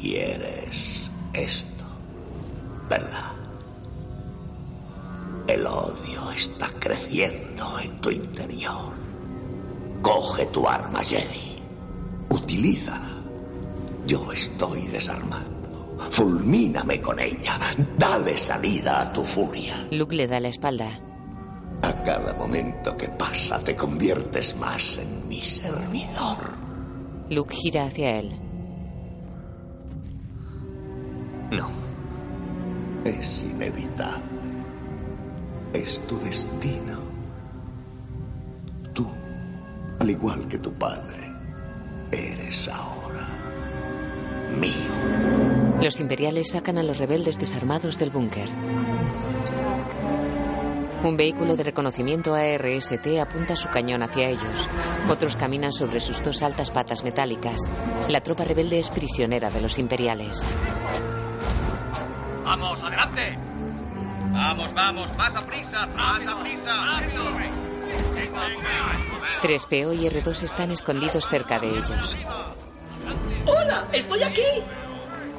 [0.00, 1.84] Quieres esto,
[2.88, 3.32] ¿verdad?
[5.46, 8.92] El odio está creciendo en tu interior.
[10.02, 11.60] Coge tu arma, Jedi.
[12.30, 13.18] Utilízala.
[14.06, 15.96] Yo estoy desarmando.
[16.10, 17.58] Fulmíname con ella.
[17.98, 19.86] Dale salida a tu furia.
[19.90, 20.88] Luke le da la espalda.
[21.82, 26.36] A cada momento que pasa te conviertes más en mi servidor.
[27.30, 28.30] Luke gira hacia él.
[31.50, 31.68] No.
[33.04, 34.40] Es inevitable.
[35.72, 36.98] Es tu destino.
[38.92, 39.06] Tú,
[40.00, 41.32] al igual que tu padre,
[42.12, 43.28] eres ahora
[44.58, 45.80] mío.
[45.80, 48.50] Los imperiales sacan a los rebeldes desarmados del búnker.
[51.02, 54.68] Un vehículo de reconocimiento ARST apunta su cañón hacia ellos.
[55.08, 57.58] Otros caminan sobre sus dos altas patas metálicas.
[58.08, 60.44] La tropa rebelde es prisionera de los imperiales.
[62.44, 63.38] ¡Vamos, adelante!
[64.32, 65.16] ¡Vamos, vamos!
[65.16, 65.86] ¡Más a prisa!
[65.86, 67.00] ¡Más a prisa!
[69.42, 72.16] 3PO y R2 están escondidos cerca de ellos.
[73.46, 73.88] ¡Hola!
[73.92, 74.42] ¡Estoy aquí!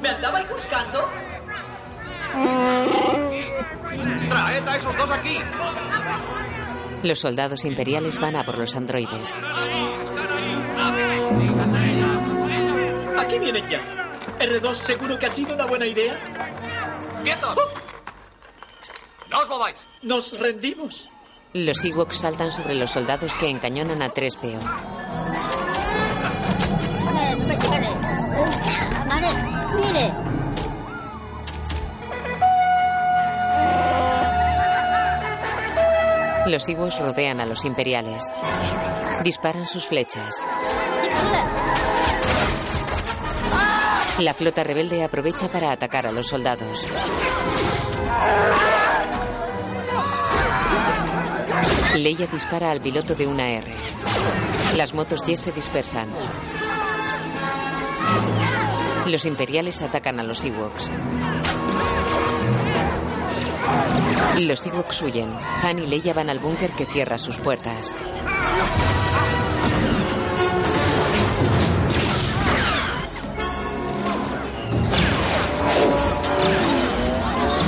[0.00, 1.08] ¿Me andabais buscando?
[4.28, 5.38] ¡Traed a esos dos aquí!
[7.02, 9.34] Los soldados imperiales van a por los androides.
[13.18, 13.80] Aquí vienen ya.
[14.38, 16.16] R2, ¿seguro que ha sido una buena idea?
[17.22, 17.56] ¡Quietos!
[19.30, 19.76] ¡No os mováis!
[20.02, 21.08] Nos rendimos.
[21.54, 24.58] Los Ewoks saltan sobre los soldados que encañonan a 3PO.
[29.92, 30.31] mire.
[36.46, 38.24] Los Ewoks rodean a los imperiales.
[39.22, 40.36] Disparan sus flechas.
[44.18, 46.86] La flota rebelde aprovecha para atacar a los soldados.
[51.96, 53.74] Leia dispara al piloto de una R.
[54.76, 56.08] Las motos Y se dispersan.
[59.06, 60.90] Los imperiales atacan a los Ewoks.
[64.40, 65.30] Los Ewoks huyen.
[65.62, 67.94] Han y Leia van al búnker que cierra sus puertas.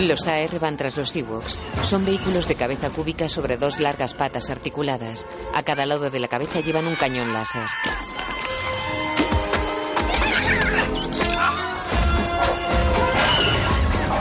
[0.00, 1.58] Los AR van tras los Ewoks.
[1.84, 5.26] Son vehículos de cabeza cúbica sobre dos largas patas articuladas.
[5.54, 7.62] A cada lado de la cabeza llevan un cañón láser.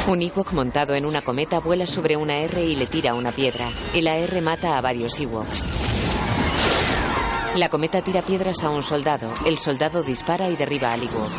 [0.05, 3.69] Un Ewok montado en una cometa vuela sobre una R y le tira una piedra.
[3.93, 5.63] El AR mata a varios Ewoks.
[7.55, 9.34] La cometa tira piedras a un soldado.
[9.45, 11.31] El soldado dispara y derriba al Ewok.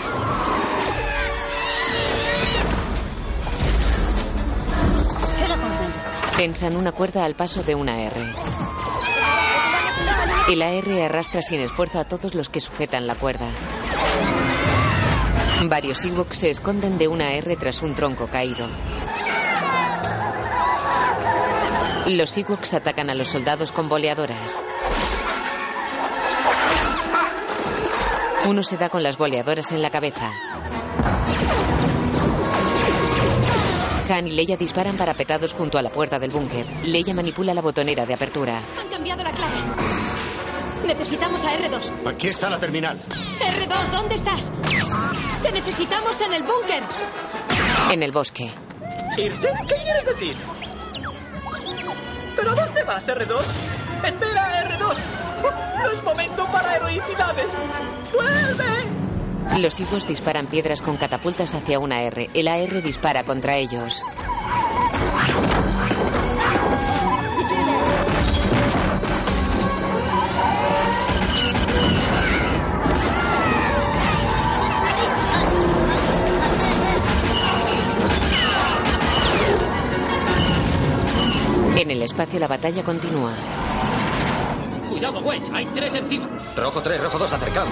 [6.38, 8.20] Tensan una cuerda al paso de una R.
[10.48, 13.46] El AR arrastra sin esfuerzo a todos los que sujetan la cuerda.
[15.68, 18.66] Varios Ewoks se esconden de una R tras un tronco caído.
[22.06, 24.62] Los Ewoks atacan a los soldados con boleadoras.
[28.46, 30.30] Uno se da con las boleadoras en la cabeza.
[34.10, 36.66] Han y Leia disparan parapetados junto a la puerta del búnker.
[36.84, 38.60] Leia manipula la botonera de apertura.
[38.78, 39.56] Han cambiado la clave.
[40.86, 42.06] Necesitamos a R2.
[42.06, 43.00] Aquí está la terminal.
[43.08, 44.52] R2, ¿dónde estás?
[45.44, 46.82] Te necesitamos en el búnker.
[47.90, 48.50] En el bosque.
[49.18, 49.52] ¿Irse?
[49.68, 50.34] ¿Qué quieres decir?
[52.34, 53.42] ¿Pero a dónde vas, R2?
[54.04, 54.96] ¡Espera, R2!
[55.82, 57.50] ¡No es momento para heroicidades!
[58.14, 59.60] ¡Vuelve!
[59.60, 62.30] Los Ewoks disparan piedras con catapultas hacia una R.
[62.32, 64.02] El AR dispara contra ellos.
[81.84, 83.34] En el espacio la batalla continúa.
[84.88, 86.30] Cuidado, Wedge, hay tres encima.
[86.56, 87.68] Rojo 3, rojo 2, acercaos.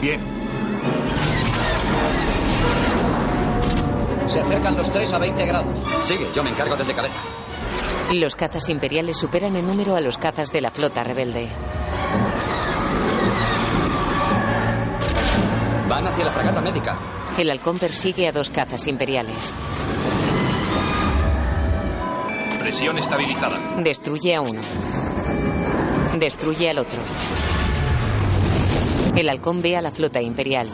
[0.00, 0.20] Bien.
[4.26, 5.78] Se acercan los tres a 20 grados.
[6.02, 7.14] Sigue, yo me encargo del de cabeza.
[8.12, 11.48] Los cazas imperiales superan en número a los cazas de la flota rebelde.
[15.88, 16.98] Van hacia la fragata médica.
[17.38, 19.54] El halcón persigue a dos cazas imperiales.
[22.62, 23.58] Presión estabilizada.
[23.82, 24.60] Destruye a uno.
[26.20, 27.00] Destruye al otro.
[29.16, 30.68] El halcón ve a la flota imperial.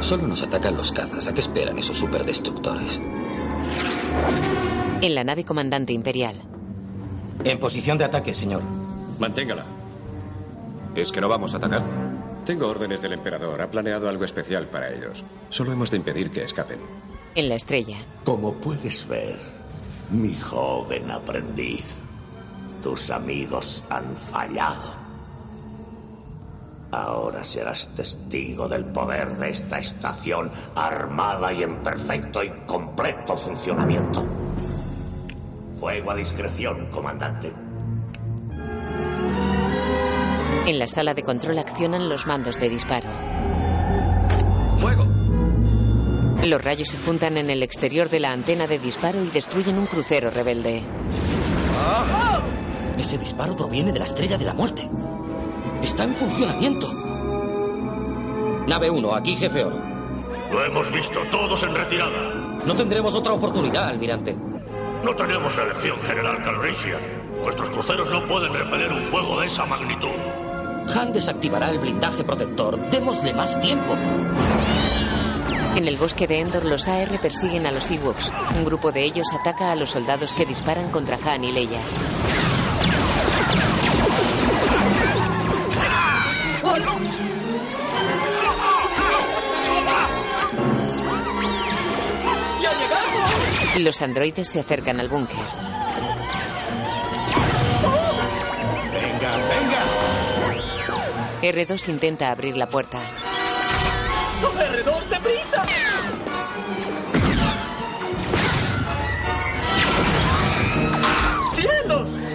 [0.00, 1.28] Solo nos atacan los cazas.
[1.28, 3.00] ¿A qué esperan esos superdestructores?
[5.00, 6.34] En la nave comandante imperial.
[7.42, 8.62] En posición de ataque, señor.
[9.18, 9.64] Manténgala.
[10.94, 11.82] ¿Es que no vamos a atacar?
[12.44, 13.62] Tengo órdenes del emperador.
[13.62, 15.24] Ha planeado algo especial para ellos.
[15.48, 16.80] Solo hemos de impedir que escapen.
[17.34, 17.96] En la estrella.
[18.24, 19.38] Como puedes ver,
[20.10, 21.94] mi joven aprendiz,
[22.82, 24.96] tus amigos han fallado.
[26.90, 34.26] Ahora serás testigo del poder de esta estación armada y en perfecto y completo funcionamiento.
[35.78, 37.52] Fuego a discreción, comandante.
[40.66, 43.08] En la sala de control accionan los mandos de disparo.
[46.44, 49.86] Los rayos se juntan en el exterior de la antena de disparo y destruyen un
[49.86, 50.82] crucero rebelde.
[52.96, 54.88] Ese disparo proviene de la estrella de la muerte.
[55.82, 56.92] Está en funcionamiento.
[58.66, 59.80] Nave 1, aquí jefe Oro.
[60.52, 62.60] Lo hemos visto, todos en retirada.
[62.64, 64.36] No tendremos otra oportunidad, almirante.
[65.04, 67.00] No tenemos elección, General Calrissian.
[67.42, 70.08] Nuestros cruceros no pueden repeler un fuego de esa magnitud.
[70.96, 72.78] Han desactivará el blindaje protector.
[72.90, 73.96] Démosle más tiempo.
[75.76, 78.32] En el bosque de Endor, los AR persiguen a los Ewoks.
[78.56, 81.80] Un grupo de ellos ataca a los soldados que disparan contra Han y Leia.
[93.78, 95.36] Los androides se acercan al búnker.
[98.92, 99.88] Venga, venga.
[101.42, 102.98] R2 intenta abrir la puerta.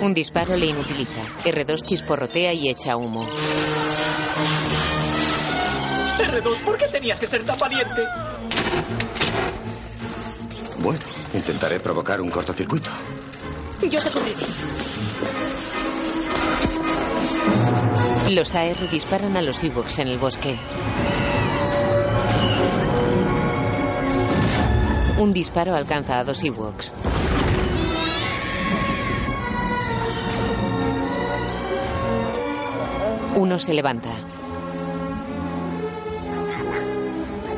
[0.04, 1.22] Un disparo le inutiliza.
[1.46, 3.24] R2 chisporrotea y echa humo.
[6.18, 8.04] R2, ¿por qué tenías que ser tan valiente?
[10.80, 11.00] Bueno,
[11.34, 12.90] intentaré provocar un cortocircuito.
[13.82, 14.46] Yo te cubriré.
[18.36, 20.58] Los AR disparan a los Ewoks en el bosque.
[25.18, 26.92] Un disparo alcanza a dos Ewoks.
[33.36, 34.12] Uno se levanta.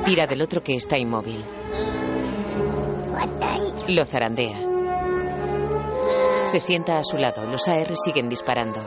[0.06, 1.44] Tira del otro que está inmóvil.
[3.90, 4.58] Lo zarandea.
[6.46, 7.46] Se sienta a su lado.
[7.52, 8.82] Los AR siguen disparando.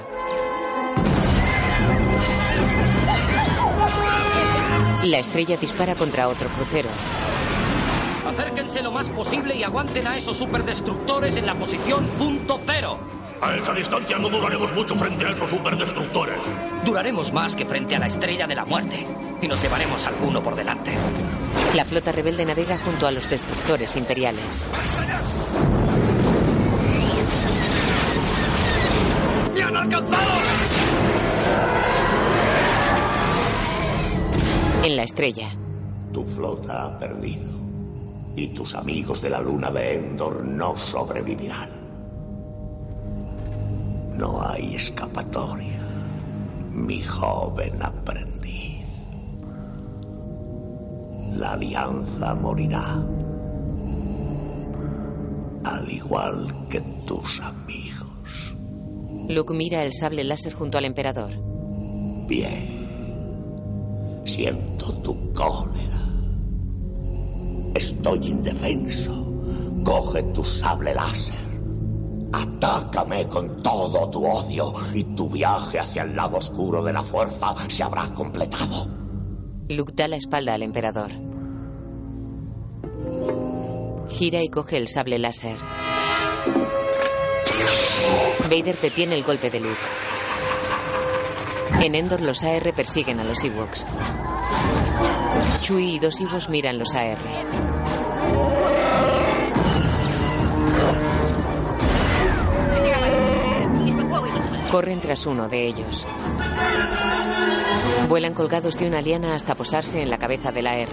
[5.04, 6.88] La estrella dispara contra otro crucero.
[8.26, 12.98] Acérquense lo más posible y aguanten a esos superdestructores en la posición punto cero.
[13.40, 16.44] A esa distancia no duraremos mucho frente a esos superdestructores.
[16.84, 19.06] Duraremos más que frente a la estrella de la muerte.
[19.40, 20.92] Y nos llevaremos alguno por delante.
[21.74, 24.64] La flota rebelde navega junto a los destructores imperiales.
[29.54, 30.32] ¡Me han alcanzado!
[34.82, 35.48] En la estrella,
[36.12, 37.46] Tu flota ha perdido.
[38.34, 41.77] Y tus amigos de la luna de Endor no sobrevivirán.
[44.18, 45.78] No hay escapatoria,
[46.72, 48.84] mi joven aprendiz.
[51.36, 53.00] La alianza morirá.
[55.62, 58.56] Al igual que tus amigos.
[59.28, 61.30] Luke mira el sable láser junto al emperador.
[62.26, 64.22] Bien.
[64.24, 66.02] Siento tu cólera.
[67.72, 69.32] Estoy indefenso.
[69.84, 71.47] Coge tu sable láser.
[72.32, 77.54] Atácame con todo tu odio y tu viaje hacia el lado oscuro de la fuerza
[77.68, 78.86] se habrá completado.
[79.68, 81.10] Luke da la espalda al emperador.
[84.08, 85.56] Gira y coge el sable láser.
[88.50, 89.74] Vader detiene el golpe de Luke.
[91.80, 93.86] En Endor los AR persiguen a los Ewoks.
[95.60, 97.18] Chui y dos Ewoks miran los AR.
[104.70, 106.06] Corren tras uno de ellos.
[108.08, 110.88] Vuelan colgados de una liana hasta posarse en la cabeza del AR.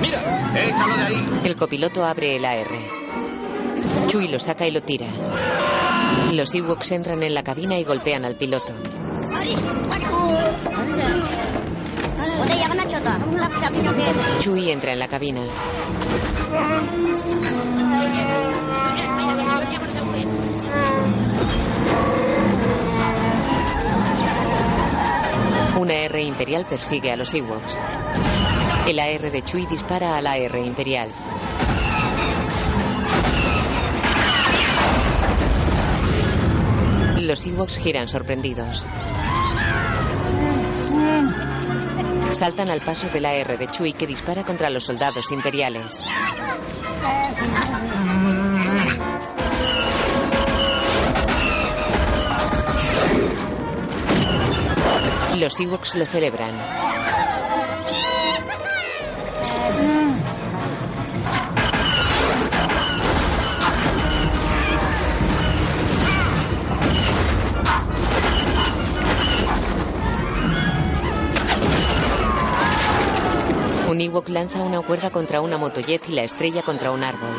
[0.00, 0.52] ¡Mira!
[0.54, 1.26] ¡Échalo de ahí!
[1.44, 2.68] El copiloto abre el AR.
[4.08, 5.06] Chui lo saca y lo tira.
[6.32, 8.72] Los Ewoks entran en la cabina y golpean al piloto.
[14.40, 15.42] Chui entra en la cabina.
[25.76, 27.78] Una R imperial persigue a los Ewoks.
[28.86, 31.08] El AR de Chui dispara al AR imperial.
[37.18, 38.84] Los Ewoks giran sorprendidos.
[42.34, 46.00] Saltan al paso del AR de Chui que dispara contra los soldados imperiales.
[55.38, 56.93] Los Ewoks lo celebran.
[73.94, 77.30] Un Ewok lanza una cuerda contra una motojet y la estrella contra un árbol.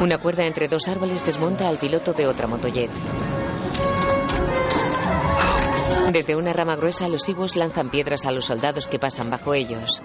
[0.00, 2.92] Una cuerda entre dos árboles desmonta al piloto de otra motojet.
[6.12, 10.02] Desde una rama gruesa, los Ewoks lanzan piedras a los soldados que pasan bajo ellos.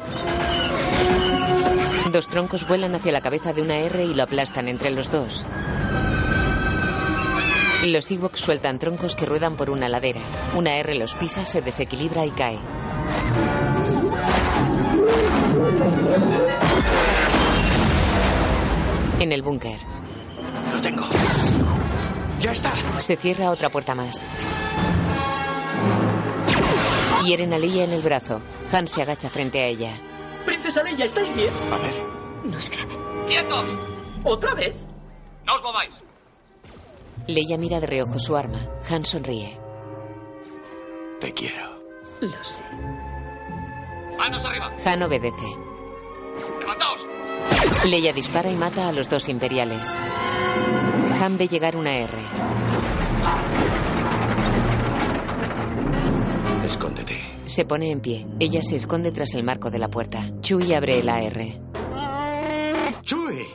[2.11, 5.45] Dos troncos vuelan hacia la cabeza de una R y lo aplastan entre los dos.
[7.83, 10.21] Los Ewoks sueltan troncos que ruedan por una ladera.
[10.55, 12.57] Una R los pisa, se desequilibra y cae.
[19.19, 19.77] En el búnker.
[20.73, 21.03] Lo tengo.
[22.39, 22.99] Ya está.
[22.99, 24.21] Se cierra otra puerta más.
[27.23, 28.41] Hieren a Leia en el brazo.
[28.71, 29.91] Han se agacha frente a ella.
[30.45, 31.49] Princesa Leia, ¿estáis bien?
[31.71, 31.93] A ver.
[32.43, 32.97] No es grave.
[33.27, 33.65] ¡Quietos!
[34.25, 34.75] ¿Otra vez?
[35.45, 35.91] ¡No os mováis!
[37.27, 38.59] Leia mira de reojo su arma.
[38.89, 39.57] Han sonríe.
[41.21, 41.81] Te quiero.
[42.19, 42.63] Lo sé.
[44.23, 44.71] ¡Manos arriba!
[44.85, 45.57] Han obedece.
[46.61, 47.05] ¡Levantaos!
[47.83, 49.93] Leia dispara y mata a los dos imperiales.
[51.21, 52.17] Han ve llegar una R.
[56.65, 57.19] Escóndete.
[57.43, 58.25] Se pone en pie.
[58.39, 60.21] Ella se esconde tras el marco de la puerta.
[60.39, 61.41] Chui abre el AR.
[63.01, 63.45] ¡Chui!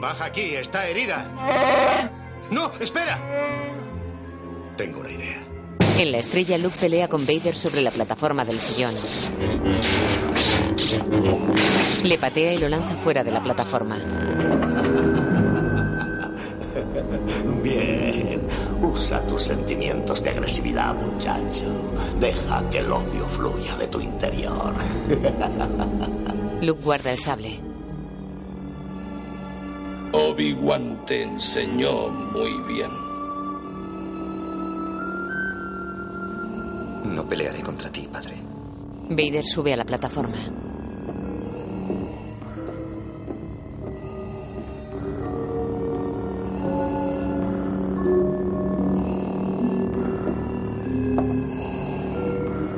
[0.00, 2.10] Baja aquí, está herida.
[2.50, 2.72] ¡No!
[2.80, 3.20] ¡Espera!
[4.78, 5.45] Tengo una idea.
[5.98, 8.94] En la estrella, Luke pelea con Vader sobre la plataforma del sillón.
[12.04, 13.96] Le patea y lo lanza fuera de la plataforma.
[17.62, 18.42] Bien.
[18.82, 21.64] Usa tus sentimientos de agresividad, muchacho.
[22.20, 24.74] Deja que el odio fluya de tu interior.
[26.60, 27.58] Luke guarda el sable.
[30.12, 33.05] Obi-Wan te enseñó muy bien.
[37.14, 38.34] No pelearé contra ti, padre.
[39.08, 40.36] Vader sube a la plataforma.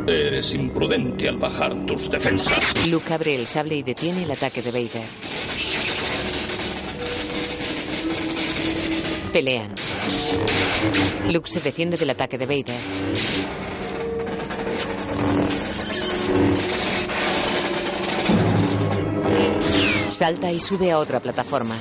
[0.07, 2.87] Eres imprudente al bajar tus defensas.
[2.89, 5.05] Luke abre el sable y detiene el ataque de Vader.
[9.33, 9.75] Pelean.
[11.31, 13.78] Luke se defiende del ataque de Vader.
[20.11, 21.77] Salta y sube a otra plataforma.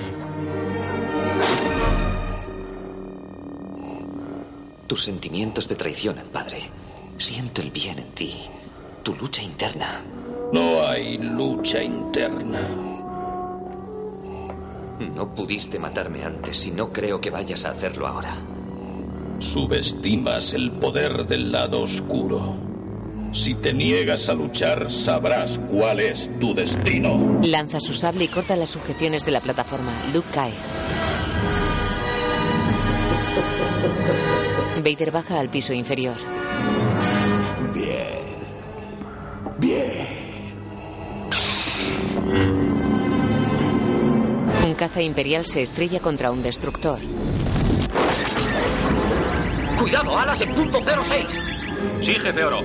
[4.85, 6.69] Tus sentimientos te traicionan, padre.
[7.17, 8.35] Siento el bien en ti.
[9.01, 10.01] Tu lucha interna.
[10.53, 12.61] No hay lucha interna.
[14.99, 18.35] No pudiste matarme antes y no creo que vayas a hacerlo ahora.
[19.39, 22.66] Subestimas el poder del lado oscuro.
[23.33, 27.39] Si te niegas a luchar, sabrás cuál es tu destino.
[27.43, 29.91] Lanza su sable y corta las sujeciones de la plataforma.
[30.13, 30.51] Luke cae.
[34.83, 36.15] Vader baja al piso inferior.
[37.73, 38.07] Bien.
[39.59, 40.17] Bien.
[44.65, 46.99] Un caza imperial se estrella contra un destructor.
[49.79, 51.25] ¡Cuidado, alas en punto 06!
[52.01, 52.61] Sí, jefe Oro.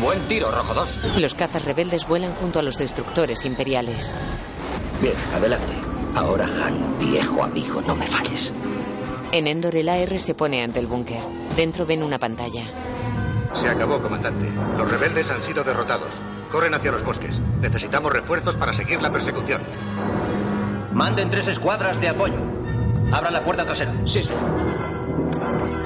[0.00, 1.18] Buen tiro, Rojo 2.
[1.18, 4.14] Los cazas rebeldes vuelan junto a los destructores imperiales.
[5.00, 5.72] Bien, adelante.
[6.14, 8.52] Ahora, Han, viejo amigo, no me falles.
[9.30, 11.20] En Endor el AR se pone ante el búnker.
[11.56, 12.64] Dentro ven una pantalla.
[13.54, 14.48] Se acabó, comandante.
[14.76, 16.10] Los rebeldes han sido derrotados.
[16.50, 17.38] Corren hacia los bosques.
[17.60, 19.62] Necesitamos refuerzos para seguir la persecución.
[20.92, 22.38] Manden tres escuadras de apoyo.
[23.10, 23.94] Abra la puerta trasera.
[24.06, 24.30] Sí, sí.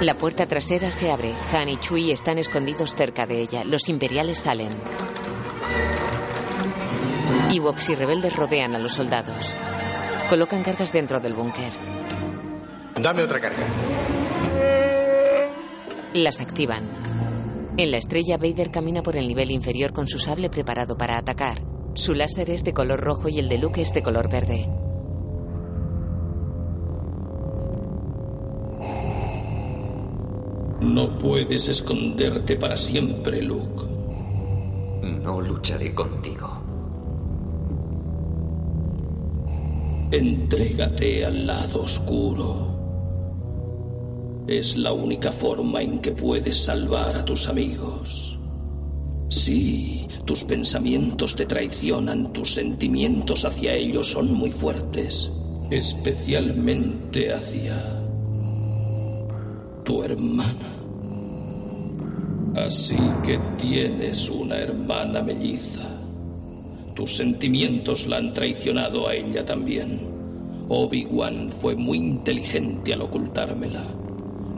[0.00, 1.32] La puerta trasera se abre.
[1.52, 3.64] Han y Chui están escondidos cerca de ella.
[3.64, 4.70] Los imperiales salen.
[7.50, 9.54] Ewoks y rebeldes rodean a los soldados.
[10.28, 11.72] Colocan cargas dentro del búnker.
[13.00, 13.66] Dame otra carga.
[16.14, 16.84] Las activan.
[17.78, 21.62] En la estrella, Vader camina por el nivel inferior con su sable preparado para atacar.
[21.94, 24.66] Su láser es de color rojo y el de Luke es de color verde.
[30.86, 33.84] No puedes esconderte para siempre, Luke.
[35.02, 36.48] No lucharé contigo.
[40.12, 42.76] Entrégate al lado oscuro.
[44.46, 48.38] Es la única forma en que puedes salvar a tus amigos.
[49.28, 55.32] Sí, tus pensamientos te traicionan, tus sentimientos hacia ellos son muy fuertes,
[55.68, 58.06] especialmente hacia
[59.86, 60.75] tu hermana.
[62.56, 66.00] Así que tienes una hermana melliza.
[66.94, 70.00] Tus sentimientos la han traicionado a ella también.
[70.68, 73.84] Obi-Wan fue muy inteligente al ocultármela.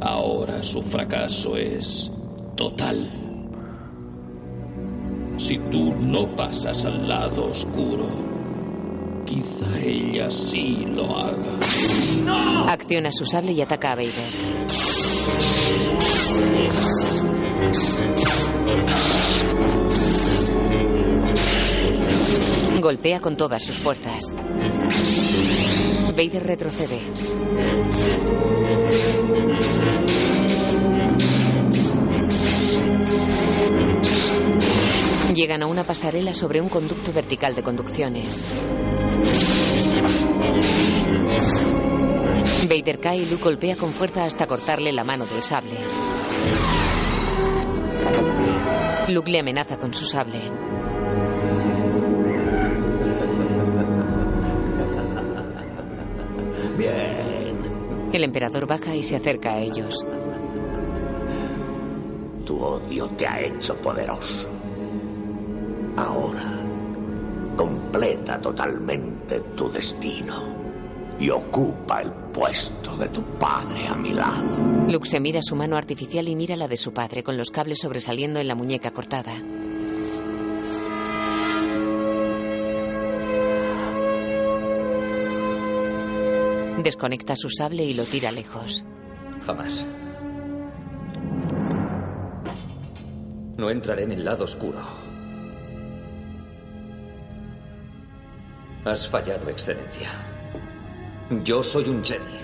[0.01, 2.13] Ahora su fracaso es
[2.55, 3.11] total.
[5.37, 8.07] Si tú no pasas al lado oscuro,
[9.27, 11.59] quizá ella sí lo haga.
[12.69, 14.13] Acciona su sable y ataca a Vader.
[22.81, 24.33] Golpea con todas sus fuerzas.
[26.17, 26.99] Vader retrocede.
[35.35, 38.41] Llegan a una pasarela sobre un conducto vertical de conducciones.
[42.69, 45.77] Vader cae golpea con fuerza hasta cortarle la mano del sable.
[49.09, 50.39] Luke le amenaza con su sable.
[56.77, 57.59] Bien.
[58.13, 60.05] El emperador baja y se acerca a ellos.
[62.45, 64.49] Tu odio te ha hecho poderoso.
[65.97, 66.59] Ahora
[67.57, 70.58] completa totalmente tu destino
[71.21, 74.45] y ocupa el puesto de tu padre a mi lado.
[74.89, 77.81] Luke se mira su mano artificial y mira la de su padre con los cables
[77.81, 79.35] sobresaliendo en la muñeca cortada.
[86.83, 88.85] Desconecta su sable y lo tira lejos.
[89.45, 89.85] Jamás.
[93.57, 94.79] No entraré en el lado oscuro.
[98.85, 100.38] Has fallado, Excelencia.
[101.31, 102.41] Yo soy un Jedi,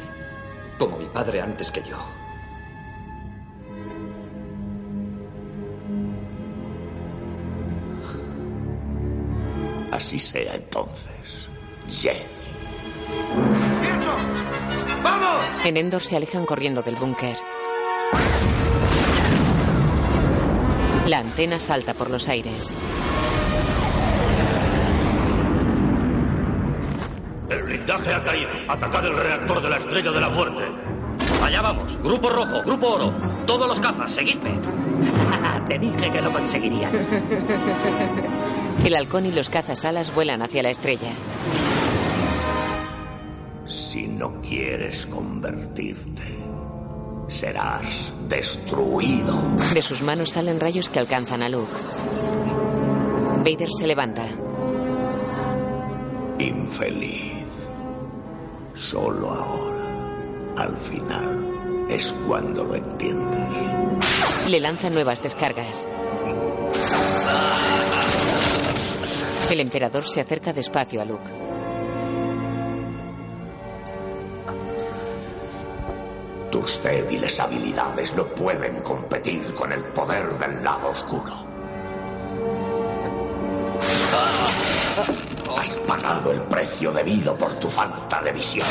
[0.78, 1.97] como mi padre antes que yo.
[9.90, 11.48] Así sea entonces,
[11.89, 12.20] Jedi.
[15.02, 15.65] ¡Vamos!
[15.65, 17.36] En Endor se alejan corriendo del búnker.
[21.06, 22.73] La antena salta por los aires.
[27.85, 28.51] Blindaje ha caído.
[28.69, 30.62] Atacad el reactor de la estrella de la muerte.
[31.43, 31.97] Allá vamos.
[32.02, 33.15] Grupo rojo, grupo oro.
[33.47, 34.59] Todos los cazas, seguidme.
[35.69, 36.90] Te dije que lo conseguiría.
[38.85, 41.11] El halcón y los cazas alas vuelan hacia la estrella.
[43.66, 46.39] Si no quieres convertirte,
[47.28, 49.40] serás destruido.
[49.74, 51.73] De sus manos salen rayos que alcanzan a Luke.
[53.44, 54.27] Vader se levanta.
[56.39, 57.44] Infeliz.
[58.90, 64.51] Solo ahora, al final, es cuando lo entiendes.
[64.51, 65.89] Le lanza nuevas descargas.
[69.51, 71.31] El emperador se acerca despacio a Luke.
[76.51, 81.44] Tus débiles habilidades no pueden competir con el poder del lado oscuro.
[85.65, 88.66] Has pagado el precio debido por tu falta de visión.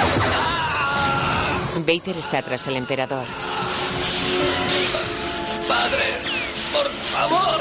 [1.80, 3.26] Vader está tras el emperador.
[5.68, 6.04] Padre,
[6.72, 7.60] por favor.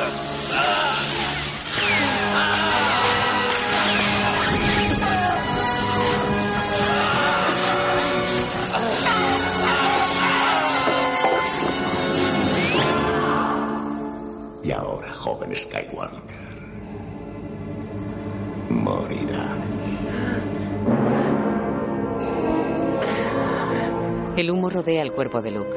[14.63, 16.32] Y ahora, joven Skywalker,
[24.37, 25.77] El humo rodea el cuerpo de Luke.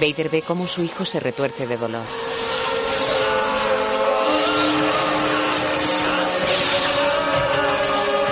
[0.00, 2.04] Vader ve cómo su hijo se retuerce de dolor.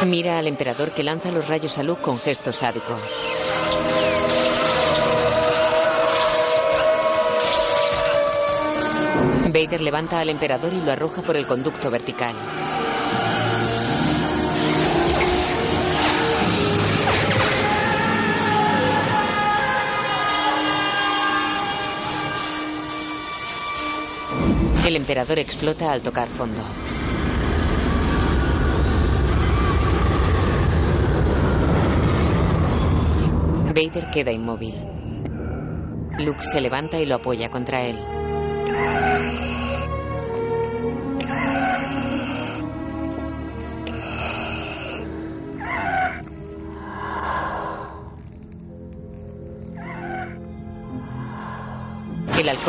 [0.07, 2.97] Mira al emperador que lanza los rayos a Luke con gesto sádico.
[9.81, 12.35] Levanta al emperador y lo arroja por el conducto vertical.
[24.85, 26.63] El emperador explota al tocar fondo.
[33.69, 34.75] Vader queda inmóvil.
[36.19, 37.99] Luke se levanta y lo apoya contra él.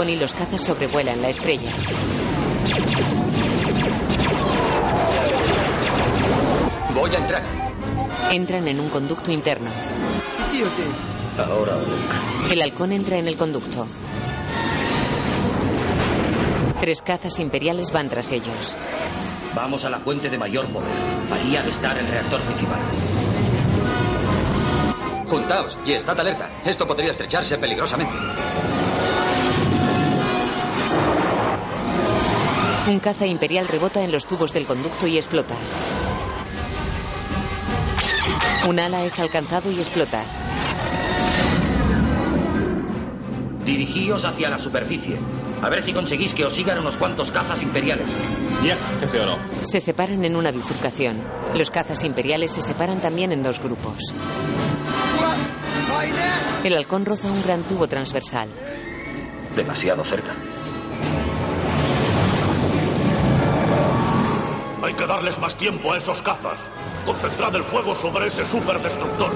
[0.06, 1.72] Y los cazas sobrevuelan la estrella.
[6.94, 7.44] Voy a entrar.
[8.32, 9.70] Entran en un conducto interno.
[11.38, 12.54] Ahora, Luke.
[12.54, 13.88] El halcón entra en el conducto.
[16.80, 18.78] Tres cazas imperiales van tras ellos.
[19.56, 20.88] Vamos a la fuente de mayor poder.
[21.34, 22.80] Ahí ha de estar el reactor principal.
[25.28, 26.50] Juntaos y estad alerta.
[26.64, 28.16] Esto podría estrecharse peligrosamente.
[32.88, 35.56] Un caza imperial rebota en los tubos del conducto y explota.
[38.68, 40.24] Un ala es alcanzado y explota.
[43.66, 45.18] Dirigíos hacia la superficie.
[45.62, 48.10] A ver si conseguís que os sigan unos cuantos cazas imperiales.
[48.64, 49.38] Ya, jefe oro.
[49.62, 51.22] Se separan en una bifurcación.
[51.56, 54.14] Los cazas imperiales se separan también en dos grupos.
[56.64, 58.48] El halcón roza un gran tubo transversal.
[59.56, 60.34] Demasiado cerca.
[64.98, 66.60] Que darles más tiempo a esos cazas.
[67.06, 69.32] Concentrad el fuego sobre ese superdestructor.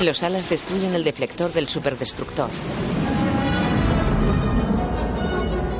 [0.00, 2.48] Los alas destruyen el deflector del superdestructor.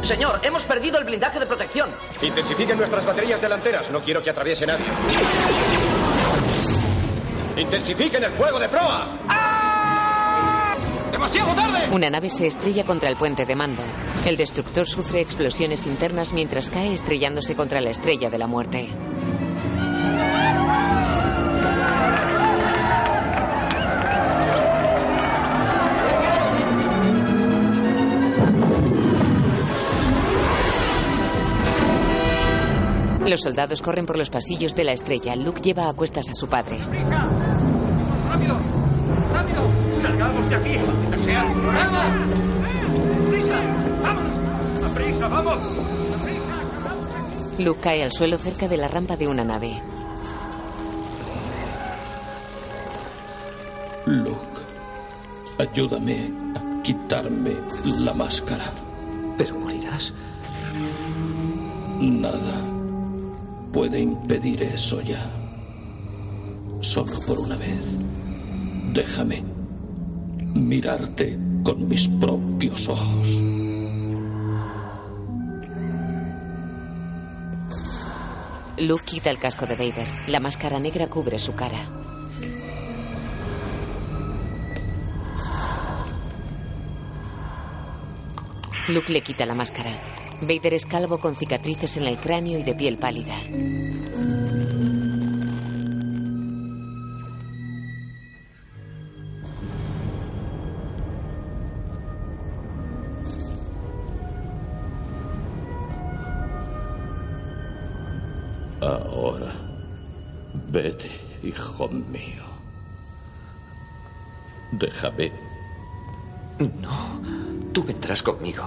[0.03, 1.89] Señor, hemos perdido el blindaje de protección.
[2.21, 3.91] Intensifiquen nuestras baterías delanteras.
[3.91, 4.87] No quiero que atraviese nadie.
[7.57, 9.19] Intensifiquen el fuego de proa.
[11.13, 11.89] ¡Demasiado tarde!
[11.93, 13.83] Una nave se estrella contra el puente de mando.
[14.27, 18.89] El destructor sufre explosiones internas mientras cae estrellándose contra la estrella de la muerte.
[33.27, 35.37] Los soldados corren por los pasillos de la estrella.
[35.37, 36.79] Luke lleva a cuestas a su padre.
[38.29, 38.59] ¡Rápido!
[39.33, 39.71] ¡Rápido!
[40.03, 41.11] ¡Salgamos de aquí!
[41.11, 41.45] ¡Que sea!
[41.45, 43.31] ¡Vamos!
[43.31, 43.61] ¡Prisa!
[44.03, 44.85] ¡Vamos!
[44.85, 45.59] ¡Aprisa, vamos!
[47.59, 49.81] Luke cae al suelo cerca de la rampa de una nave.
[54.07, 54.37] Luke,
[55.59, 58.73] ayúdame a quitarme la máscara.
[59.39, 60.13] Pero morirás.
[62.01, 62.72] Nada
[63.73, 65.31] puede impedir eso ya.
[66.81, 67.81] Solo por una vez.
[68.93, 69.43] Déjame
[70.55, 73.43] mirarte con mis propios ojos.
[78.79, 80.09] Luke quita el casco de Vader.
[80.29, 81.79] La máscara negra cubre su cara.
[88.89, 89.91] Luke le quita la máscara.
[90.43, 93.37] Vader es calvo con cicatrices en el cráneo y de piel pálida.
[108.81, 109.55] Ahora,
[110.73, 111.09] vete,
[111.45, 112.43] hijo mío.
[114.73, 115.31] Déjame.
[116.59, 117.21] No,
[117.73, 118.65] tú vendrás conmigo.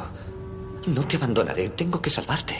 [0.87, 2.55] No te abandonaré, tengo que salvarte.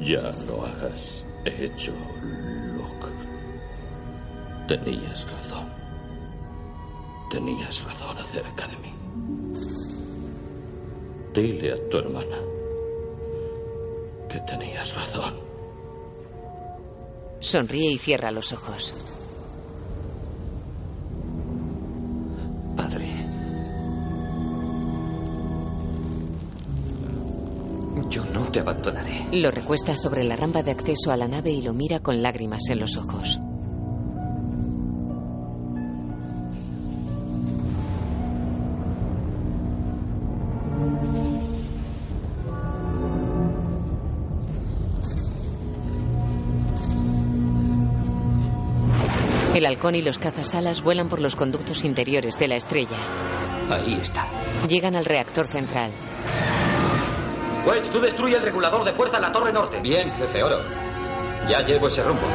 [0.00, 3.08] Ya lo has hecho, Luke.
[4.68, 5.68] Tenías razón.
[7.30, 8.94] Tenías razón acerca de mí.
[11.34, 12.38] Dile a tu hermana
[14.30, 15.34] que tenías razón.
[17.40, 18.94] Sonríe y cierra los ojos.
[22.76, 23.13] Padre.
[28.08, 29.26] Yo no te abandonaré.
[29.32, 32.62] Lo recuesta sobre la rampa de acceso a la nave y lo mira con lágrimas
[32.70, 33.40] en los ojos.
[49.54, 52.96] El halcón y los cazasalas vuelan por los conductos interiores de la estrella.
[53.70, 54.26] Ahí está.
[54.66, 55.92] Llegan al reactor central.
[57.66, 59.80] Wedge, tú destruye el regulador de fuerza en la torre norte.
[59.80, 60.60] Bien, jefe Oro.
[61.48, 62.26] Ya llevo ese rumbo.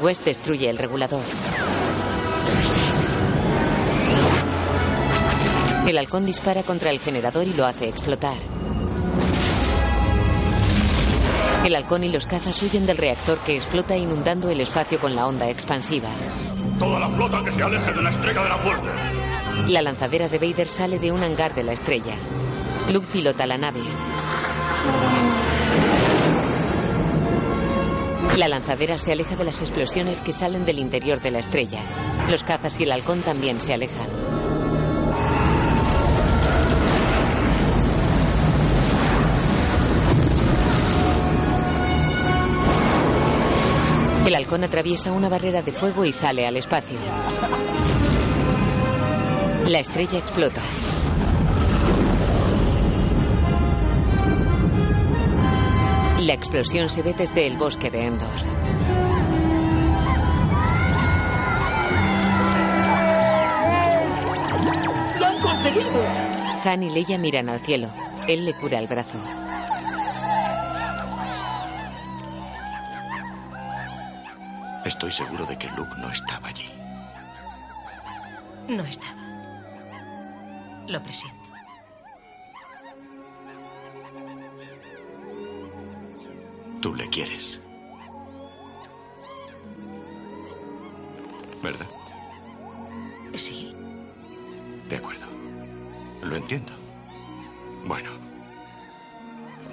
[0.00, 1.22] West destruye el regulador.
[5.86, 8.36] El halcón dispara contra el generador y lo hace explotar.
[11.64, 15.26] El halcón y los cazas huyen del reactor que explota inundando el espacio con la
[15.26, 16.08] onda expansiva.
[16.78, 18.88] Toda la flota que se aleje de la estrella de la muerte.
[19.68, 22.14] La lanzadera de Vader sale de un hangar de la estrella.
[22.90, 23.80] Luke pilota la nave.
[28.36, 31.80] La lanzadera se aleja de las explosiones que salen del interior de la estrella.
[32.30, 34.08] Los cazas y el halcón también se alejan.
[44.26, 46.98] El halcón atraviesa una barrera de fuego y sale al espacio.
[49.66, 50.62] La estrella explota.
[56.26, 58.28] La explosión se ve desde el bosque de Endor.
[65.20, 66.02] ¡Lo han conseguido!
[66.64, 67.86] Han y Leia miran al cielo.
[68.26, 69.20] Él le cura el brazo.
[74.84, 76.68] Estoy seguro de que Luke no estaba allí.
[78.66, 79.22] No estaba.
[80.88, 81.45] Lo presiento.
[86.86, 87.58] Tú le quieres.
[91.60, 91.86] ¿Verdad?
[93.34, 93.74] Sí.
[94.88, 95.26] De acuerdo.
[96.22, 96.70] Lo entiendo.
[97.86, 98.08] Bueno.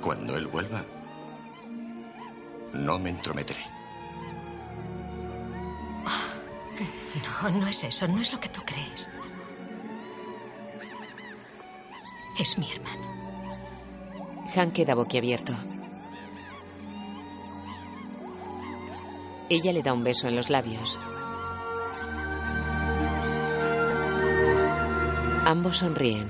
[0.01, 0.83] Cuando él vuelva,
[2.73, 3.63] no me entrometeré.
[7.43, 9.07] No, no es eso, no es lo que tú crees.
[12.39, 13.05] Es mi hermano.
[14.55, 15.53] Han queda boquiabierto.
[19.53, 20.99] Ella le da un beso en los labios.
[25.45, 26.27] Ambos sonríen.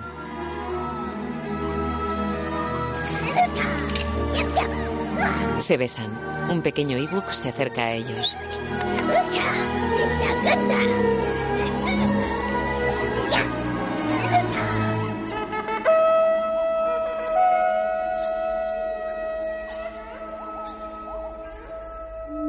[5.58, 6.12] Se besan.
[6.50, 8.36] Un pequeño ebook se acerca a ellos.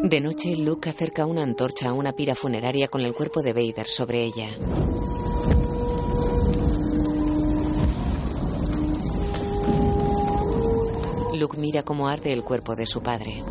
[0.04, 3.86] De noche, Luke acerca una antorcha a una pira funeraria con el cuerpo de Vader
[3.86, 4.50] sobre ella.
[11.32, 13.42] Luke mira cómo arde el cuerpo de su padre.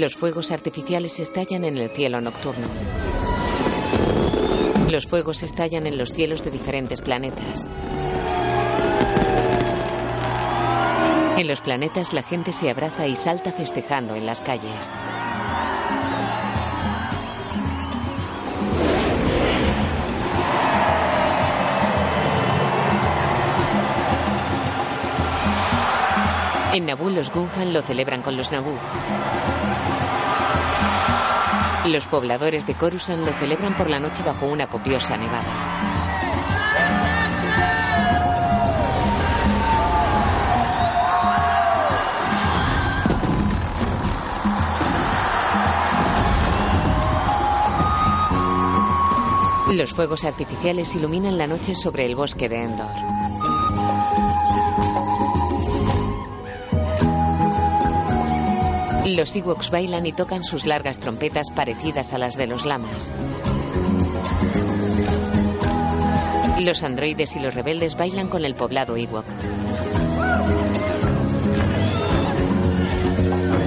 [0.00, 2.66] Los fuegos artificiales estallan en el cielo nocturno.
[4.88, 7.66] Los fuegos estallan en los cielos de diferentes planetas.
[11.36, 14.90] En los planetas la gente se abraza y salta festejando en las calles.
[26.72, 28.78] En Naboo los Gunhan lo celebran con los Naboo.
[31.86, 35.80] Los pobladores de Coruscant lo celebran por la noche bajo una copiosa nevada.
[49.72, 53.19] Los fuegos artificiales iluminan la noche sobre el bosque de Endor.
[59.16, 63.12] Los Ewoks bailan y tocan sus largas trompetas parecidas a las de los lamas.
[66.60, 69.24] Los androides y los rebeldes bailan con el poblado Ewok.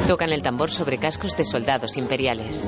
[0.07, 2.65] Tocan el tambor sobre cascos de soldados imperiales.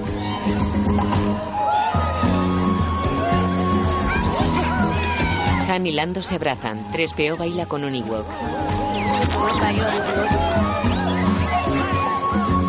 [5.69, 6.91] Han y Lando se abrazan.
[6.91, 8.25] 3PO baila con un Ewok.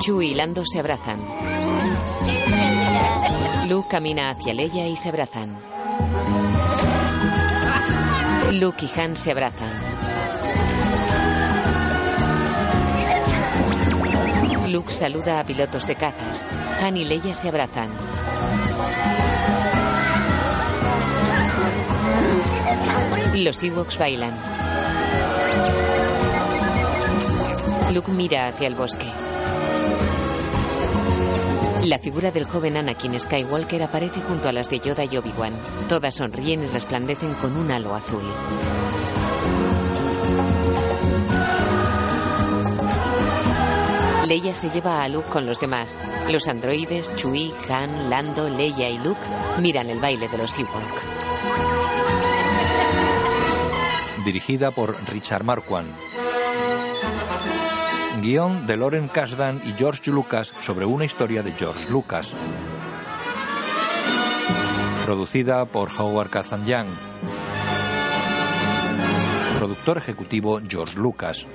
[0.01, 1.21] Chewie y Lando se abrazan.
[3.69, 5.59] Luke camina hacia Leia y se abrazan.
[8.53, 9.73] Luke y Han se abrazan.
[14.69, 16.45] Luke saluda a pilotos de cazas.
[16.81, 17.91] Han y Leia se abrazan.
[23.35, 24.35] Los Ewoks bailan.
[27.93, 29.26] Luke mira hacia el bosque.
[31.87, 35.53] La figura del joven Anakin Skywalker aparece junto a las de Yoda y Obi-Wan.
[35.89, 38.25] Todas sonríen y resplandecen con un halo azul.
[44.27, 45.97] Leia se lleva a Luke con los demás.
[46.29, 49.21] Los androides, Chewie, Han, Lando, Leia y Luke
[49.61, 50.73] miran el baile de los Ewok.
[54.25, 55.95] Dirigida por Richard Marquand.
[58.27, 62.35] Guión de Lauren Kasdan y George Lucas sobre una historia de George Lucas.
[65.05, 66.89] Producida por Howard Kazan-Young.
[69.61, 71.47] Productor ejecutivo George Lucas.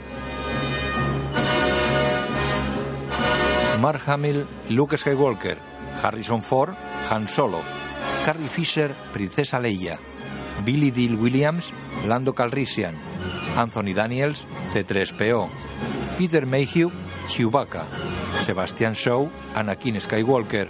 [3.82, 5.58] Mark Hamill, Luke Skywalker.
[6.02, 6.76] Harrison Ford,
[7.10, 7.60] Han Solo.
[8.26, 10.00] Carrie Fisher, Princesa Leia.
[10.64, 11.74] Billy Deal Williams,
[12.08, 12.96] Lando Calrissian.
[13.58, 15.50] Anthony Daniels, C3PO.
[16.22, 16.92] Peter Mayhew,
[17.26, 17.88] Chewbacca.
[18.42, 20.70] Sebastian Shaw, Anakin Skywalker.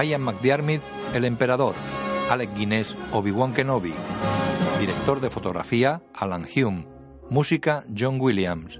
[0.00, 1.74] Ian McDiarmid, El Emperador.
[2.30, 3.92] Alec Guinness, Obi-Wan Kenobi.
[4.78, 6.86] Director de fotografía, Alan Hume.
[7.28, 8.78] Música, John Williams.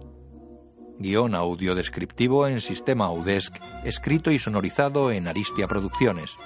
[1.00, 6.36] Guión audio descriptivo en sistema Audesc, escrito y sonorizado en Aristia Producciones.